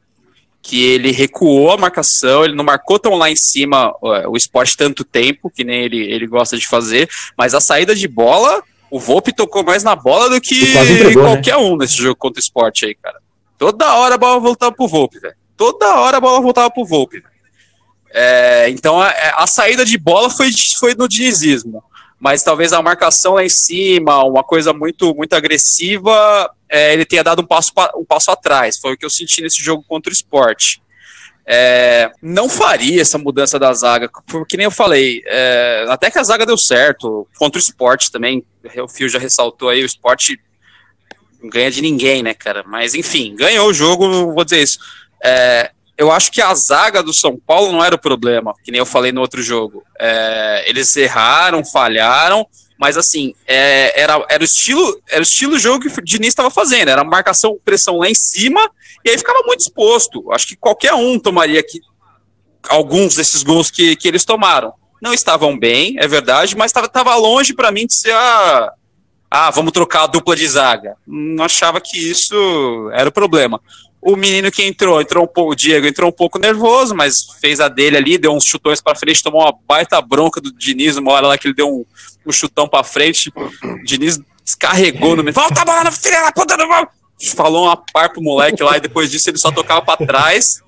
Que 0.62 0.82
ele 0.84 1.10
recuou 1.10 1.72
a 1.72 1.76
marcação, 1.76 2.44
ele 2.44 2.54
não 2.54 2.64
marcou 2.64 2.98
tão 2.98 3.14
lá 3.14 3.28
em 3.28 3.36
cima 3.36 3.92
o 4.00 4.36
esporte 4.36 4.76
tanto 4.76 5.04
tempo, 5.04 5.50
que 5.50 5.64
nem 5.64 5.82
ele, 5.82 6.00
ele 6.00 6.26
gosta 6.26 6.56
de 6.56 6.66
fazer, 6.66 7.10
mas 7.36 7.52
a 7.52 7.60
saída 7.60 7.96
de 7.96 8.06
bola 8.06 8.62
o 8.92 9.00
Volpe 9.00 9.32
tocou 9.32 9.64
mais 9.64 9.82
na 9.82 9.96
bola 9.96 10.28
do 10.28 10.38
que 10.38 10.76
entregou, 10.76 11.22
né? 11.22 11.30
qualquer 11.30 11.56
né? 11.56 11.62
um 11.62 11.78
nesse 11.78 11.96
jogo 11.96 12.14
contra 12.14 12.38
o 12.38 12.42
esporte 12.42 12.84
aí, 12.84 12.94
cara. 12.94 13.20
Toda 13.56 13.94
hora 13.94 14.16
a 14.16 14.18
bola 14.18 14.38
voltava 14.38 14.70
pro 14.70 14.86
Volpe, 14.86 15.18
velho. 15.18 15.34
Toda 15.56 15.98
hora 15.98 16.18
a 16.18 16.20
bola 16.20 16.42
voltava 16.42 16.70
pro 16.70 16.84
Volpe. 16.84 17.24
É, 18.12 18.68
então 18.68 19.00
a, 19.00 19.08
é, 19.08 19.32
a, 19.34 19.46
saída 19.46 19.82
de 19.86 19.96
bola 19.96 20.28
foi, 20.28 20.50
foi 20.78 20.94
no 20.94 21.08
dinizismo. 21.08 21.82
Mas 22.20 22.42
talvez 22.42 22.74
a 22.74 22.82
marcação 22.82 23.32
lá 23.32 23.44
em 23.44 23.48
cima, 23.48 24.22
uma 24.24 24.44
coisa 24.44 24.74
muito 24.74 25.14
muito 25.14 25.32
agressiva, 25.32 26.50
é, 26.68 26.92
ele 26.92 27.06
tenha 27.06 27.24
dado 27.24 27.40
um 27.40 27.46
passo, 27.46 27.72
um 27.96 28.04
passo 28.04 28.30
atrás. 28.30 28.76
Foi 28.78 28.92
o 28.92 28.96
que 28.98 29.06
eu 29.06 29.10
senti 29.10 29.40
nesse 29.40 29.64
jogo 29.64 29.82
contra 29.88 30.10
o 30.10 30.12
esporte. 30.12 30.81
É, 31.46 32.10
não 32.22 32.48
faria 32.48 33.02
essa 33.02 33.18
mudança 33.18 33.58
da 33.58 33.72
zaga, 33.72 34.08
porque 34.26 34.56
nem 34.56 34.64
eu 34.64 34.70
falei, 34.70 35.22
é, 35.26 35.86
até 35.88 36.10
que 36.10 36.18
a 36.18 36.22
zaga 36.22 36.46
deu 36.46 36.56
certo, 36.56 37.26
contra 37.36 37.58
o 37.58 37.62
esporte 37.62 38.12
também, 38.12 38.44
o 38.80 38.88
Fio 38.88 39.08
já 39.08 39.18
ressaltou 39.18 39.68
aí, 39.68 39.82
o 39.82 39.86
esporte 39.86 40.38
não 41.42 41.50
ganha 41.50 41.70
de 41.70 41.82
ninguém, 41.82 42.22
né, 42.22 42.32
cara? 42.32 42.62
Mas 42.66 42.94
enfim, 42.94 43.34
ganhou 43.34 43.68
o 43.68 43.74
jogo, 43.74 44.32
vou 44.32 44.44
dizer 44.44 44.62
isso. 44.62 44.78
É, 45.24 45.72
eu 45.98 46.10
acho 46.10 46.30
que 46.30 46.40
a 46.40 46.54
zaga 46.54 47.02
do 47.02 47.12
São 47.12 47.36
Paulo 47.36 47.72
não 47.72 47.84
era 47.84 47.96
o 47.96 48.00
problema, 48.00 48.54
que 48.64 48.70
nem 48.70 48.78
eu 48.78 48.86
falei 48.86 49.12
no 49.12 49.20
outro 49.20 49.42
jogo. 49.42 49.84
É, 49.98 50.64
eles 50.68 50.94
erraram, 50.96 51.64
falharam, 51.64 52.46
mas 52.78 52.96
assim, 52.96 53.34
é, 53.46 54.00
era, 54.00 54.24
era, 54.28 54.42
o 54.42 54.44
estilo, 54.44 55.00
era 55.08 55.20
o 55.20 55.22
estilo 55.22 55.58
jogo 55.58 55.88
que 55.88 56.00
o 56.00 56.04
Diniz 56.04 56.28
estava 56.28 56.50
fazendo, 56.50 56.88
era 56.88 57.04
marcação, 57.04 57.58
pressão 57.64 57.98
lá 57.98 58.08
em 58.08 58.14
cima, 58.14 58.60
e 59.04 59.10
aí 59.10 59.18
ficava 59.18 59.42
muito 59.46 59.60
exposto. 59.60 60.30
Acho 60.32 60.46
que 60.46 60.56
qualquer 60.56 60.94
um 60.94 61.18
tomaria 61.18 61.60
aqui 61.60 61.80
alguns 62.68 63.14
desses 63.14 63.42
gols 63.42 63.70
que, 63.70 63.96
que 63.96 64.08
eles 64.08 64.24
tomaram. 64.24 64.72
Não 65.00 65.12
estavam 65.12 65.58
bem, 65.58 65.96
é 65.98 66.06
verdade, 66.06 66.56
mas 66.56 66.72
estava 66.74 67.14
longe 67.16 67.54
para 67.54 67.72
mim 67.72 67.86
de 67.86 67.94
ser 67.94 68.12
a. 68.12 68.72
Ah, 69.28 69.50
vamos 69.50 69.72
trocar 69.72 70.04
a 70.04 70.06
dupla 70.06 70.36
de 70.36 70.46
zaga. 70.46 70.94
Não 71.06 71.44
achava 71.44 71.80
que 71.80 71.98
isso 71.98 72.90
era 72.92 73.08
o 73.08 73.12
problema. 73.12 73.60
O 74.00 74.14
menino 74.14 74.50
que 74.50 74.62
entrou, 74.62 75.00
entrou 75.00 75.24
um 75.24 75.28
pouco, 75.28 75.52
o 75.52 75.56
Diego 75.56 75.86
entrou 75.86 76.10
um 76.10 76.12
pouco 76.12 76.38
nervoso, 76.38 76.94
mas 76.94 77.24
fez 77.40 77.58
a 77.58 77.68
dele 77.68 77.96
ali, 77.96 78.18
deu 78.18 78.32
uns 78.32 78.44
chutões 78.44 78.80
para 78.80 78.96
frente, 78.96 79.22
tomou 79.22 79.40
uma 79.40 79.54
baita 79.66 80.00
bronca 80.02 80.40
do 80.40 80.52
Diniz, 80.52 80.96
uma 80.96 81.12
hora 81.12 81.28
lá 81.28 81.38
que 81.38 81.46
ele 81.46 81.54
deu 81.54 81.68
um, 81.68 81.84
um 82.26 82.32
chutão 82.32 82.68
para 82.68 82.84
frente. 82.84 83.32
O 83.36 83.84
Diniz 83.84 84.20
descarregou 84.44 85.16
no 85.16 85.22
meio. 85.22 85.34
Volta 85.34 85.62
a 85.62 85.64
bola, 85.64 85.90
filha 85.90 86.20
da 86.20 86.32
puta 86.32 86.56
do 86.56 86.68
Falou 87.34 87.64
uma 87.64 87.76
par 87.76 88.10
pro 88.12 88.22
moleque 88.22 88.62
lá 88.62 88.76
e 88.76 88.80
depois 88.80 89.10
disso 89.10 89.30
ele 89.30 89.38
só 89.38 89.50
tocava 89.52 89.82
para 89.82 90.04
trás. 90.06 90.60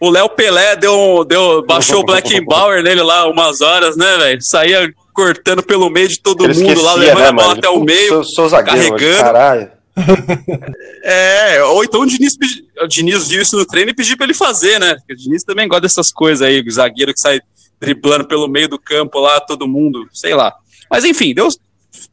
O 0.00 0.10
Léo 0.10 0.28
Pelé 0.30 0.76
deu, 0.76 1.24
deu, 1.24 1.64
baixou 1.64 2.00
o 2.00 2.04
Black 2.04 2.40
Bauer 2.44 2.82
nele 2.82 3.02
lá 3.02 3.26
umas 3.28 3.60
horas, 3.60 3.96
né, 3.96 4.16
velho? 4.16 4.42
Saía 4.42 4.92
cortando 5.12 5.62
pelo 5.62 5.88
meio 5.90 6.08
de 6.08 6.20
todo 6.20 6.42
mundo 6.42 6.52
esquecia, 6.52 6.82
lá, 6.82 6.94
levando 6.94 7.22
né, 7.22 7.28
a 7.28 7.32
bola 7.32 7.52
até 7.54 7.68
o 7.68 7.80
meio, 7.80 8.08
sou, 8.08 8.24
sou 8.24 8.48
zagueiro, 8.48 8.90
carregando. 8.90 9.18
Caralho. 9.18 9.70
é, 11.02 11.62
ou 11.64 11.82
então 11.82 12.02
o 12.02 12.06
Diniz, 12.06 12.36
o 12.82 12.86
Diniz 12.86 13.28
viu 13.28 13.40
isso 13.40 13.56
no 13.56 13.64
treino 13.64 13.90
e 13.90 13.94
pediu 13.94 14.14
para 14.16 14.26
ele 14.26 14.34
fazer, 14.34 14.78
né? 14.78 14.96
O 15.10 15.16
Diniz 15.16 15.42
também 15.42 15.66
gosta 15.66 15.82
dessas 15.82 16.12
coisas 16.12 16.46
aí, 16.46 16.60
o 16.60 16.70
zagueiro 16.70 17.14
que 17.14 17.20
sai 17.20 17.40
driblando 17.80 18.26
pelo 18.26 18.46
meio 18.46 18.68
do 18.68 18.78
campo 18.78 19.18
lá, 19.18 19.40
todo 19.40 19.66
mundo, 19.66 20.06
sei 20.12 20.34
lá. 20.34 20.52
Mas 20.90 21.04
enfim, 21.04 21.32
deu, 21.32 21.48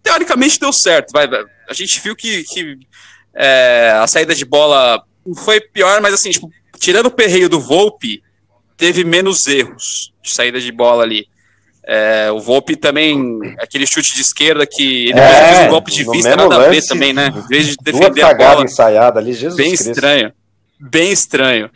teoricamente 0.02 0.60
deu 0.60 0.72
certo. 0.72 1.12
Vai, 1.12 1.28
a 1.70 1.74
gente 1.74 2.00
viu 2.02 2.16
que, 2.16 2.44
que 2.44 2.78
é, 3.36 3.94
a 3.96 4.08
saída 4.08 4.36
de 4.36 4.46
bola 4.46 5.04
foi 5.44 5.60
pior, 5.60 6.02
mas 6.02 6.14
assim, 6.14 6.32
tipo, 6.32 6.52
tirando 6.80 7.08
o 7.08 7.12
perreio 7.12 7.50
do 7.50 7.60
Volpe, 7.60 8.22
teve 8.78 9.04
menos 9.04 9.48
erros 9.48 10.14
de 10.22 10.34
saída 10.34 10.60
de 10.60 10.72
bola 10.72 11.04
ali. 11.04 11.28
É, 11.86 12.32
o 12.32 12.40
Volpe 12.40 12.78
também, 12.78 13.18
aquele 13.60 13.86
chute 13.86 14.16
de 14.16 14.22
esquerda 14.22 14.66
que 14.66 15.10
ele 15.10 15.20
é, 15.20 15.54
fez 15.54 15.68
um 15.68 15.70
golpe 15.70 15.92
de 15.92 16.10
vista, 16.10 16.36
nada 16.36 16.56
a 16.56 16.70
ver 16.70 16.82
também, 16.86 17.12
né? 17.12 17.34
Em 17.36 17.48
vez 17.48 17.68
de 17.68 17.76
defender 17.82 18.22
a 18.22 18.34
bola. 18.34 18.64
ensaiada 18.64 19.20
ali, 19.20 19.34
Jesus 19.34 19.56
Bem 19.56 19.70
Cristo. 19.70 19.92
estranho. 19.92 20.32
Bem 20.80 21.12
estranho. 21.12 21.70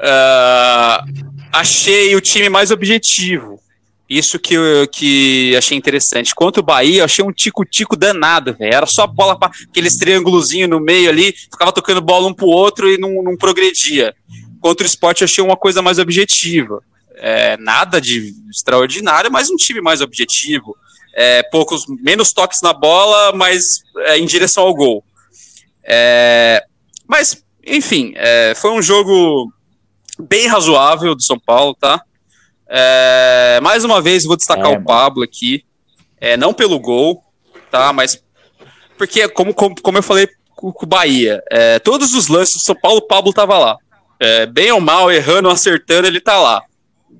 Uh, 0.00 1.26
achei 1.52 2.14
o 2.16 2.20
time 2.20 2.48
mais 2.48 2.70
objetivo. 2.70 3.60
Isso 4.08 4.38
que, 4.38 4.54
eu, 4.54 4.86
que 4.86 5.56
achei 5.56 5.76
interessante. 5.76 6.34
Quanto 6.34 6.58
o 6.58 6.62
Bahia, 6.62 7.00
eu 7.00 7.04
achei 7.04 7.24
um 7.24 7.32
tico-tico 7.32 7.96
danado, 7.96 8.54
velho. 8.54 8.74
Era 8.74 8.86
só 8.86 9.06
bola 9.06 9.38
para 9.38 9.50
aqueles 9.68 9.96
triângulozinho 9.96 10.68
no 10.68 10.80
meio 10.80 11.08
ali, 11.08 11.32
ficava 11.32 11.72
tocando 11.72 12.00
bola 12.00 12.28
um 12.28 12.34
pro 12.34 12.46
outro 12.46 12.88
e 12.88 12.98
não, 12.98 13.22
não 13.22 13.36
progredia. 13.36 14.14
Contra 14.60 14.84
o 14.84 14.86
esporte, 14.86 15.22
eu 15.22 15.26
achei 15.26 15.42
uma 15.42 15.56
coisa 15.56 15.82
mais 15.82 15.98
objetiva 15.98 16.82
é, 17.16 17.56
nada 17.56 18.00
de 18.00 18.34
extraordinário, 18.50 19.30
mas 19.32 19.50
um 19.50 19.56
time 19.56 19.80
mais 19.80 20.00
objetivo. 20.00 20.76
É, 21.14 21.42
poucos, 21.44 21.86
menos 21.86 22.32
toques 22.32 22.60
na 22.60 22.74
bola, 22.74 23.32
mas 23.32 23.82
é, 24.00 24.18
em 24.18 24.26
direção 24.26 24.64
ao 24.64 24.74
gol. 24.74 25.02
É, 25.82 26.62
mas, 27.08 27.42
enfim, 27.66 28.12
é, 28.16 28.54
foi 28.54 28.70
um 28.70 28.82
jogo 28.82 29.50
bem 30.18 30.46
razoável 30.46 31.14
do 31.14 31.22
São 31.22 31.38
Paulo, 31.38 31.74
tá? 31.74 32.02
É, 32.68 33.60
mais 33.62 33.84
uma 33.84 34.00
vez, 34.00 34.24
vou 34.24 34.36
destacar 34.36 34.72
o 34.72 34.82
Pablo 34.82 35.22
aqui. 35.22 35.64
não 36.38 36.52
pelo 36.52 36.78
gol, 36.78 37.22
tá? 37.70 37.92
Mas 37.92 38.22
porque, 38.96 39.28
como, 39.28 39.52
como, 39.52 39.74
como 39.80 39.98
eu 39.98 40.02
falei 40.02 40.28
com 40.54 40.72
o 40.74 40.86
Bahia, 40.86 41.42
todos 41.84 42.14
os 42.14 42.28
lances 42.28 42.54
do 42.54 42.60
São 42.60 42.74
Paulo, 42.74 42.98
o 42.98 43.06
Pablo 43.06 43.32
tava 43.32 43.58
lá. 43.58 43.76
bem 44.52 44.72
ou 44.72 44.80
mal, 44.80 45.12
errando, 45.12 45.50
acertando, 45.50 46.08
ele 46.08 46.20
tá 46.20 46.38
lá. 46.38 46.62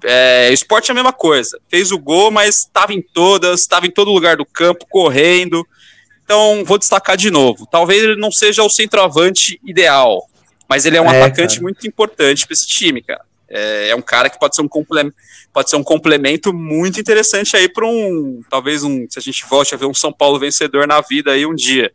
É, 0.05 0.53
esporte 0.53 0.91
é 0.91 0.93
a 0.93 0.95
mesma 0.95 1.13
coisa. 1.13 1.59
Fez 1.69 1.91
o 1.93 1.99
gol, 1.99 2.31
mas 2.31 2.61
estava 2.61 2.93
em 2.93 3.03
todas, 3.03 3.61
estava 3.61 3.87
em 3.87 3.91
todo 3.91 4.13
lugar 4.13 4.37
do 4.37 4.45
campo, 4.45 4.87
correndo. 4.89 5.67
Então, 6.25 6.65
vou 6.65 6.79
destacar 6.79 7.17
de 7.17 7.31
novo. 7.31 7.67
Talvez 7.71 8.03
ele 8.03 8.17
não 8.17 8.33
seja 8.33 8.63
o 8.63 8.69
centroavante 8.69 9.61
ideal, 9.65 10.29
mas 10.69 10.85
ele 10.85 10.97
é 10.97 11.01
um 11.01 11.11
é, 11.11 11.23
atacante 11.23 11.55
cara. 11.55 11.63
muito 11.63 11.87
importante 11.87 12.47
para 12.47 12.55
esse 12.55 12.67
time, 12.67 13.01
cara. 13.03 13.25
É, 13.49 13.91
é, 13.91 13.97
um 13.97 14.03
cara 14.03 14.29
que 14.29 14.39
pode 14.39 14.57
ser 14.57 14.63
um 14.63 14.69
complemento, 14.69 15.17
pode 15.53 15.71
ser 15.71 15.77
um 15.77 15.85
complemento 15.85 16.53
muito 16.53 17.01
interessante 17.01 17.57
aí 17.57 17.69
para 17.69 17.87
um, 17.87 18.41
talvez 18.51 18.83
um, 18.83 19.07
se 19.09 19.19
a 19.19 19.23
gente 19.23 19.47
volte 19.49 19.75
a 19.75 19.79
ver 19.79 19.87
um 19.87 19.95
São 19.95 20.13
Paulo 20.13 20.39
vencedor 20.39 20.87
na 20.87 21.01
vida 21.01 21.33
aí 21.33 21.47
um 21.47 21.55
dia. 21.55 21.93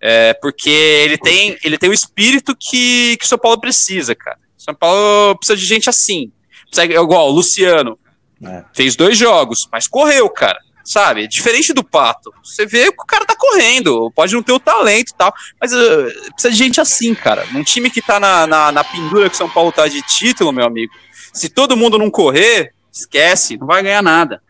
É, 0.00 0.34
porque 0.34 0.70
ele 0.70 1.18
tem, 1.18 1.58
ele 1.62 1.76
tem 1.76 1.90
o 1.90 1.94
espírito 1.94 2.56
que, 2.58 3.16
que 3.18 3.24
o 3.24 3.28
São 3.28 3.38
Paulo 3.38 3.60
precisa, 3.60 4.14
cara. 4.14 4.38
São 4.56 4.74
Paulo 4.74 5.36
precisa 5.36 5.56
de 5.56 5.64
gente 5.64 5.88
assim, 5.88 6.32
Segue, 6.70 6.94
igual 6.94 7.28
o 7.28 7.32
Luciano. 7.32 7.98
É. 8.42 8.64
Fez 8.72 8.96
dois 8.96 9.18
jogos, 9.18 9.68
mas 9.70 9.86
correu, 9.86 10.28
cara. 10.30 10.58
Sabe? 10.90 11.28
Diferente 11.28 11.72
do 11.72 11.84
Pato. 11.84 12.34
Você 12.42 12.66
vê 12.66 12.90
que 12.90 13.00
o 13.00 13.06
cara 13.06 13.24
tá 13.24 13.36
correndo. 13.36 14.10
Pode 14.10 14.34
não 14.34 14.42
ter 14.42 14.50
o 14.50 14.58
talento 14.58 15.10
e 15.10 15.14
tal. 15.14 15.32
Mas 15.60 15.72
uh, 15.72 16.32
precisa 16.32 16.50
de 16.50 16.56
gente 16.56 16.80
assim, 16.80 17.14
cara. 17.14 17.46
Num 17.52 17.62
time 17.62 17.88
que 17.88 18.02
tá 18.02 18.18
na, 18.18 18.44
na, 18.44 18.72
na 18.72 18.82
pendura 18.82 19.28
que 19.28 19.36
o 19.36 19.38
São 19.38 19.48
Paulo 19.48 19.70
tá 19.70 19.86
de 19.86 20.02
título, 20.02 20.50
meu 20.50 20.66
amigo. 20.66 20.92
Se 21.32 21.48
todo 21.48 21.76
mundo 21.76 21.96
não 21.96 22.10
correr, 22.10 22.74
esquece, 22.92 23.56
não 23.56 23.68
vai 23.68 23.84
ganhar 23.84 24.02
nada. 24.02 24.42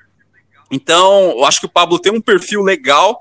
Então, 0.70 1.32
eu 1.36 1.44
acho 1.44 1.60
que 1.60 1.66
o 1.66 1.70
Pablo 1.70 1.98
tem 1.98 2.10
um 2.10 2.22
perfil 2.22 2.62
legal, 2.62 3.20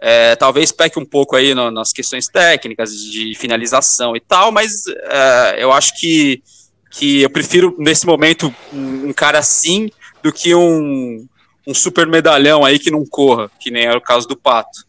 é, 0.00 0.34
talvez 0.34 0.72
peque 0.72 0.98
um 0.98 1.04
pouco 1.04 1.36
aí 1.36 1.54
no, 1.54 1.70
nas 1.70 1.92
questões 1.92 2.26
técnicas 2.26 2.90
de 2.90 3.36
finalização 3.36 4.16
e 4.16 4.20
tal, 4.20 4.50
mas 4.50 4.82
é, 4.88 5.62
eu 5.62 5.70
acho 5.70 5.96
que, 6.00 6.42
que 6.90 7.22
eu 7.22 7.30
prefiro, 7.30 7.76
nesse 7.78 8.04
momento, 8.04 8.52
um, 8.72 9.10
um 9.10 9.12
cara 9.12 9.38
assim 9.38 9.88
do 10.24 10.32
que 10.32 10.56
um, 10.56 11.24
um 11.66 11.74
super 11.74 12.06
medalhão 12.06 12.64
aí 12.64 12.78
que 12.78 12.90
não 12.90 13.04
corra, 13.06 13.50
que 13.58 13.70
nem 13.70 13.84
era 13.84 13.98
o 13.98 14.02
caso 14.02 14.26
do 14.26 14.36
Pato. 14.36 14.86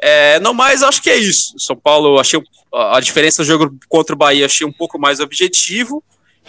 É, 0.00 0.40
não 0.40 0.52
mais, 0.52 0.82
acho 0.82 1.02
que 1.02 1.10
é 1.10 1.16
isso. 1.16 1.54
São 1.58 1.76
Paulo, 1.76 2.18
achei 2.18 2.40
a 2.72 2.98
diferença 3.00 3.42
do 3.42 3.46
jogo 3.46 3.76
contra 3.88 4.14
o 4.14 4.18
Bahia, 4.18 4.46
achei 4.46 4.66
um 4.66 4.72
pouco 4.72 4.98
mais 4.98 5.20
objetivo, 5.20 6.02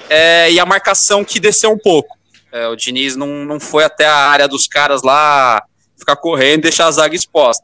é, 0.09 0.51
e 0.51 0.59
a 0.59 0.65
marcação 0.65 1.23
que 1.23 1.39
desceu 1.39 1.71
um 1.71 1.77
pouco. 1.77 2.17
É, 2.51 2.67
o 2.67 2.75
Diniz 2.75 3.15
não, 3.15 3.45
não 3.45 3.59
foi 3.59 3.83
até 3.83 4.05
a 4.05 4.15
área 4.15 4.47
dos 4.47 4.67
caras 4.67 5.01
lá 5.01 5.63
ficar 5.97 6.15
correndo 6.15 6.59
e 6.59 6.63
deixar 6.63 6.87
a 6.87 6.91
zaga 6.91 7.15
exposta. 7.15 7.63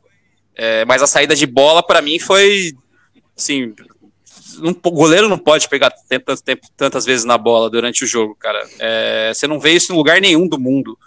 É, 0.55 0.83
mas 0.85 1.01
a 1.01 1.07
saída 1.07 1.35
de 1.35 1.45
bola, 1.45 1.81
para 1.81 2.01
mim, 2.01 2.19
foi. 2.19 2.73
Assim, 3.37 3.73
não, 4.57 4.71
o 4.71 4.91
goleiro 4.91 5.29
não 5.29 5.37
pode 5.37 5.69
pegar 5.69 5.91
tantas, 6.09 6.43
tantas 6.75 7.05
vezes 7.05 7.23
na 7.23 7.37
bola 7.37 7.69
durante 7.69 8.03
o 8.03 8.07
jogo, 8.07 8.35
cara. 8.35 8.67
É, 8.79 9.31
você 9.33 9.47
não 9.47 9.59
vê 9.59 9.71
isso 9.71 9.93
em 9.93 9.95
lugar 9.95 10.19
nenhum 10.19 10.47
do 10.47 10.59
mundo. 10.59 10.97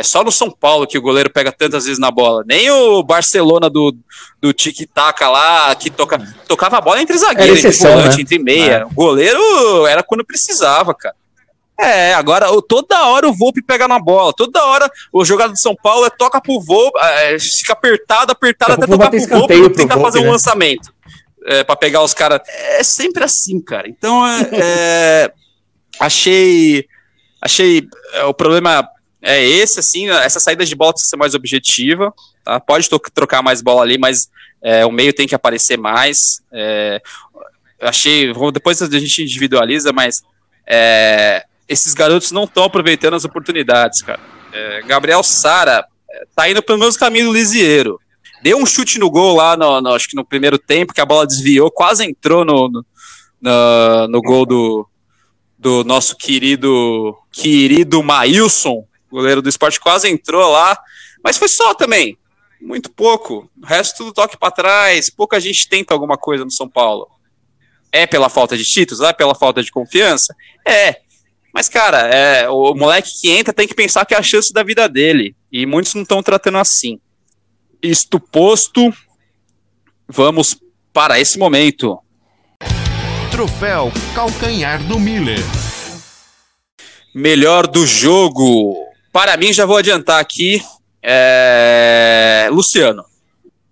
É 0.00 0.02
só 0.02 0.24
no 0.24 0.32
São 0.32 0.50
Paulo 0.50 0.86
que 0.86 0.96
o 0.96 1.02
goleiro 1.02 1.28
pega 1.28 1.52
tantas 1.52 1.84
vezes 1.84 1.98
na 1.98 2.10
bola. 2.10 2.42
Nem 2.46 2.70
o 2.70 3.02
Barcelona 3.02 3.68
do, 3.68 3.94
do 4.40 4.50
tic-tac 4.50 5.22
lá, 5.24 5.74
que 5.74 5.90
toca, 5.90 6.18
tocava 6.48 6.78
a 6.78 6.80
bola 6.80 7.02
entre 7.02 7.18
zagueiro, 7.18 7.52
exceção, 7.52 7.90
entre 7.90 8.02
volante, 8.04 8.16
né? 8.16 8.22
entre 8.22 8.38
meia. 8.38 8.72
É. 8.72 8.84
O 8.86 8.88
goleiro 8.88 9.86
era 9.86 10.02
quando 10.02 10.24
precisava, 10.24 10.94
cara. 10.94 11.14
É, 11.78 12.14
agora 12.14 12.46
toda 12.66 13.08
hora 13.08 13.28
o 13.28 13.34
Volpe 13.34 13.60
pega 13.60 13.86
na 13.86 13.98
bola, 13.98 14.32
toda 14.32 14.64
hora 14.64 14.90
o 15.12 15.22
jogador 15.22 15.52
de 15.52 15.60
São 15.60 15.76
Paulo 15.76 16.06
é 16.06 16.10
toca 16.10 16.40
pro 16.40 16.60
Volpe, 16.60 16.98
é, 16.98 17.38
fica 17.38 17.74
apertado, 17.74 18.32
apertado 18.32 18.72
até 18.72 18.86
tocar 18.86 19.10
pro 19.10 19.26
Volpe 19.26 19.54
e 19.54 19.68
tentar 19.68 20.00
fazer 20.00 20.20
um 20.20 20.24
né? 20.24 20.30
lançamento 20.30 20.90
é, 21.44 21.62
para 21.62 21.76
pegar 21.76 22.02
os 22.02 22.14
caras. 22.14 22.40
É 22.48 22.82
sempre 22.82 23.22
assim, 23.22 23.60
cara. 23.60 23.86
Então, 23.86 24.26
é, 24.26 24.48
é 24.52 25.32
achei, 26.00 26.86
achei 27.42 27.86
é, 28.14 28.24
o 28.24 28.32
problema 28.32 28.88
é 29.22 29.44
esse, 29.44 29.80
assim, 29.80 30.08
essa 30.08 30.40
saída 30.40 30.64
de 30.64 30.74
bola 30.74 30.92
tem 30.94 31.02
que 31.02 31.08
ser 31.08 31.16
mais 31.16 31.34
objetiva, 31.34 32.12
tá? 32.44 32.58
Pode 32.58 32.88
trocar 33.12 33.42
mais 33.42 33.60
bola 33.60 33.82
ali, 33.82 33.98
mas 33.98 34.30
é, 34.62 34.84
o 34.86 34.90
meio 34.90 35.12
tem 35.12 35.28
que 35.28 35.34
aparecer 35.34 35.76
mais. 35.76 36.42
É, 36.52 37.00
achei, 37.80 38.32
depois 38.52 38.80
a 38.80 38.98
gente 38.98 39.22
individualiza, 39.22 39.92
mas 39.92 40.22
é, 40.66 41.44
esses 41.68 41.94
garotos 41.94 42.32
não 42.32 42.44
estão 42.44 42.64
aproveitando 42.64 43.14
as 43.14 43.24
oportunidades, 43.24 44.02
cara. 44.02 44.20
É, 44.52 44.82
Gabriel 44.82 45.22
Sara 45.22 45.84
é, 46.10 46.24
tá 46.34 46.48
indo 46.50 46.62
pelo 46.62 46.78
mesmo 46.78 46.98
caminho 46.98 47.26
do 47.26 47.32
Lisieiro. 47.32 48.00
Deu 48.42 48.56
um 48.56 48.66
chute 48.66 48.98
no 48.98 49.10
gol 49.10 49.36
lá, 49.36 49.56
no, 49.56 49.80
no, 49.82 49.94
acho 49.94 50.08
que 50.08 50.16
no 50.16 50.24
primeiro 50.24 50.58
tempo, 50.58 50.94
que 50.94 51.00
a 51.00 51.06
bola 51.06 51.26
desviou, 51.26 51.70
quase 51.70 52.04
entrou 52.04 52.42
no, 52.44 52.68
no, 52.70 52.84
no, 53.40 54.08
no 54.08 54.22
gol 54.22 54.46
do, 54.46 54.88
do 55.58 55.84
nosso 55.84 56.16
querido 56.16 57.14
querido 57.30 58.02
Maílson, 58.02 58.84
goleiro 59.10 59.42
do 59.42 59.48
esporte, 59.48 59.80
quase 59.80 60.08
entrou 60.08 60.50
lá, 60.50 60.78
mas 61.22 61.36
foi 61.36 61.48
só 61.48 61.74
também, 61.74 62.16
muito 62.60 62.90
pouco. 62.90 63.50
O 63.60 63.66
resto 63.66 63.98
tudo 63.98 64.12
toque 64.12 64.36
para 64.36 64.50
trás, 64.50 65.10
pouca 65.10 65.40
gente 65.40 65.68
tenta 65.68 65.94
alguma 65.94 66.16
coisa 66.16 66.44
no 66.44 66.50
São 66.50 66.68
Paulo. 66.68 67.08
É 67.92 68.06
pela 68.06 68.28
falta 68.28 68.56
de 68.56 68.64
títulos? 68.64 69.02
É 69.02 69.12
pela 69.12 69.34
falta 69.34 69.62
de 69.62 69.70
confiança? 69.70 70.34
É. 70.66 71.00
Mas, 71.52 71.68
cara, 71.68 72.02
é, 72.06 72.48
o 72.48 72.74
moleque 72.74 73.10
que 73.20 73.30
entra 73.30 73.52
tem 73.52 73.66
que 73.66 73.74
pensar 73.74 74.06
que 74.06 74.14
é 74.14 74.18
a 74.18 74.22
chance 74.22 74.52
da 74.52 74.62
vida 74.62 74.88
dele. 74.88 75.34
E 75.50 75.66
muitos 75.66 75.94
não 75.94 76.02
estão 76.02 76.22
tratando 76.22 76.58
assim. 76.58 77.00
Isto 77.82 78.20
posto, 78.20 78.92
vamos 80.06 80.56
para 80.92 81.18
esse 81.18 81.38
momento. 81.38 81.98
Troféu 83.30 83.90
Calcanhar 84.14 84.86
do 84.86 85.00
Miller. 85.00 85.40
Melhor 87.12 87.66
do 87.66 87.84
jogo. 87.84 88.89
Para 89.12 89.36
mim, 89.36 89.52
já 89.52 89.66
vou 89.66 89.76
adiantar 89.76 90.20
aqui. 90.20 90.62
É... 91.02 92.48
Luciano. 92.50 93.04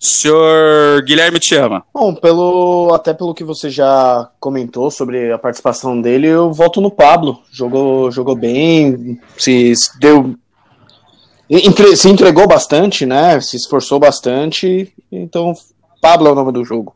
Senhor 0.01 1.03
Guilherme 1.03 1.41
te 1.41 1.57
ama. 1.57 1.85
Bom, 1.93 2.15
pelo, 2.15 2.93
até 2.95 3.13
pelo 3.13 3.35
que 3.35 3.43
você 3.43 3.69
já 3.69 4.31
comentou 4.39 4.91
sobre 4.91 5.33
a 5.33 5.39
participação 5.39 6.01
dele, 6.01 6.29
eu 6.29 6.53
voto 6.53 6.81
no 6.81 6.91
Pablo. 6.91 7.43
Jogou, 7.51 8.11
jogou 8.11 8.37
bem, 8.37 9.21
se 9.37 9.73
deu. 9.99 10.37
Entre, 11.51 11.97
se 11.97 12.09
entregou 12.09 12.47
bastante, 12.47 13.05
né? 13.05 13.41
Se 13.41 13.57
esforçou 13.57 13.99
bastante. 13.99 14.93
Então, 15.11 15.53
Pablo 16.01 16.29
é 16.29 16.33
o 16.33 16.35
nome 16.35 16.53
do 16.53 16.65
jogo. 16.65 16.95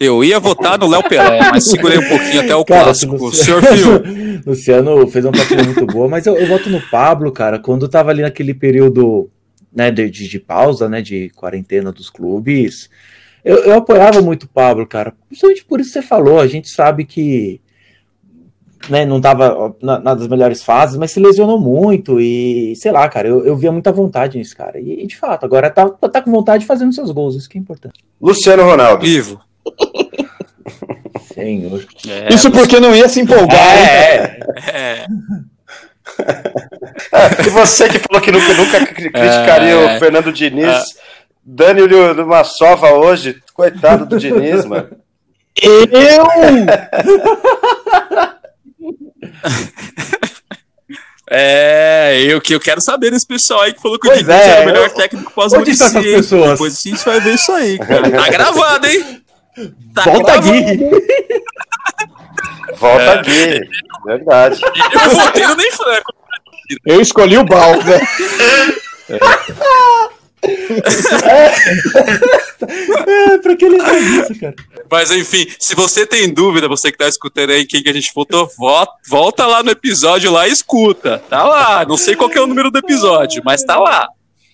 Eu 0.00 0.22
ia 0.22 0.38
votar 0.38 0.78
no 0.78 0.86
Léo 0.86 1.02
Pelé, 1.08 1.40
mas 1.50 1.64
segurei 1.64 1.98
um 1.98 2.08
pouquinho 2.08 2.40
até 2.40 2.54
o 2.54 2.64
cara, 2.64 2.84
clássico. 2.84 3.16
O 3.16 3.32
senhor 3.32 3.62
Fio. 3.62 4.02
Luciano 4.46 5.06
fez 5.08 5.24
uma 5.24 5.32
partida 5.32 5.64
muito 5.64 5.86
boa, 5.86 6.08
mas 6.08 6.26
eu, 6.26 6.36
eu 6.36 6.46
voto 6.46 6.70
no 6.70 6.80
Pablo, 6.80 7.32
cara. 7.32 7.58
Quando 7.58 7.88
tava 7.88 8.10
ali 8.10 8.22
naquele 8.22 8.54
período 8.54 9.28
né, 9.72 9.90
de, 9.90 10.08
de, 10.08 10.38
pausa, 10.38 10.88
né, 10.88 11.02
de 11.02 11.30
quarentena 11.30 11.90
dos 11.90 12.08
clubes, 12.08 12.88
eu, 13.44 13.56
eu 13.64 13.74
apoiava 13.74 14.22
muito 14.22 14.44
o 14.44 14.48
Pablo, 14.48 14.86
cara. 14.86 15.12
Principalmente 15.26 15.64
por 15.64 15.80
isso 15.80 15.92
que 15.92 16.00
você 16.00 16.06
falou, 16.06 16.38
a 16.38 16.46
gente 16.46 16.68
sabe 16.68 17.04
que 17.04 17.60
né, 18.88 19.04
não 19.04 19.16
estava 19.16 19.74
na, 19.82 19.98
na, 19.98 20.14
das 20.14 20.28
melhores 20.28 20.62
fases, 20.62 20.96
mas 20.96 21.10
se 21.10 21.20
lesionou 21.20 21.60
muito 21.60 22.20
e, 22.20 22.74
sei 22.76 22.92
lá, 22.92 23.08
cara, 23.08 23.28
eu, 23.28 23.44
eu 23.44 23.56
via 23.56 23.72
muita 23.72 23.92
vontade 23.92 24.38
nesse 24.38 24.54
cara. 24.54 24.80
E, 24.80 25.06
de 25.06 25.16
fato, 25.16 25.44
agora 25.44 25.70
tá, 25.70 25.88
tá 25.88 26.22
com 26.22 26.30
vontade 26.30 26.62
de 26.62 26.66
fazendo 26.66 26.92
seus 26.92 27.10
gols, 27.10 27.34
isso 27.34 27.48
que 27.48 27.58
é 27.58 27.60
importante. 27.60 27.98
Luciano 28.20 28.62
Ronaldo. 28.62 29.04
Vivo. 29.04 29.47
Senhor. 31.34 31.84
É, 32.08 32.34
isso 32.34 32.50
porque 32.50 32.80
não 32.80 32.94
ia 32.94 33.08
se 33.08 33.20
empolgar. 33.20 33.76
É, 33.76 34.40
é. 34.72 35.06
e 37.46 37.50
você 37.50 37.88
que 37.88 37.98
falou 37.98 38.20
que 38.20 38.32
nunca, 38.32 38.54
nunca 38.54 38.86
criticaria 38.86 39.72
é, 39.72 39.96
o 39.96 39.98
Fernando 39.98 40.32
Diniz, 40.32 40.66
é. 40.66 40.82
dando-lhe 41.44 42.22
uma 42.22 42.44
sova 42.44 42.92
hoje, 42.92 43.40
coitado 43.54 44.04
do 44.04 44.18
Diniz, 44.18 44.64
mano. 44.64 44.90
Eu? 45.60 46.28
É, 51.30 52.22
eu 52.22 52.40
que 52.40 52.54
eu 52.54 52.60
quero 52.60 52.80
saber 52.80 53.10
desse 53.10 53.26
pessoal 53.26 53.60
aí 53.60 53.74
que 53.74 53.82
falou 53.82 53.98
que 53.98 54.08
o 54.08 54.12
Diniz 54.12 54.30
é, 54.30 54.48
era 54.48 54.62
o 54.62 54.64
melhor 54.64 54.90
técnico 54.90 55.30
pós-Muricy. 55.30 56.00
Pessoas? 56.00 56.52
Depois 56.52 56.78
a 56.78 56.88
gente 56.88 57.04
vai 57.04 57.20
ver 57.20 57.34
isso 57.34 57.52
aí, 57.52 57.78
cara. 57.78 58.10
Tá 58.10 58.28
gravado, 58.30 58.86
hein? 58.86 59.22
Tá 59.94 60.04
Volta 60.04 60.34
aqui. 60.34 60.78
Volta 62.76 63.02
é. 63.02 63.18
aqui. 63.18 63.60
Verdade. 64.04 64.60
Eu 64.92 65.10
votei 65.10 65.46
no 65.46 65.56
Ney 65.56 65.70
Franco. 65.72 66.14
Eu 66.84 67.00
escolhi 67.00 67.38
o 67.38 67.44
Bal, 67.44 67.76
né? 67.82 68.00
É. 69.10 69.18
é, 73.32 73.38
pra 73.38 73.56
que 73.56 73.64
ele 73.64 73.80
faz 73.80 74.06
isso, 74.06 74.40
cara? 74.40 74.54
Mas 74.90 75.10
enfim, 75.10 75.46
se 75.58 75.74
você 75.74 76.06
tem 76.06 76.32
dúvida, 76.32 76.68
você 76.68 76.92
que 76.92 76.98
tá 76.98 77.08
escutando 77.08 77.50
aí 77.50 77.66
quem 77.66 77.82
que 77.82 77.88
a 77.88 77.92
gente 77.92 78.12
votou, 78.14 78.48
volta, 78.56 78.92
volta 79.08 79.46
lá 79.46 79.62
no 79.62 79.70
episódio 79.70 80.30
lá 80.30 80.46
e 80.46 80.52
escuta. 80.52 81.22
Tá 81.28 81.42
lá. 81.42 81.84
Não 81.84 81.96
sei 81.96 82.14
qual 82.14 82.30
é 82.30 82.40
o 82.40 82.46
número 82.46 82.70
do 82.70 82.78
episódio, 82.78 83.42
mas 83.44 83.64
tá 83.64 83.78
lá. 83.78 84.08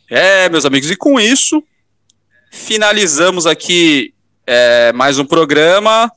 É, 0.09 0.49
meus 0.49 0.65
amigos, 0.65 0.91
e 0.91 0.97
com 0.97 1.19
isso, 1.19 1.63
finalizamos 2.51 3.47
aqui 3.47 4.15
é, 4.47 4.93
mais 4.93 5.19
um 5.19 5.25
programa, 5.25 6.11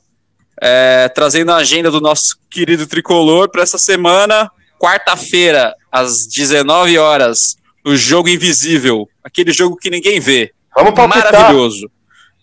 é, 0.60 1.08
trazendo 1.08 1.52
a 1.52 1.56
agenda 1.56 1.90
do 1.90 2.00
nosso 2.00 2.38
querido 2.50 2.86
tricolor 2.86 3.48
para 3.48 3.62
essa 3.62 3.78
semana. 3.78 4.50
Quarta-feira, 4.78 5.74
às 5.90 6.26
19 6.26 6.98
horas, 6.98 7.56
o 7.84 7.96
Jogo 7.96 8.28
Invisível, 8.28 9.08
aquele 9.24 9.52
jogo 9.52 9.76
que 9.76 9.90
ninguém 9.90 10.20
vê. 10.20 10.52
Vamos 10.74 10.94
palpitar. 10.94 11.32
Maravilhoso. 11.32 11.90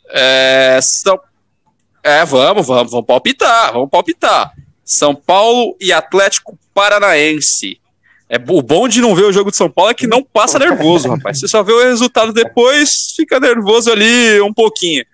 É, 0.10 0.80
são... 0.82 1.20
é, 2.04 2.26
vamos, 2.26 2.68
vamos, 2.68 2.92
vamos 2.92 3.06
palpitar, 3.06 3.74
vamos 3.74 3.90
palpitar. 3.90 4.52
São 4.84 5.16
Paulo 5.16 5.76
e 5.80 5.92
Atlético 5.94 6.58
Paranaense. 6.74 7.80
É, 8.30 8.38
o 8.38 8.62
bom 8.62 8.88
de 8.88 9.02
não 9.02 9.16
ver 9.16 9.26
o 9.26 9.32
jogo 9.32 9.52
de 9.52 9.58
São 9.58 9.70
Paulo 9.70 9.92
é 9.92 9.94
que 9.94 10.08
não 10.08 10.24
passa 10.24 10.60
nervoso, 10.60 11.10
rapaz. 11.10 11.40
Você 11.40 11.48
só 11.48 11.64
vê 11.64 11.72
o 11.72 11.84
resultado 11.84 12.34
depois, 12.34 13.14
fica 13.16 13.40
nervoso 13.40 13.92
ali 13.92 14.42
um 14.42 14.54
pouquinho. 14.54 15.06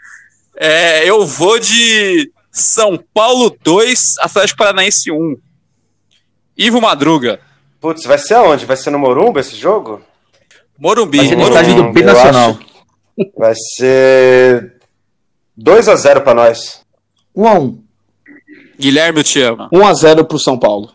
É, 0.64 1.10
eu 1.10 1.26
vou 1.26 1.58
de 1.58 2.32
São 2.52 2.96
Paulo 3.16 3.58
2, 3.64 4.20
Atlético 4.20 4.60
Paranaense 4.60 5.12
1. 5.12 5.36
Ivo 6.56 6.80
Madruga. 6.80 7.40
Putz, 7.80 8.04
vai 8.06 8.20
ser 8.20 8.36
aonde? 8.36 8.68
Vai 8.68 8.78
ser 8.78 8.92
no 8.92 9.00
Morumba 9.00 9.40
esse 9.40 9.56
jogo? 9.56 10.04
Morumbi. 10.78 11.18
Vai 11.18 11.28
ser 11.30 11.36
no 11.36 11.48
estádio 11.48 11.76
do 11.78 11.92
Binacional. 11.92 12.60
Vai 13.36 13.56
ser 13.56 14.76
2 15.58 15.90
a 15.90 15.96
0 15.96 16.22
para 16.22 16.36
nós. 16.36 16.86
1 17.36 17.48
a 17.48 17.54
1. 17.56 17.84
Guilherme, 18.80 19.22
eu 19.22 19.24
te 19.24 19.42
amo. 19.42 19.68
1 19.74 19.88
a 19.88 19.94
0 19.96 20.26
pro 20.26 20.38
São 20.38 20.60
Paulo. 20.60 20.94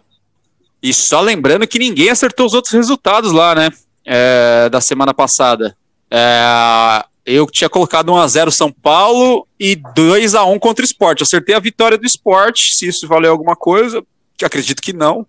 E 0.80 0.94
só 0.94 1.20
lembrando 1.20 1.66
que 1.66 1.80
ninguém 1.80 2.10
acertou 2.10 2.46
os 2.46 2.54
outros 2.54 2.72
resultados 2.72 3.32
lá, 3.32 3.52
né? 3.52 3.70
É, 4.04 4.68
da 4.68 4.80
semana 4.80 5.12
passada. 5.12 5.76
É, 6.08 7.04
eu 7.26 7.46
tinha 7.46 7.68
colocado 7.68 8.12
1x0 8.12 8.50
São 8.52 8.70
Paulo 8.70 9.46
e 9.58 9.76
2x1 9.76 10.58
contra 10.60 10.82
o 10.82 10.86
esporte. 10.86 11.24
Acertei 11.24 11.54
a 11.54 11.60
vitória 11.60 11.98
do 11.98 12.06
esporte, 12.06 12.74
se 12.76 12.86
isso 12.86 13.08
valeu 13.08 13.32
alguma 13.32 13.56
coisa, 13.56 14.02
que 14.38 14.44
acredito 14.44 14.80
que 14.80 14.92
não. 14.92 15.26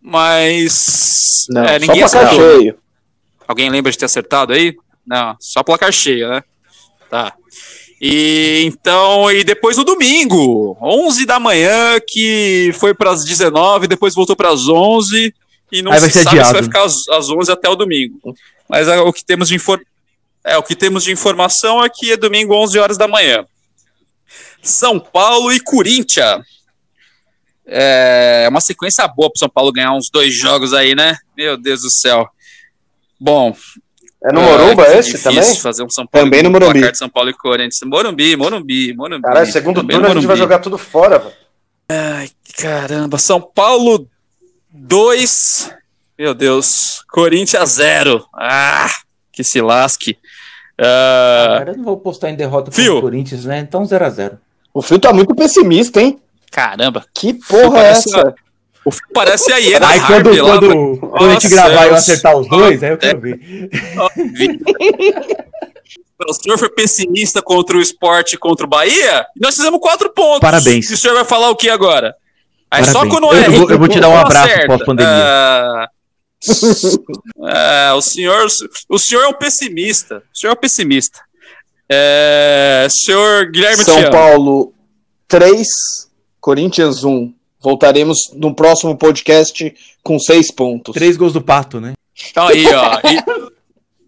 Mas 0.00 1.46
Não, 1.50 1.64
é, 1.64 1.72
só 1.72 1.78
ninguém 1.80 2.00
placar 2.00 2.26
acertou. 2.26 2.58
cheio. 2.60 2.78
Alguém 3.48 3.68
lembra 3.70 3.90
de 3.90 3.98
ter 3.98 4.04
acertado 4.04 4.52
aí? 4.52 4.76
Não, 5.06 5.36
só 5.40 5.62
placar 5.62 5.92
cheio, 5.92 6.28
né? 6.28 6.42
Tá. 7.10 7.34
E 8.00 8.62
então, 8.66 9.30
e 9.30 9.42
depois 9.44 9.76
no 9.76 9.84
domingo, 9.84 10.76
11 10.80 11.26
da 11.26 11.40
manhã, 11.40 11.98
que 12.06 12.70
foi 12.78 12.94
para 12.94 13.10
as 13.10 13.24
19, 13.24 13.86
depois 13.86 14.14
voltou 14.14 14.36
para 14.36 14.50
as 14.50 14.68
11 14.68 15.34
e 15.72 15.82
não 15.82 15.90
Aí 15.90 16.00
vai 16.00 16.10
se 16.10 16.18
ser 16.18 16.24
sabe 16.24 16.36
se 16.36 16.40
adiado. 16.40 16.52
vai 16.54 16.62
ficar 16.62 16.84
às, 16.84 17.08
às 17.08 17.30
11 17.30 17.50
até 17.50 17.68
o 17.68 17.74
domingo. 17.76 18.18
Mas 18.68 18.88
é, 18.88 19.00
o 19.00 19.12
que 19.12 19.24
temos 19.24 19.48
de 19.48 19.54
infor... 19.56 19.80
é 20.44 20.56
o 20.58 20.62
que 20.62 20.76
temos 20.76 21.04
de 21.04 21.12
informação 21.12 21.82
é 21.84 21.88
que 21.88 22.12
é 22.12 22.16
domingo 22.16 22.54
11 22.54 22.78
horas 22.78 22.98
da 22.98 23.08
manhã. 23.08 23.44
São 24.62 24.98
Paulo 25.00 25.52
e 25.52 25.60
Corinthians. 25.60 26.42
É 27.66 28.46
uma 28.50 28.60
sequência 28.60 29.06
boa 29.08 29.30
para 29.30 29.38
São 29.38 29.48
Paulo 29.48 29.72
ganhar 29.72 29.92
uns 29.92 30.10
dois 30.12 30.34
jogos 30.34 30.74
aí, 30.74 30.94
né? 30.94 31.16
Meu 31.36 31.56
Deus 31.56 31.80
do 31.82 31.90
céu. 31.90 32.28
Bom, 33.18 33.56
É 34.22 34.32
no 34.32 34.42
Morumba 34.42 34.84
que 34.84 34.92
esse 34.92 35.12
difícil 35.12 35.22
também? 35.32 35.56
fazer 35.60 35.82
um 35.82 35.88
São 35.90 36.06
Paulo 36.06 36.26
Também 36.26 36.42
no 36.42 36.48
um 36.50 36.52
Morumbi. 36.52 36.90
de 36.90 36.98
São 36.98 37.08
Paulo 37.08 37.30
e 37.30 37.34
Corinthians. 37.34 37.80
Morumbi, 37.84 38.36
Morumbi, 38.36 38.94
Morumbi. 38.94 39.22
Caralho, 39.22 39.50
segundo 39.52 39.80
Também 39.80 39.96
turno 39.96 40.08
no 40.08 40.12
a 40.12 40.20
gente 40.20 40.26
vai 40.28 40.36
jogar 40.36 40.58
tudo 40.58 40.76
fora, 40.76 41.18
velho. 41.18 41.34
Ai, 41.88 42.30
caramba. 42.58 43.16
São 43.18 43.40
Paulo 43.40 44.08
2. 44.70 45.70
Meu 46.18 46.34
Deus. 46.34 47.02
Corinthians 47.10 47.70
0. 47.72 48.26
Ah, 48.34 48.90
que 49.32 49.42
se 49.44 49.60
lasque. 49.60 50.18
Ah, 50.80 51.56
Cara, 51.58 51.70
eu 51.72 51.76
não 51.76 51.84
vou 51.84 51.96
postar 51.98 52.30
em 52.30 52.34
derrota 52.34 52.66
contra 52.70 52.82
Fio. 52.82 52.98
o 52.98 53.00
Corinthians, 53.00 53.44
né? 53.44 53.58
Então 53.60 53.82
0x0. 53.84 54.32
O 54.72 54.82
Fio 54.82 54.98
tá 54.98 55.12
muito 55.12 55.34
pessimista, 55.34 56.00
hein? 56.00 56.18
caramba. 56.50 57.04
Que 57.12 57.34
porra 57.34 57.78
é 57.80 57.90
essa? 57.90 58.34
O 58.84 58.90
filme 58.90 59.12
parece 59.14 59.52
a 59.52 59.58
Iena 59.58 59.88
Aí 59.88 60.00
quando, 60.00 60.28
Harvey 60.28 60.40
lá. 60.42 60.58
quando, 60.58 60.98
quando 60.98 61.30
a 61.30 61.32
gente 61.32 61.48
gravar 61.48 61.86
e 61.86 61.88
eu 61.88 61.94
acertar 61.94 62.36
os 62.36 62.48
dois, 62.48 62.82
aí 62.82 62.90
eu 62.90 62.98
quero 62.98 63.20
ver. 63.20 63.40
O 66.28 66.32
senhor 66.32 66.58
foi 66.58 66.68
pessimista 66.70 67.42
contra 67.42 67.76
o 67.76 67.80
esporte 67.80 68.34
e 68.34 68.38
contra 68.38 68.64
o 68.64 68.68
Bahia? 68.68 69.26
e 69.36 69.40
Nós 69.40 69.56
fizemos 69.56 69.80
quatro 69.80 70.10
pontos. 70.10 70.40
Parabéns. 70.40 70.88
E 70.90 70.94
o 70.94 70.96
senhor 70.96 71.14
vai 71.14 71.24
falar 71.24 71.50
o 71.50 71.56
que 71.56 71.68
agora? 71.68 72.14
Aí 72.70 72.84
só 72.84 73.06
quando 73.06 73.26
Eu- 73.26 73.32
é 73.34 73.46
eu 73.48 73.52
vou- 73.52 73.70
eu 73.70 73.78
vou 73.78 73.88
te 73.88 74.00
dar 74.00 74.08
um 74.08 74.16
abraço 74.16 74.66
pós-pandemia. 74.66 75.12
Ah, 75.12 75.88
ah, 77.42 77.94
o 77.96 78.00
senhor, 78.00 78.46
o 78.88 78.98
senhor 78.98 79.24
é 79.24 79.28
um 79.28 79.34
pessimista. 79.34 80.22
O 80.32 80.38
senhor 80.38 80.52
é 80.52 80.54
um 80.54 80.60
pessimista. 80.60 81.20
É, 81.88 82.86
senhor 82.90 83.50
Guilherme 83.50 83.84
São. 83.84 84.10
Paulo 84.10 84.72
3, 85.28 85.66
Corinthians 86.40 87.04
1. 87.04 87.32
Voltaremos 87.60 88.30
no 88.34 88.54
próximo 88.54 88.96
podcast 88.96 89.74
com 90.02 90.18
seis 90.18 90.50
pontos. 90.50 90.94
Três 90.94 91.16
gols 91.16 91.32
do 91.32 91.40
Pato, 91.40 91.80
né? 91.80 91.94
Então 92.30 92.46
aí, 92.46 92.66
ó. 92.66 93.00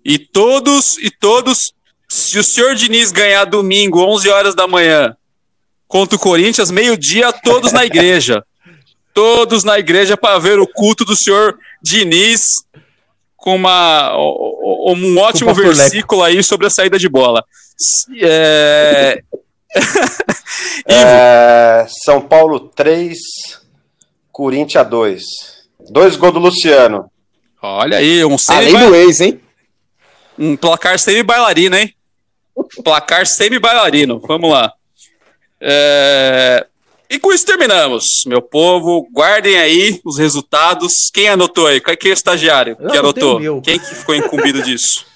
E, 0.05 0.15
e 0.15 0.19
todos, 0.19 0.99
e 0.99 1.11
todos, 1.11 1.73
se 2.09 2.39
o 2.39 2.45
senhor 2.45 2.75
Diniz 2.75 3.11
ganhar 3.11 3.45
domingo, 3.45 4.01
11 4.01 4.29
horas 4.29 4.55
da 4.55 4.67
manhã, 4.67 5.17
contra 5.89 6.17
o 6.17 6.21
Corinthians, 6.21 6.71
meio-dia, 6.71 7.33
todos 7.33 7.73
na 7.73 7.85
igreja. 7.85 8.45
Todos 9.15 9.65
na 9.65 9.79
igreja 9.79 10.15
para 10.15 10.39
ver 10.39 10.59
o 10.59 10.67
culto 10.67 11.03
do 11.03 11.17
senhor 11.17 11.59
Diniz 11.83 12.43
com 13.37 13.55
uma, 13.55 14.17
um 14.17 15.19
ótimo 15.19 15.55
versículo 15.55 16.23
aí 16.23 16.43
sobre 16.43 16.67
a 16.67 16.71
saída 16.71 16.99
de 16.99 17.09
bola. 17.09 17.45
É... 18.23 19.23
É, 20.89 21.87
São 22.05 22.21
Paulo 22.21 22.61
3, 22.61 23.19
Corinthians 24.31 24.89
2. 24.89 25.23
Dois 25.91 26.17
gols 26.17 26.33
do 26.33 26.39
Luciano. 26.39 27.11
Olha 27.61 27.99
aí, 27.99 28.25
um 28.25 28.39
semi 28.39 28.75
Além 28.75 28.89
do 28.89 28.95
ex, 28.95 29.21
hein? 29.21 29.41
Um 30.39 30.57
placar 30.57 30.99
semi-bailarino, 30.99 31.77
hein? 31.77 31.95
Placar 32.85 33.27
semi-bailarino. 33.27 34.21
Vamos 34.21 34.51
lá. 34.51 34.73
É, 35.61 36.67
E 37.09 37.19
com 37.21 37.33
isso 37.33 37.47
terminamos, 37.47 38.05
meu 38.27 38.43
povo. 38.43 39.07
Guardem 39.13 39.57
aí 39.57 40.01
os 40.05 40.19
resultados. 40.19 40.93
Quem 41.13 41.29
anotou 41.29 41.67
aí? 41.67 41.81
Quem 41.81 42.11
é 42.11 42.13
o 42.13 42.15
estagiário 42.15 42.77
que 42.77 42.97
anotou? 42.97 43.41
Quem 43.63 43.79
que 43.79 43.95
ficou 43.95 44.15
incumbido 44.15 44.63
disso? 44.63 45.07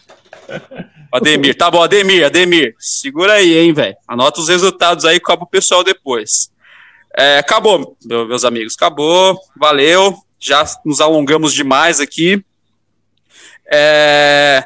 Ademir. 1.12 1.56
Tá 1.56 1.68
bom, 1.70 1.82
Ademir, 1.82 2.24
Ademir. 2.24 2.74
Segura 2.78 3.32
aí, 3.34 3.58
hein, 3.58 3.72
velho. 3.72 3.96
Anota 4.06 4.40
os 4.40 4.48
resultados 4.48 5.04
aí 5.04 5.16
e 5.16 5.20
cobra 5.20 5.44
o 5.44 5.48
pessoal 5.48 5.82
depois. 5.82 6.30
É, 7.16 7.38
acabou, 7.38 7.96
meu- 8.04 8.26
meus 8.28 8.44
amigos. 8.44 8.74
Acabou. 8.76 9.36
Valeu. 9.56 10.16
Já 10.38 10.64
nos 10.86 11.00
alongamos 11.00 11.52
demais 11.52 11.98
aqui. 11.98 12.42
É, 13.72 14.64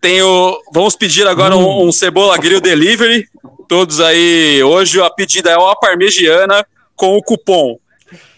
tenho, 0.00 0.58
vamos 0.72 0.96
pedir 0.96 1.26
agora 1.26 1.56
um, 1.56 1.86
um 1.86 1.92
cebola 1.92 2.36
grill 2.36 2.60
delivery. 2.60 3.26
Todos 3.72 4.00
aí. 4.00 4.62
Hoje 4.62 5.00
a 5.00 5.08
pedida 5.08 5.48
é 5.50 5.56
uma 5.56 5.74
parmegiana 5.74 6.62
com 6.94 7.16
o 7.16 7.22
cupom. 7.22 7.78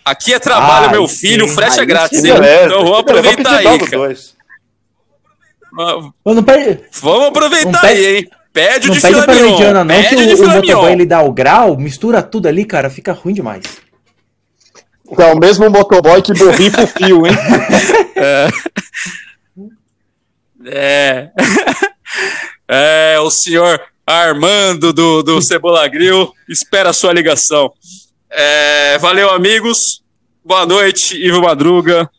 Aqui 0.05 0.33
é 0.33 0.39
trabalho, 0.39 0.87
Ai, 0.87 0.93
meu 0.93 1.09
filho, 1.09 1.49
frete 1.49 1.81
é 1.81 1.85
grátis. 1.85 2.21
sim, 2.21 2.29
hein? 2.29 2.35
Beleza. 2.35 2.67
Então 2.67 2.85
vamos 2.85 3.01
aproveitar 3.01 3.57
aí, 3.57 3.65
logo 3.65 3.79
cara. 3.85 3.97
dois. 3.97 4.37
Va- 5.73 6.13
Não 6.33 6.43
perde, 6.45 6.85
Vamos 7.03 7.27
aproveitar 7.27 7.85
aí, 7.85 8.17
hein? 8.19 8.31
Pede 8.53 8.87
o 8.87 8.89
não 8.91 8.95
de 8.95 9.01
pede 9.01 9.15
filé 9.15 9.25
pra 9.27 9.35
mignon. 9.35 9.51
mediana, 9.51 9.85
não, 9.85 9.95
que 9.97 10.09
Pede 10.09 10.27
de 10.29 10.35
o, 10.35 10.45
o 10.45 10.49
motoboy 10.49 10.93
ele 10.93 11.05
dá 11.07 11.21
o 11.21 11.33
grau, 11.33 11.77
mistura 11.77 12.23
tudo 12.23 12.47
ali, 12.47 12.65
cara, 12.65 12.89
fica 12.89 13.13
ruim 13.13 13.35
demais. 13.35 13.65
É 15.19 15.25
o 15.33 15.37
mesmo 15.37 15.69
motoboy 15.69 16.23
que 16.23 16.33
borrifa 16.33 16.85
o 16.85 16.87
fio, 16.87 17.27
hein? 17.27 17.35
É. 20.67 21.31
é, 23.17 23.19
o 23.21 23.29
senhor 23.31 23.81
Armando 24.07 24.93
do, 24.93 25.23
do 25.23 25.41
Cebola 25.41 25.87
Grill 25.89 26.33
espera 26.49 26.91
a 26.91 26.93
sua 26.93 27.13
ligação. 27.13 27.73
É, 28.31 28.99
valeu, 28.99 29.31
amigos. 29.31 30.03
Boa 30.45 30.67
noite, 30.67 31.17
Ivo 31.17 31.41
Madruga. 31.41 32.11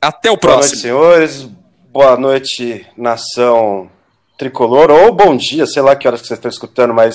Até 0.00 0.30
o 0.30 0.36
Boa 0.36 0.54
noite, 0.54 0.60
próximo. 0.60 0.80
senhores. 0.80 1.48
Boa 1.92 2.16
noite, 2.16 2.86
nação 2.96 3.90
tricolor. 4.38 4.90
Ou 4.90 5.12
bom 5.12 5.36
dia, 5.36 5.66
sei 5.66 5.82
lá 5.82 5.94
que 5.96 6.06
horas 6.06 6.20
que 6.22 6.26
vocês 6.28 6.38
estão 6.38 6.48
escutando, 6.48 6.94
mas 6.94 7.14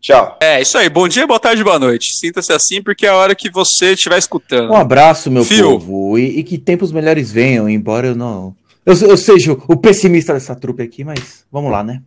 tchau. 0.00 0.38
É, 0.40 0.62
isso 0.62 0.78
aí. 0.78 0.88
Bom 0.88 1.06
dia, 1.06 1.26
boa 1.26 1.40
tarde, 1.40 1.62
boa 1.62 1.78
noite. 1.78 2.14
Sinta-se 2.14 2.52
assim 2.52 2.80
porque 2.82 3.04
é 3.04 3.10
a 3.10 3.16
hora 3.16 3.34
que 3.34 3.50
você 3.50 3.92
estiver 3.92 4.16
escutando. 4.18 4.70
Um 4.70 4.76
abraço, 4.76 5.30
meu 5.30 5.44
Fio. 5.44 5.72
povo, 5.72 6.18
e, 6.18 6.38
e 6.38 6.44
que 6.44 6.56
tempos 6.56 6.92
melhores 6.92 7.30
venham, 7.30 7.68
embora 7.68 8.06
eu 8.06 8.14
não... 8.14 8.54
Eu, 8.86 8.94
eu 8.94 9.16
seja 9.16 9.52
o 9.52 9.76
pessimista 9.76 10.32
dessa 10.32 10.56
trupe 10.56 10.82
aqui, 10.82 11.04
mas 11.04 11.44
vamos 11.52 11.70
lá, 11.70 11.84
né? 11.84 12.00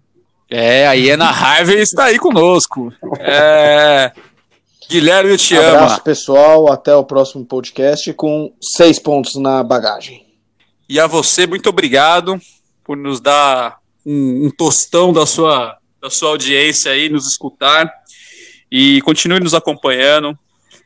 É, 0.50 0.88
a 0.88 0.94
Iena 0.94 1.26
Harvey 1.30 1.82
está 1.82 2.06
aí 2.06 2.20
conosco. 2.20 2.94
É, 3.20 4.12
Guilherme, 4.90 5.32
eu 5.32 5.38
te 5.38 5.58
Abraço, 5.58 5.96
amo. 5.96 6.04
pessoal. 6.04 6.72
Até 6.72 6.96
o 6.96 7.04
próximo 7.04 7.46
podcast 7.46 8.14
com 8.14 8.54
seis 8.62 9.00
pontos 9.00 9.36
na 9.36 9.64
bagagem. 9.64 10.26
E 10.88 11.00
a 11.00 11.08
você, 11.08 11.48
muito 11.48 11.68
obrigado 11.70 12.40
por 12.84 12.96
nos 12.96 13.20
dar 13.20 13.78
um, 14.06 14.46
um 14.46 14.52
tostão 14.56 15.12
da 15.12 15.26
sua, 15.26 15.78
da 16.00 16.10
sua 16.10 16.30
audiência 16.30 16.92
aí, 16.92 17.10
nos 17.10 17.28
escutar. 17.28 17.92
E 18.72 19.02
continue 19.02 19.40
nos 19.40 19.56
acompanhando. 19.56 20.38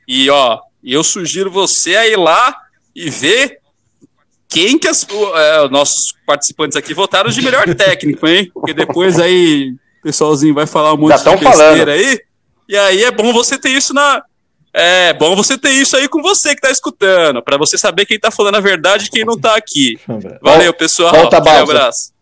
E, 0.07 0.29
ó, 0.29 0.59
eu 0.83 1.03
sugiro 1.03 1.51
você 1.51 1.95
a 1.97 2.07
ir 2.07 2.17
lá 2.17 2.55
e 2.95 3.09
ver 3.09 3.59
quem 4.49 4.79
que 4.79 4.87
as, 4.87 5.05
é, 5.35 5.61
os 5.61 5.71
nossos 5.71 6.13
participantes 6.25 6.75
aqui 6.75 6.93
votaram 6.93 7.29
de 7.29 7.41
melhor 7.41 7.63
técnico, 7.75 8.27
hein? 8.27 8.49
Porque 8.51 8.73
depois 8.73 9.19
aí 9.19 9.75
o 9.99 10.03
pessoalzinho 10.03 10.55
vai 10.55 10.65
falar 10.65 10.93
um 10.93 10.97
monte 10.97 11.17
de 11.17 11.23
besteira 11.23 11.51
falando. 11.51 11.89
aí. 11.89 12.19
E 12.67 12.75
aí 12.75 13.03
é 13.03 13.11
bom 13.11 13.31
você 13.31 13.57
ter 13.57 13.69
isso 13.69 13.93
na. 13.93 14.23
É 14.73 15.13
bom 15.13 15.35
você 15.35 15.57
ter 15.57 15.71
isso 15.71 15.95
aí 15.97 16.07
com 16.07 16.21
você 16.21 16.53
que 16.53 16.61
tá 16.61 16.69
escutando, 16.69 17.41
para 17.41 17.57
você 17.57 17.77
saber 17.77 18.05
quem 18.05 18.19
tá 18.19 18.29
falando 18.29 18.55
a 18.55 18.59
verdade 18.59 19.05
e 19.05 19.09
quem 19.09 19.25
não 19.25 19.37
tá 19.37 19.55
aqui. 19.55 19.99
Valeu, 20.41 20.73
pessoal. 20.73 21.13
Volta, 21.13 21.39
Balsa. 21.39 21.63
abraço. 21.63 22.18